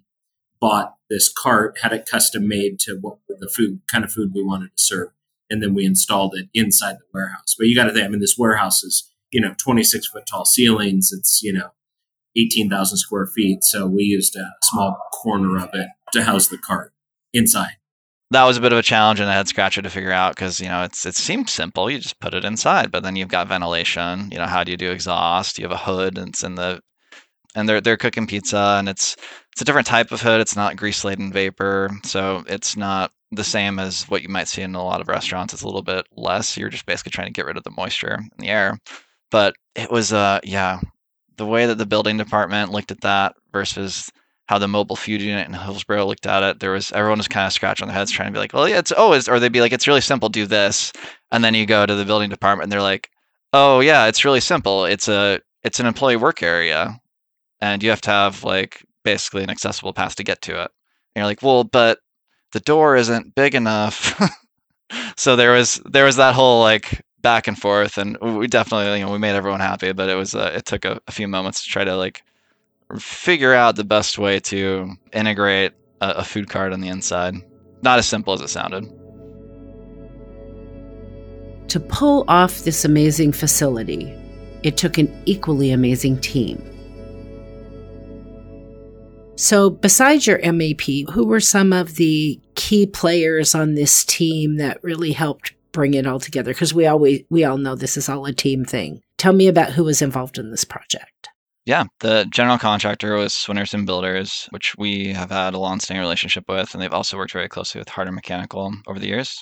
bought 0.59 0.95
this 1.09 1.31
cart 1.31 1.77
had 1.81 1.93
it 1.93 2.05
custom 2.05 2.47
made 2.47 2.79
to 2.79 2.97
what 2.99 3.17
the 3.27 3.49
food 3.49 3.81
kind 3.91 4.03
of 4.03 4.11
food 4.11 4.31
we 4.33 4.43
wanted 4.43 4.75
to 4.75 4.83
serve 4.83 5.09
and 5.49 5.61
then 5.61 5.75
we 5.75 5.85
installed 5.85 6.33
it 6.35 6.49
inside 6.53 6.95
the 6.95 7.05
warehouse. 7.13 7.55
But 7.57 7.67
you 7.67 7.75
got 7.75 7.83
to 7.83 7.93
think 7.93 8.05
i 8.05 8.07
mean 8.07 8.19
this 8.19 8.37
warehouse 8.37 8.83
is 8.83 9.09
you 9.31 9.41
know 9.41 9.53
26 9.57 10.07
foot 10.07 10.25
tall 10.25 10.45
ceilings. 10.45 11.11
It's 11.11 11.43
you 11.43 11.53
know 11.53 11.71
18,000 12.35 12.97
square 12.97 13.27
feet. 13.27 13.63
So 13.63 13.87
we 13.87 14.03
used 14.03 14.35
a 14.35 14.51
small 14.63 14.97
corner 15.21 15.57
of 15.57 15.69
it 15.73 15.87
to 16.13 16.23
house 16.23 16.47
the 16.47 16.57
cart 16.57 16.93
inside. 17.33 17.73
that 18.31 18.45
was 18.45 18.57
a 18.57 18.61
bit 18.61 18.71
of 18.73 18.79
a 18.79 18.83
challenge 18.83 19.19
and 19.19 19.29
a 19.29 19.33
head 19.33 19.47
scratcher 19.47 19.81
to 19.81 19.89
figure 19.89 20.11
out 20.11 20.35
because 20.35 20.59
you 20.59 20.67
know 20.67 20.83
it's 20.83 21.05
it 21.05 21.15
seems 21.15 21.51
simple. 21.51 21.89
You 21.89 21.99
just 21.99 22.19
put 22.19 22.33
it 22.33 22.45
inside, 22.45 22.91
but 22.91 23.03
then 23.03 23.15
you've 23.15 23.27
got 23.29 23.47
ventilation. 23.47 24.29
You 24.31 24.39
know, 24.39 24.47
how 24.47 24.63
do 24.63 24.71
you 24.71 24.77
do 24.77 24.91
exhaust? 24.91 25.57
You 25.59 25.65
have 25.65 25.71
a 25.71 25.77
hood, 25.77 26.17
and 26.17 26.29
it's 26.29 26.43
in 26.43 26.55
the 26.55 26.81
and 27.55 27.69
they're 27.69 27.81
they're 27.81 27.97
cooking 27.97 28.27
pizza, 28.27 28.77
and 28.79 28.89
it's 28.89 29.15
it's 29.51 29.61
a 29.61 29.65
different 29.65 29.87
type 29.87 30.11
of 30.11 30.21
hood. 30.21 30.41
It's 30.41 30.55
not 30.55 30.75
grease 30.77 31.03
laden 31.03 31.31
vapor, 31.31 31.91
so 32.03 32.43
it's 32.47 32.75
not 32.75 33.11
the 33.31 33.43
same 33.43 33.79
as 33.79 34.03
what 34.09 34.21
you 34.23 34.29
might 34.29 34.47
see 34.47 34.61
in 34.61 34.75
a 34.75 34.83
lot 34.83 35.01
of 35.01 35.07
restaurants. 35.07 35.53
It's 35.53 35.63
a 35.63 35.65
little 35.67 35.81
bit 35.83 36.05
less. 36.15 36.57
You're 36.57 36.69
just 36.69 36.85
basically 36.85 37.11
trying 37.11 37.27
to 37.27 37.33
get 37.33 37.45
rid 37.45 37.57
of 37.57 37.63
the 37.63 37.71
moisture 37.71 38.15
in 38.15 38.29
the 38.39 38.49
air. 38.49 38.77
But 39.31 39.55
it 39.75 39.91
was 39.91 40.13
uh 40.13 40.39
yeah, 40.43 40.79
the 41.37 41.45
way 41.45 41.65
that 41.65 41.77
the 41.77 41.85
building 41.85 42.17
department 42.17 42.71
looked 42.71 42.91
at 42.91 43.01
that 43.01 43.35
versus 43.51 44.11
how 44.47 44.57
the 44.57 44.67
mobile 44.67 44.95
food 44.95 45.21
unit 45.21 45.47
in 45.47 45.53
Hillsboro 45.53 46.05
looked 46.05 46.25
at 46.25 46.43
it. 46.43 46.59
There 46.59 46.71
was 46.71 46.91
everyone 46.91 47.19
was 47.19 47.27
kind 47.27 47.47
of 47.47 47.53
scratching 47.53 47.87
their 47.87 47.95
heads 47.95 48.11
trying 48.11 48.27
to 48.27 48.33
be 48.33 48.39
like, 48.39 48.53
well, 48.53 48.67
yeah, 48.67 48.79
it's 48.79 48.91
oh, 48.95 49.13
it's, 49.13 49.27
or 49.27 49.39
they'd 49.39 49.51
be 49.51 49.61
like, 49.61 49.71
it's 49.71 49.87
really 49.87 50.01
simple, 50.01 50.29
do 50.29 50.45
this, 50.45 50.91
and 51.31 51.43
then 51.43 51.53
you 51.53 51.65
go 51.65 51.85
to 51.85 51.95
the 51.95 52.05
building 52.05 52.29
department 52.29 52.65
and 52.65 52.71
they're 52.71 52.81
like, 52.81 53.09
oh 53.53 53.79
yeah, 53.79 54.07
it's 54.07 54.25
really 54.25 54.41
simple. 54.41 54.85
It's 54.85 55.07
a 55.07 55.39
it's 55.63 55.79
an 55.79 55.85
employee 55.85 56.17
work 56.17 56.43
area, 56.43 56.99
and 57.61 57.81
you 57.81 57.89
have 57.89 58.01
to 58.01 58.11
have 58.11 58.43
like 58.43 58.85
basically 59.03 59.43
an 59.43 59.49
accessible 59.49 59.93
path 59.93 60.15
to 60.15 60.23
get 60.23 60.41
to 60.43 60.51
it. 60.63 60.71
And 61.15 61.21
you're 61.21 61.25
like, 61.25 61.41
well, 61.41 61.63
but 61.63 61.99
the 62.51 62.59
door 62.59 62.95
isn't 62.95 63.35
big 63.35 63.55
enough. 63.55 64.19
so 65.15 65.35
there 65.35 65.53
was 65.53 65.81
there 65.85 66.05
was 66.05 66.17
that 66.17 66.35
whole 66.35 66.61
like 66.61 67.01
back 67.23 67.47
and 67.47 67.57
forth, 67.57 67.97
and 67.97 68.17
we 68.21 68.45
definitely 68.45 68.99
you 68.99 69.05
know 69.05 69.11
we 69.11 69.17
made 69.17 69.35
everyone 69.35 69.59
happy, 69.59 69.91
but 69.93 70.09
it 70.09 70.15
was 70.15 70.35
uh, 70.35 70.51
it 70.55 70.65
took 70.65 70.85
a, 70.85 71.01
a 71.07 71.11
few 71.11 71.27
moments 71.27 71.63
to 71.63 71.69
try 71.69 71.83
to 71.83 71.95
like 71.95 72.23
figure 72.99 73.53
out 73.53 73.75
the 73.75 73.83
best 73.83 74.19
way 74.19 74.39
to 74.39 74.91
integrate 75.13 75.71
a, 76.01 76.09
a 76.17 76.23
food 76.23 76.49
cart 76.49 76.71
on 76.71 76.81
the 76.81 76.89
inside. 76.89 77.33
Not 77.81 77.97
as 77.97 78.05
simple 78.05 78.33
as 78.33 78.41
it 78.41 78.49
sounded. 78.49 78.85
To 81.69 81.79
pull 81.79 82.23
off 82.27 82.59
this 82.59 82.85
amazing 82.85 83.31
facility, 83.31 84.13
it 84.61 84.77
took 84.77 84.97
an 84.99 85.11
equally 85.25 85.71
amazing 85.71 86.21
team. 86.21 86.61
So, 89.35 89.71
besides 89.71 90.27
your 90.27 90.39
MAP, 90.53 91.09
who 91.11 91.25
were 91.25 91.39
some 91.39 91.73
of 91.73 91.95
the 91.95 92.39
key 92.53 92.85
players 92.85 93.55
on 93.55 93.73
this 93.73 94.05
team 94.05 94.57
that 94.57 94.83
really 94.83 95.11
helped 95.11 95.53
bring 95.73 95.93
it 95.93 96.07
all 96.07 96.19
together? 96.19 96.53
Because 96.53 96.73
we 96.73 96.87
always 96.87 97.23
we 97.29 97.43
all 97.43 97.57
know 97.57 97.75
this 97.75 97.97
is 97.97 98.07
all 98.07 98.25
a 98.25 98.33
team 98.33 98.63
thing. 98.63 99.01
Tell 99.17 99.33
me 99.33 99.47
about 99.47 99.71
who 99.71 99.83
was 99.83 100.01
involved 100.01 100.37
in 100.37 100.51
this 100.51 100.63
project. 100.63 101.29
Yeah, 101.65 101.85
the 102.01 102.25
general 102.29 102.57
contractor 102.57 103.15
was 103.15 103.31
Swinerton 103.33 103.85
Builders, 103.85 104.47
which 104.49 104.75
we 104.77 105.13
have 105.13 105.31
had 105.31 105.53
a 105.53 105.59
long-standing 105.59 106.01
relationship 106.01 106.43
with, 106.49 106.73
and 106.73 106.81
they've 106.81 106.93
also 106.93 107.15
worked 107.15 107.31
very 107.31 107.47
closely 107.47 107.79
with 107.79 107.87
Harder 107.87 108.11
Mechanical 108.11 108.73
over 108.85 108.99
the 108.99 109.07
years. 109.07 109.41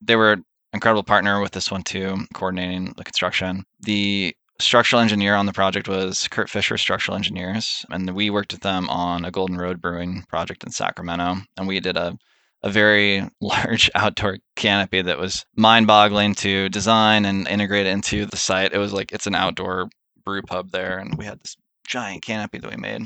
They 0.00 0.16
were 0.16 0.32
an 0.32 0.44
incredible 0.72 1.02
partner 1.02 1.42
with 1.42 1.52
this 1.52 1.70
one 1.70 1.82
too, 1.82 2.16
coordinating 2.32 2.94
the 2.96 3.04
construction. 3.04 3.64
The 3.80 4.34
structural 4.60 5.02
engineer 5.02 5.34
on 5.34 5.44
the 5.44 5.52
project 5.52 5.88
was 5.88 6.26
Kurt 6.28 6.48
Fisher 6.48 6.78
Structural 6.78 7.16
Engineers, 7.16 7.84
and 7.90 8.10
we 8.14 8.30
worked 8.30 8.52
with 8.52 8.62
them 8.62 8.88
on 8.88 9.26
a 9.26 9.30
Golden 9.30 9.58
Road 9.58 9.80
Brewing 9.80 10.24
project 10.28 10.64
in 10.64 10.70
Sacramento, 10.70 11.36
and 11.58 11.68
we 11.68 11.80
did 11.80 11.98
a 11.98 12.16
a 12.62 12.70
very 12.70 13.28
large 13.40 13.90
outdoor 13.94 14.38
canopy 14.56 15.02
that 15.02 15.18
was 15.18 15.44
mind-boggling 15.56 16.34
to 16.36 16.68
design 16.68 17.24
and 17.24 17.48
integrate 17.48 17.86
into 17.86 18.26
the 18.26 18.36
site. 18.36 18.72
It 18.72 18.78
was 18.78 18.92
like 18.92 19.12
it's 19.12 19.26
an 19.26 19.34
outdoor 19.34 19.88
brew 20.24 20.42
pub 20.42 20.70
there, 20.70 20.98
and 20.98 21.16
we 21.16 21.24
had 21.24 21.40
this 21.40 21.56
giant 21.86 22.22
canopy 22.22 22.58
that 22.58 22.70
we 22.70 22.76
made. 22.76 23.02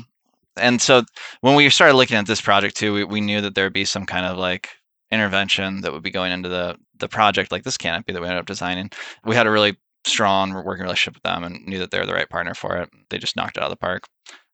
And 0.57 0.81
so 0.81 1.03
when 1.41 1.55
we 1.55 1.69
started 1.69 1.95
looking 1.95 2.17
at 2.17 2.27
this 2.27 2.41
project 2.41 2.75
too, 2.75 2.93
we, 2.93 3.03
we 3.03 3.21
knew 3.21 3.41
that 3.41 3.55
there 3.55 3.65
would 3.65 3.73
be 3.73 3.85
some 3.85 4.05
kind 4.05 4.25
of 4.25 4.37
like 4.37 4.69
intervention 5.11 5.81
that 5.81 5.91
would 5.91 6.03
be 6.03 6.11
going 6.11 6.31
into 6.31 6.49
the 6.49 6.77
the 6.99 7.07
project, 7.07 7.51
like 7.51 7.63
this 7.63 7.77
canopy 7.77 8.13
that 8.13 8.21
we 8.21 8.27
ended 8.27 8.39
up 8.39 8.45
designing. 8.45 8.89
We 9.25 9.35
had 9.35 9.47
a 9.47 9.51
really 9.51 9.77
strong 10.05 10.53
working 10.53 10.83
relationship 10.83 11.15
with 11.15 11.23
them 11.23 11.43
and 11.43 11.65
knew 11.65 11.79
that 11.79 11.91
they 11.91 11.99
were 11.99 12.05
the 12.05 12.13
right 12.13 12.29
partner 12.29 12.53
for 12.53 12.77
it. 12.77 12.89
They 13.09 13.17
just 13.17 13.35
knocked 13.35 13.57
it 13.57 13.63
out 13.63 13.67
of 13.67 13.71
the 13.71 13.77
park. 13.77 14.03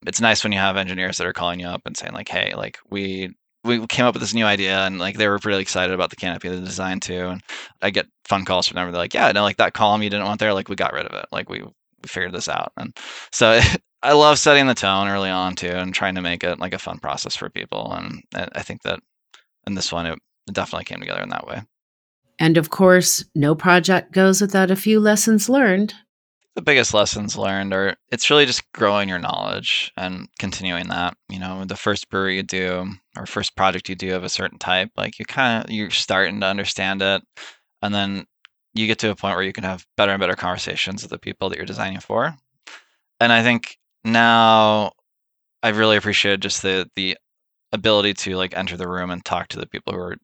It's 0.06 0.22
nice 0.22 0.44
when 0.44 0.54
you 0.54 0.60
have 0.60 0.78
engineers 0.78 1.18
that 1.18 1.28
are 1.28 1.34
calling 1.34 1.60
you 1.60 1.68
up 1.68 1.82
and 1.86 1.98
saying 1.98 2.14
like, 2.14 2.30
"Hey, 2.30 2.54
like 2.56 2.78
we 2.90 3.36
we 3.64 3.86
came 3.88 4.06
up 4.06 4.14
with 4.14 4.22
this 4.22 4.34
new 4.34 4.46
idea 4.46 4.86
and 4.86 5.00
like 5.00 5.18
they 5.18 5.28
were 5.28 5.40
really 5.44 5.62
excited 5.62 5.94
about 5.94 6.10
the 6.10 6.16
canopy 6.16 6.48
the 6.48 6.60
design 6.60 7.00
too 7.00 7.28
and 7.28 7.42
i 7.82 7.90
get 7.90 8.08
phone 8.26 8.46
calls 8.46 8.68
from 8.68 8.76
them 8.76 8.92
they're 8.92 9.02
like 9.02 9.14
yeah 9.14 9.32
no 9.32 9.44
like 9.44 9.58
that 9.58 9.74
column 9.74 10.02
you 10.02 10.10
didn't 10.10 10.26
want 10.26 10.40
there 10.40 10.54
like 10.54 10.70
we 10.70 10.76
got 10.76 10.94
rid 10.94 11.06
of 11.06 11.14
it 11.14 11.26
like 11.32 11.50
we 11.50 11.64
we 12.02 12.08
figured 12.08 12.34
this 12.34 12.50
out. 12.50 12.72
And 12.78 12.96
so 13.32 13.60
I 14.04 14.14
love 14.14 14.40
setting 14.40 14.68
the 14.68 14.74
tone 14.74 15.08
early 15.08 15.30
on 15.30 15.56
too, 15.56 15.68
and 15.68 15.94
trying 15.94 16.16
to 16.16 16.22
make 16.22 16.44
it 16.44 16.60
like 16.60 16.74
a 16.74 16.80
fun 16.80 17.00
process 17.00 17.36
for 17.36 17.50
people. 17.50 17.92
And 17.92 18.24
I 18.34 18.64
think 18.64 18.84
that 18.84 19.00
in 19.68 19.76
this 19.76 19.92
one, 19.92 20.06
it 20.06 20.18
definitely 20.52 20.86
came 20.86 21.02
together 21.02 21.22
in 21.22 21.30
that 21.30 21.48
way. 21.48 21.62
And 22.40 22.56
of 22.56 22.70
course, 22.70 23.26
no 23.36 23.56
project 23.56 24.14
goes 24.14 24.40
without 24.40 24.72
a 24.72 24.78
few 24.78 25.02
lessons 25.02 25.50
learned. 25.50 25.94
The 26.60 26.64
biggest 26.64 26.94
lessons 26.94 27.38
learned 27.38 27.74
are 27.74 27.96
it's 28.12 28.30
really 28.30 28.46
just 28.46 28.70
growing 28.74 29.08
your 29.08 29.18
knowledge 29.18 29.94
and 29.96 30.28
continuing 30.40 30.90
that. 30.90 31.16
You 31.30 31.40
know, 31.40 31.64
the 31.64 31.78
first 31.78 32.10
brewery 32.10 32.36
you 32.36 32.44
do 32.44 32.86
or 33.16 33.26
first 33.26 33.56
project 33.56 33.88
you 33.88 33.96
do 33.96 34.14
of 34.14 34.26
a 34.26 34.30
certain 34.30 34.60
type, 34.60 34.90
like 34.98 35.20
you 35.20 35.24
kind 35.24 35.64
of 35.64 35.72
you're 35.72 35.90
starting 35.90 36.42
to 36.42 36.48
understand 36.48 37.02
it, 37.02 37.22
and 37.82 37.96
then 37.96 38.26
you 38.74 38.88
get 38.88 39.00
to 39.00 39.10
a 39.10 39.16
point 39.16 39.38
where 39.38 39.46
you 39.46 39.54
can 39.54 39.64
have 39.64 39.86
better 39.96 40.12
and 40.12 40.20
better 40.20 40.36
conversations 40.36 41.02
with 41.02 41.12
the 41.12 41.18
people 41.18 41.48
that 41.48 41.56
you're 41.56 41.66
designing 41.66 42.02
for. 42.02 42.36
And 43.22 43.32
I 43.32 43.42
think 43.42 43.78
now 44.04 44.92
I've 45.64 45.78
really 45.78 45.96
appreciated 45.96 46.42
just 46.42 46.62
the 46.62 46.90
the 46.98 47.18
ability 47.72 48.16
to 48.16 48.36
like 48.36 48.54
enter 48.54 48.76
the 48.76 48.90
room 48.90 49.12
and 49.12 49.24
talk 49.24 49.48
to 49.48 49.60
the 49.60 49.66
people 49.66 49.94
who 49.94 50.00
are 50.00 50.18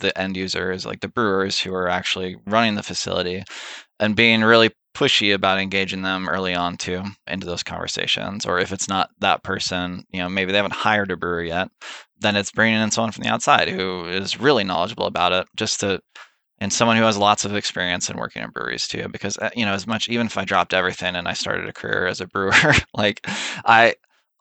the 0.00 0.16
end 0.18 0.36
users, 0.36 0.86
like 0.86 1.00
the 1.00 1.08
brewers 1.08 1.58
who 1.58 1.74
are 1.74 1.88
actually 1.88 2.36
running 2.46 2.74
the 2.74 2.82
facility, 2.82 3.42
and 4.00 4.16
being 4.16 4.42
really 4.42 4.70
pushy 4.94 5.32
about 5.34 5.60
engaging 5.60 6.02
them 6.02 6.28
early 6.28 6.54
on 6.54 6.76
too 6.76 7.02
into 7.26 7.46
those 7.46 7.62
conversations. 7.62 8.46
Or 8.46 8.58
if 8.58 8.72
it's 8.72 8.88
not 8.88 9.10
that 9.20 9.42
person, 9.44 10.04
you 10.10 10.20
know, 10.20 10.28
maybe 10.28 10.50
they 10.52 10.58
haven't 10.58 10.74
hired 10.74 11.10
a 11.10 11.16
brewer 11.16 11.42
yet, 11.42 11.68
then 12.20 12.36
it's 12.36 12.50
bringing 12.50 12.80
in 12.80 12.90
someone 12.90 13.12
from 13.12 13.24
the 13.24 13.30
outside 13.30 13.68
who 13.68 14.06
is 14.08 14.40
really 14.40 14.64
knowledgeable 14.64 15.06
about 15.06 15.32
it, 15.32 15.46
just 15.56 15.80
to 15.80 16.00
and 16.60 16.72
someone 16.72 16.96
who 16.96 17.04
has 17.04 17.16
lots 17.16 17.44
of 17.44 17.54
experience 17.54 18.10
in 18.10 18.16
working 18.16 18.42
in 18.42 18.50
breweries 18.50 18.88
too 18.88 19.08
because 19.10 19.38
uh, 19.38 19.50
you 19.54 19.64
know 19.64 19.72
as 19.72 19.86
much 19.86 20.08
even 20.08 20.26
if 20.26 20.36
i 20.36 20.44
dropped 20.44 20.74
everything 20.74 21.14
and 21.14 21.28
i 21.28 21.32
started 21.32 21.68
a 21.68 21.72
career 21.72 22.06
as 22.06 22.20
a 22.20 22.26
brewer 22.26 22.52
like 22.94 23.24
i 23.64 23.94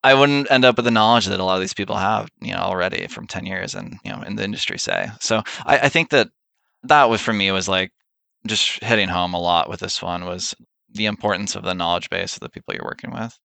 i 0.08 0.14
wouldn't 0.14 0.50
end 0.52 0.66
up 0.66 0.76
with 0.78 0.86
the 0.86 0.92
knowledge 0.92 1.26
that 1.26 1.40
a 1.40 1.44
lot 1.44 1.56
of 1.56 1.62
these 1.62 1.74
people 1.74 1.96
have 1.96 2.30
you 2.42 2.52
know 2.52 2.60
already 2.60 3.08
from 3.08 3.28
10 3.28 3.46
years 3.46 3.76
and 3.76 3.98
you 4.04 4.12
know 4.12 4.22
in 4.22 4.36
the 4.36 4.44
industry 4.44 4.78
say 4.78 5.08
so 5.20 5.42
i, 5.66 5.78
I 5.80 5.90
think 5.90 6.10
that 6.10 6.30
that 6.84 7.10
was 7.10 7.22
for 7.22 7.34
me 7.34 7.52
was 7.52 7.68
like 7.68 7.92
just 8.46 8.82
hitting 8.84 9.10
home 9.10 9.34
a 9.34 9.40
lot 9.40 9.70
with 9.70 9.80
this 9.80 10.02
one 10.02 10.26
was 10.26 10.56
the 10.94 11.06
importance 11.06 11.56
of 11.56 11.64
the 11.64 11.74
knowledge 11.74 12.10
base 12.10 12.36
of 12.36 12.40
the 12.40 12.50
people 12.50 12.74
you're 12.74 12.84
working 12.84 13.12
with 13.12 13.38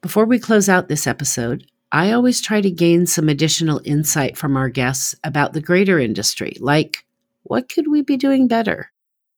before 0.00 0.24
we 0.24 0.38
close 0.38 0.68
out 0.68 0.88
this 0.88 1.06
episode 1.06 1.64
I 1.94 2.12
always 2.12 2.40
try 2.40 2.62
to 2.62 2.70
gain 2.70 3.06
some 3.06 3.28
additional 3.28 3.82
insight 3.84 4.38
from 4.38 4.56
our 4.56 4.70
guests 4.70 5.14
about 5.24 5.52
the 5.52 5.60
greater 5.60 5.98
industry, 5.98 6.56
like 6.58 7.04
what 7.42 7.68
could 7.68 7.86
we 7.86 8.00
be 8.00 8.16
doing 8.16 8.48
better? 8.48 8.90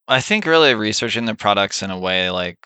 I 0.06 0.20
think 0.20 0.46
really 0.46 0.74
researching 0.74 1.24
the 1.24 1.34
products 1.34 1.82
in 1.82 1.90
a 1.90 1.98
way 1.98 2.30
like, 2.30 2.58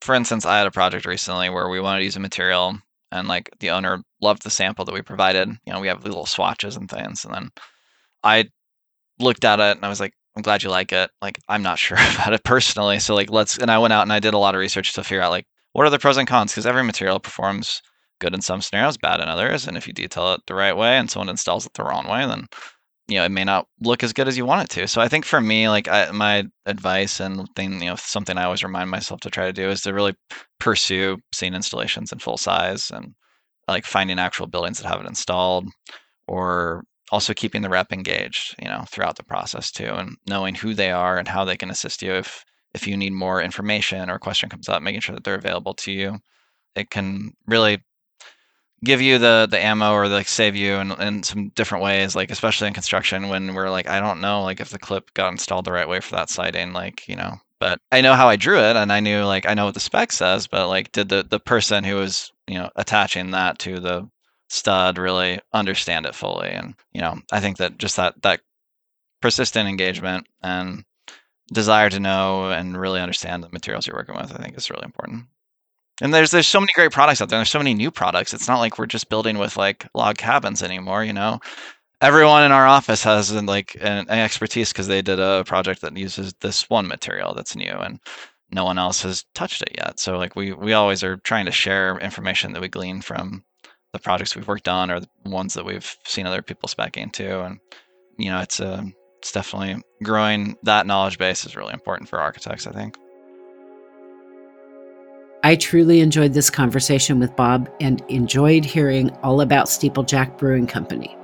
for 0.00 0.16
instance, 0.16 0.44
I 0.44 0.58
had 0.58 0.66
a 0.66 0.72
project 0.72 1.06
recently 1.06 1.50
where 1.50 1.68
we 1.68 1.80
wanted 1.80 2.00
to 2.00 2.04
use 2.06 2.16
a 2.16 2.20
material 2.20 2.78
and 3.12 3.28
like 3.28 3.50
the 3.60 3.70
owner 3.70 4.02
loved 4.20 4.42
the 4.42 4.50
sample 4.50 4.84
that 4.84 4.94
we 4.94 5.02
provided. 5.02 5.48
You 5.66 5.72
know, 5.72 5.80
we 5.80 5.88
have 5.88 6.04
little 6.04 6.26
swatches 6.26 6.76
and 6.76 6.90
things. 6.90 7.24
And 7.24 7.34
then 7.34 7.50
I 8.22 8.46
looked 9.18 9.44
at 9.44 9.60
it 9.60 9.76
and 9.76 9.84
I 9.84 9.88
was 9.88 10.00
like, 10.00 10.12
I'm 10.36 10.42
glad 10.42 10.62
you 10.62 10.70
like 10.70 10.92
it. 10.92 11.10
Like, 11.20 11.38
I'm 11.48 11.62
not 11.62 11.78
sure 11.78 11.98
about 12.14 12.32
it 12.32 12.44
personally. 12.44 12.98
So, 13.00 13.14
like, 13.14 13.30
let's, 13.30 13.58
and 13.58 13.70
I 13.70 13.78
went 13.78 13.92
out 13.92 14.02
and 14.02 14.12
I 14.12 14.20
did 14.20 14.34
a 14.34 14.38
lot 14.38 14.54
of 14.54 14.60
research 14.60 14.92
to 14.94 15.04
figure 15.04 15.22
out, 15.22 15.30
like, 15.30 15.46
what 15.72 15.86
are 15.86 15.90
the 15.90 15.98
pros 15.98 16.16
and 16.16 16.28
cons? 16.28 16.52
Because 16.52 16.66
every 16.66 16.82
material 16.82 17.20
performs 17.20 17.82
good 18.20 18.34
in 18.34 18.40
some 18.40 18.60
scenarios, 18.62 18.96
bad 18.96 19.20
in 19.20 19.28
others. 19.28 19.66
And 19.66 19.76
if 19.76 19.86
you 19.86 19.92
detail 19.92 20.34
it 20.34 20.40
the 20.46 20.54
right 20.54 20.76
way 20.76 20.96
and 20.96 21.10
someone 21.10 21.28
installs 21.28 21.66
it 21.66 21.74
the 21.74 21.84
wrong 21.84 22.06
way, 22.08 22.26
then 22.26 22.46
you 23.08 23.16
know 23.16 23.24
it 23.24 23.30
may 23.30 23.44
not 23.44 23.66
look 23.80 24.02
as 24.04 24.12
good 24.12 24.28
as 24.28 24.36
you 24.36 24.44
want 24.46 24.62
it 24.64 24.70
to. 24.80 24.88
So 24.88 25.00
i 25.00 25.08
think 25.08 25.24
for 25.24 25.40
me 25.40 25.68
like 25.68 25.88
I, 25.88 26.10
my 26.12 26.44
advice 26.66 27.20
and 27.20 27.48
thing 27.56 27.74
you 27.82 27.88
know 27.90 27.96
something 27.96 28.38
i 28.38 28.44
always 28.44 28.62
remind 28.64 28.90
myself 28.90 29.20
to 29.22 29.30
try 29.30 29.46
to 29.46 29.52
do 29.52 29.68
is 29.70 29.82
to 29.82 29.94
really 29.94 30.14
pursue 30.60 31.18
seeing 31.32 31.54
installations 31.54 32.12
in 32.12 32.18
full 32.18 32.36
size 32.36 32.90
and 32.90 33.14
like 33.68 33.84
finding 33.86 34.18
actual 34.18 34.46
buildings 34.46 34.78
that 34.78 34.88
have 34.88 35.00
it 35.00 35.06
installed 35.08 35.68
or 36.26 36.84
also 37.10 37.34
keeping 37.34 37.62
the 37.62 37.68
rep 37.70 37.92
engaged 37.92 38.54
you 38.62 38.68
know 38.68 38.84
throughout 38.88 39.16
the 39.16 39.24
process 39.24 39.70
too 39.70 39.92
and 39.94 40.16
knowing 40.28 40.54
who 40.54 40.74
they 40.74 40.90
are 40.90 41.18
and 41.18 41.28
how 41.28 41.44
they 41.44 41.56
can 41.56 41.70
assist 41.70 42.02
you. 42.02 42.12
If 42.12 42.44
if 42.74 42.86
you 42.86 42.96
need 42.96 43.12
more 43.12 43.42
information 43.42 44.10
or 44.10 44.16
a 44.16 44.18
question 44.18 44.48
comes 44.50 44.68
up 44.68 44.82
making 44.82 45.00
sure 45.00 45.14
that 45.14 45.24
they're 45.24 45.34
available 45.34 45.74
to 45.74 45.92
you 45.92 46.18
it 46.76 46.90
can 46.90 47.32
really 47.46 47.78
give 48.84 49.00
you 49.00 49.18
the 49.18 49.46
the 49.50 49.62
ammo 49.62 49.92
or 49.92 50.08
like 50.08 50.28
save 50.28 50.54
you 50.54 50.74
in, 50.74 50.92
in 51.00 51.22
some 51.22 51.48
different 51.50 51.82
ways 51.82 52.14
like 52.14 52.30
especially 52.30 52.68
in 52.68 52.74
construction 52.74 53.28
when 53.28 53.54
we're 53.54 53.70
like 53.70 53.88
i 53.88 54.00
don't 54.00 54.20
know 54.20 54.42
like 54.42 54.60
if 54.60 54.70
the 54.70 54.78
clip 54.78 55.12
got 55.14 55.32
installed 55.32 55.64
the 55.64 55.72
right 55.72 55.88
way 55.88 56.00
for 56.00 56.14
that 56.14 56.30
siding 56.30 56.72
like 56.72 57.06
you 57.08 57.16
know 57.16 57.34
but 57.58 57.80
i 57.90 58.00
know 58.00 58.14
how 58.14 58.28
i 58.28 58.36
drew 58.36 58.58
it 58.58 58.76
and 58.76 58.92
i 58.92 59.00
knew 59.00 59.24
like 59.24 59.46
i 59.46 59.54
know 59.54 59.64
what 59.64 59.74
the 59.74 59.80
spec 59.80 60.12
says 60.12 60.46
but 60.46 60.68
like 60.68 60.92
did 60.92 61.08
the 61.08 61.26
the 61.28 61.40
person 61.40 61.82
who 61.82 61.96
was 61.96 62.32
you 62.46 62.54
know 62.54 62.70
attaching 62.76 63.32
that 63.32 63.58
to 63.58 63.80
the 63.80 64.08
stud 64.48 64.96
really 64.96 65.40
understand 65.52 66.06
it 66.06 66.14
fully 66.14 66.48
and 66.48 66.74
you 66.92 67.00
know 67.00 67.18
i 67.32 67.40
think 67.40 67.56
that 67.56 67.76
just 67.78 67.96
that 67.96 68.20
that 68.22 68.40
persistent 69.20 69.68
engagement 69.68 70.26
and 70.42 70.84
desire 71.52 71.90
to 71.90 72.00
know 72.00 72.50
and 72.50 72.78
really 72.78 73.00
understand 73.00 73.42
the 73.42 73.48
materials 73.50 73.86
you're 73.86 73.96
working 73.96 74.14
with, 74.14 74.32
I 74.32 74.42
think 74.42 74.56
is 74.56 74.70
really 74.70 74.84
important. 74.84 75.24
And 76.00 76.14
there's 76.14 76.30
there's 76.30 76.46
so 76.46 76.60
many 76.60 76.72
great 76.74 76.92
products 76.92 77.20
out 77.20 77.28
there. 77.28 77.38
There's 77.38 77.50
so 77.50 77.58
many 77.58 77.74
new 77.74 77.90
products. 77.90 78.32
It's 78.32 78.48
not 78.48 78.60
like 78.60 78.78
we're 78.78 78.86
just 78.86 79.08
building 79.08 79.38
with 79.38 79.56
like 79.56 79.86
log 79.94 80.16
cabins 80.18 80.62
anymore. 80.62 81.04
You 81.04 81.12
know, 81.12 81.40
everyone 82.00 82.44
in 82.44 82.52
our 82.52 82.66
office 82.66 83.02
has 83.02 83.32
like 83.32 83.76
an, 83.80 84.08
expertise 84.08 84.72
because 84.72 84.86
they 84.86 85.02
did 85.02 85.18
a 85.18 85.44
project 85.44 85.80
that 85.82 85.96
uses 85.96 86.34
this 86.40 86.68
one 86.70 86.86
material 86.86 87.34
that's 87.34 87.56
new 87.56 87.72
and 87.72 88.00
no 88.50 88.64
one 88.64 88.78
else 88.78 89.02
has 89.02 89.24
touched 89.34 89.62
it 89.62 89.74
yet. 89.76 89.98
So 89.98 90.16
like 90.16 90.36
we 90.36 90.52
we 90.52 90.72
always 90.72 91.02
are 91.02 91.16
trying 91.18 91.46
to 91.46 91.52
share 91.52 91.98
information 91.98 92.52
that 92.52 92.62
we 92.62 92.68
glean 92.68 93.00
from 93.02 93.44
the 93.92 93.98
projects 93.98 94.36
we've 94.36 94.48
worked 94.48 94.68
on 94.68 94.90
or 94.90 95.00
the 95.00 95.08
ones 95.24 95.54
that 95.54 95.64
we've 95.64 95.96
seen 96.04 96.26
other 96.26 96.42
people 96.42 96.68
spec 96.68 96.96
into 96.96 97.42
and 97.42 97.58
you 98.18 98.30
know 98.30 98.40
it's 98.40 98.60
a 98.60 98.74
uh, 98.74 98.82
it's 99.18 99.32
definitely 99.32 99.82
growing 100.04 100.56
that 100.62 100.86
knowledge 100.86 101.18
base 101.18 101.44
is 101.44 101.56
really 101.56 101.72
important 101.72 102.08
for 102.08 102.20
architects 102.20 102.66
i 102.66 102.70
think 102.70 102.96
I 105.48 105.56
truly 105.56 106.00
enjoyed 106.00 106.34
this 106.34 106.50
conversation 106.50 107.18
with 107.18 107.34
Bob 107.34 107.70
and 107.80 108.04
enjoyed 108.10 108.66
hearing 108.66 109.08
all 109.22 109.40
about 109.40 109.68
Steeplejack 109.68 110.36
Brewing 110.36 110.66
Company. 110.66 111.16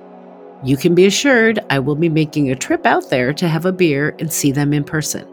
You 0.64 0.79
can 0.79 0.95
be 0.95 1.05
assured 1.05 1.59
I 1.68 1.79
will 1.79 1.95
be 1.95 2.09
making 2.09 2.51
a 2.51 2.57
trip 2.57 2.87
out 2.87 3.11
there 3.11 3.35
to 3.35 3.47
have 3.47 3.66
a 3.66 3.72
beer 3.72 4.16
and 4.18 4.33
see 4.33 4.51
them 4.51 4.72
in 4.72 4.83
person. 4.83 5.29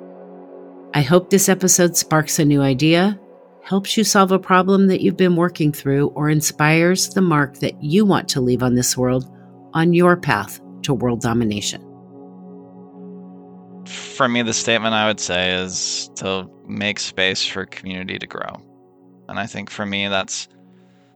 I 0.94 1.04
hope 1.04 1.30
this 1.30 1.48
episode 1.48 1.96
sparks 1.96 2.38
a 2.38 2.44
new 2.44 2.62
idea, 2.62 3.18
helps 3.64 3.96
you 3.96 4.04
solve 4.04 4.34
a 4.34 4.38
problem 4.38 4.88
that 4.88 5.00
you've 5.00 5.16
been 5.16 5.38
working 5.38 5.72
through, 5.72 6.08
or 6.08 6.30
inspires 6.30 7.14
the 7.14 7.22
mark 7.22 7.60
that 7.60 7.82
you 7.82 8.06
want 8.06 8.28
to 8.28 8.42
leave 8.42 8.62
on 8.62 8.76
this 8.76 8.98
world 8.98 9.34
on 9.74 9.94
your 9.94 10.18
path 10.18 10.60
to 10.82 10.94
world 10.94 11.22
domination. 11.22 11.82
For 13.86 14.28
me, 14.28 14.42
the 14.42 14.54
statement 14.54 14.94
I 14.96 15.08
would 15.08 15.22
say 15.22 15.54
is 15.54 16.12
to 16.16 16.46
make 16.68 17.00
space 17.00 17.46
for 17.46 17.66
community 17.66 18.20
to 18.20 18.28
grow. 18.28 18.62
And 19.32 19.40
I 19.40 19.48
think 19.48 19.70
for 19.70 19.86
me, 19.86 20.08
that's 20.10 20.50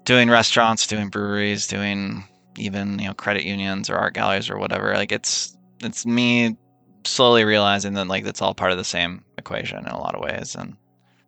doing 0.06 0.30
restaurants, 0.30 0.88
doing 0.88 1.10
breweries, 1.10 1.68
doing 1.68 2.24
even 2.58 2.98
you 3.00 3.08
know 3.08 3.14
credit 3.14 3.44
unions 3.44 3.90
or 3.90 3.98
art 3.98 4.14
galleries 4.14 4.50
or 4.50 4.58
whatever. 4.58 4.94
Like 4.94 5.12
it's 5.12 5.58
it's 5.82 6.06
me 6.06 6.56
slowly 7.04 7.44
realizing 7.44 7.94
that 7.94 8.08
like 8.08 8.26
it's 8.26 8.42
all 8.42 8.54
part 8.54 8.72
of 8.72 8.78
the 8.78 8.84
same 8.84 9.24
equation 9.38 9.80
in 9.80 9.86
a 9.86 10.00
lot 10.00 10.16
of 10.16 10.22
ways. 10.22 10.56
And 10.56 10.78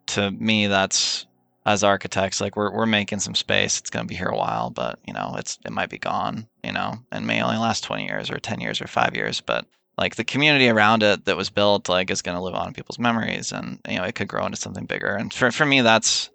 to 0.07 0.31
me, 0.31 0.67
that's 0.67 1.27
as 1.65 1.83
architects, 1.83 2.39
like 2.39 2.55
we're 2.55 2.73
we're 2.73 2.85
making 2.85 3.19
some 3.19 3.35
space. 3.35 3.79
It's 3.79 3.89
gonna 3.89 4.05
be 4.05 4.15
here 4.15 4.29
a 4.29 4.37
while, 4.37 4.69
but 4.69 4.99
you 5.05 5.13
know, 5.13 5.35
it's 5.37 5.59
it 5.65 5.73
might 5.73 5.89
be 5.89 5.97
gone, 5.97 6.47
you 6.63 6.71
know, 6.71 6.95
and 7.11 7.27
may 7.27 7.41
only 7.43 7.57
last 7.57 7.83
twenty 7.83 8.05
years 8.05 8.31
or 8.31 8.39
ten 8.39 8.61
years 8.61 8.79
or 8.79 8.87
five 8.87 9.13
years. 9.13 9.41
But 9.41 9.65
like 9.97 10.15
the 10.15 10.23
community 10.23 10.69
around 10.69 11.03
it 11.03 11.25
that 11.25 11.35
was 11.35 11.49
built, 11.49 11.89
like 11.89 12.09
is 12.09 12.21
gonna 12.21 12.41
live 12.41 12.55
on 12.55 12.69
in 12.69 12.73
people's 12.73 12.97
memories 12.99 13.51
and 13.51 13.79
you 13.89 13.97
know, 13.97 14.05
it 14.05 14.15
could 14.15 14.29
grow 14.29 14.45
into 14.45 14.57
something 14.57 14.85
bigger. 14.85 15.13
And 15.13 15.33
for 15.33 15.51
for 15.51 15.65
me 15.65 15.81
that's 15.81 16.29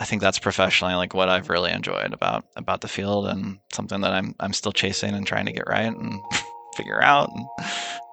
I 0.00 0.04
think 0.06 0.22
that's 0.22 0.38
professionally 0.38 0.94
like 0.94 1.12
what 1.12 1.28
I've 1.28 1.50
really 1.50 1.70
enjoyed 1.70 2.14
about 2.14 2.46
about 2.56 2.80
the 2.80 2.88
field 2.88 3.26
and 3.26 3.58
something 3.70 4.00
that 4.00 4.12
I'm 4.12 4.34
I'm 4.40 4.54
still 4.54 4.72
chasing 4.72 5.14
and 5.14 5.26
trying 5.26 5.44
to 5.44 5.52
get 5.52 5.68
right 5.68 5.94
and 5.94 6.20
figure 6.74 7.02
out. 7.02 7.28
And, 7.28 7.46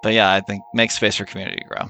but 0.02 0.12
yeah, 0.12 0.30
I 0.30 0.40
think 0.40 0.62
make 0.74 0.90
space 0.90 1.16
for 1.16 1.24
community 1.24 1.62
to 1.62 1.64
grow. 1.64 1.88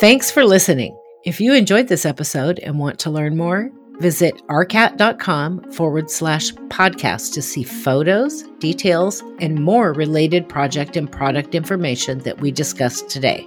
Thanks 0.00 0.30
for 0.30 0.44
listening. 0.44 0.98
If 1.24 1.40
you 1.40 1.54
enjoyed 1.54 1.86
this 1.86 2.04
episode 2.04 2.58
and 2.58 2.78
want 2.78 2.98
to 3.00 3.10
learn 3.10 3.36
more, 3.36 3.70
visit 4.00 4.34
arcat.com 4.48 5.72
forward 5.72 6.10
slash 6.10 6.52
podcast 6.68 7.34
to 7.34 7.42
see 7.42 7.62
photos, 7.62 8.42
details, 8.58 9.22
and 9.40 9.62
more 9.62 9.92
related 9.92 10.48
project 10.48 10.96
and 10.96 11.10
product 11.10 11.54
information 11.54 12.18
that 12.20 12.40
we 12.40 12.50
discussed 12.50 13.08
today. 13.08 13.46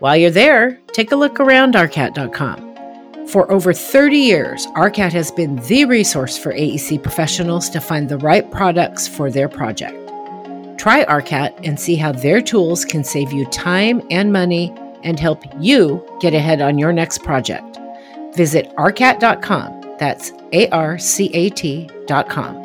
While 0.00 0.16
you're 0.16 0.30
there, 0.30 0.78
take 0.92 1.12
a 1.12 1.16
look 1.16 1.40
around 1.40 1.74
arcat.com. 1.74 2.74
For 3.28 3.50
over 3.50 3.72
30 3.72 4.18
years, 4.18 4.66
ARCAT 4.76 5.12
has 5.12 5.30
been 5.32 5.56
the 5.66 5.86
resource 5.86 6.36
for 6.36 6.52
AEC 6.52 7.02
professionals 7.02 7.70
to 7.70 7.80
find 7.80 8.08
the 8.08 8.18
right 8.18 8.48
products 8.50 9.08
for 9.08 9.30
their 9.30 9.48
project. 9.48 9.96
Try 10.78 11.04
ARCAT 11.04 11.66
and 11.66 11.80
see 11.80 11.96
how 11.96 12.12
their 12.12 12.42
tools 12.42 12.84
can 12.84 13.02
save 13.02 13.32
you 13.32 13.46
time 13.46 14.02
and 14.10 14.32
money 14.32 14.74
and 15.02 15.18
help 15.18 15.42
you 15.58 16.04
get 16.20 16.34
ahead 16.34 16.60
on 16.60 16.78
your 16.78 16.92
next 16.92 17.22
project. 17.22 17.78
Visit 18.34 18.74
arcat.com. 18.76 19.96
That's 19.98 20.32
A 20.52 20.68
R 20.70 20.98
C 20.98 21.30
A 21.32 21.50
T.com. 21.50 22.63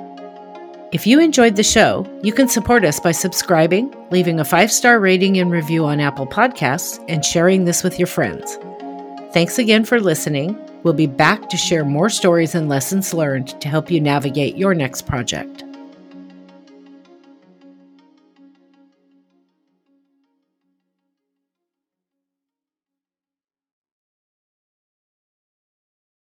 If 0.91 1.05
you 1.05 1.19
enjoyed 1.19 1.55
the 1.55 1.61
show, 1.61 2.03
you 2.23 2.33
can 2.33 2.47
support 2.47 2.83
us 2.83 2.99
by 2.99 3.11
subscribing, 3.11 3.93
leaving 4.09 4.39
a 4.39 4.45
five 4.45 4.71
star 4.71 4.99
rating 4.99 5.37
and 5.37 5.51
review 5.51 5.85
on 5.85 5.99
Apple 5.99 6.25
Podcasts, 6.25 7.03
and 7.07 7.23
sharing 7.23 7.65
this 7.65 7.83
with 7.83 7.99
your 7.99 8.07
friends. 8.07 8.57
Thanks 9.31 9.59
again 9.59 9.85
for 9.85 9.99
listening. 9.99 10.57
We'll 10.81 10.95
be 10.95 11.05
back 11.05 11.47
to 11.49 11.57
share 11.57 11.85
more 11.85 12.09
stories 12.09 12.55
and 12.55 12.69
lessons 12.69 13.13
learned 13.13 13.49
to 13.61 13.69
help 13.69 13.91
you 13.91 14.01
navigate 14.01 14.57
your 14.57 14.73
next 14.73 15.03
project. 15.03 15.63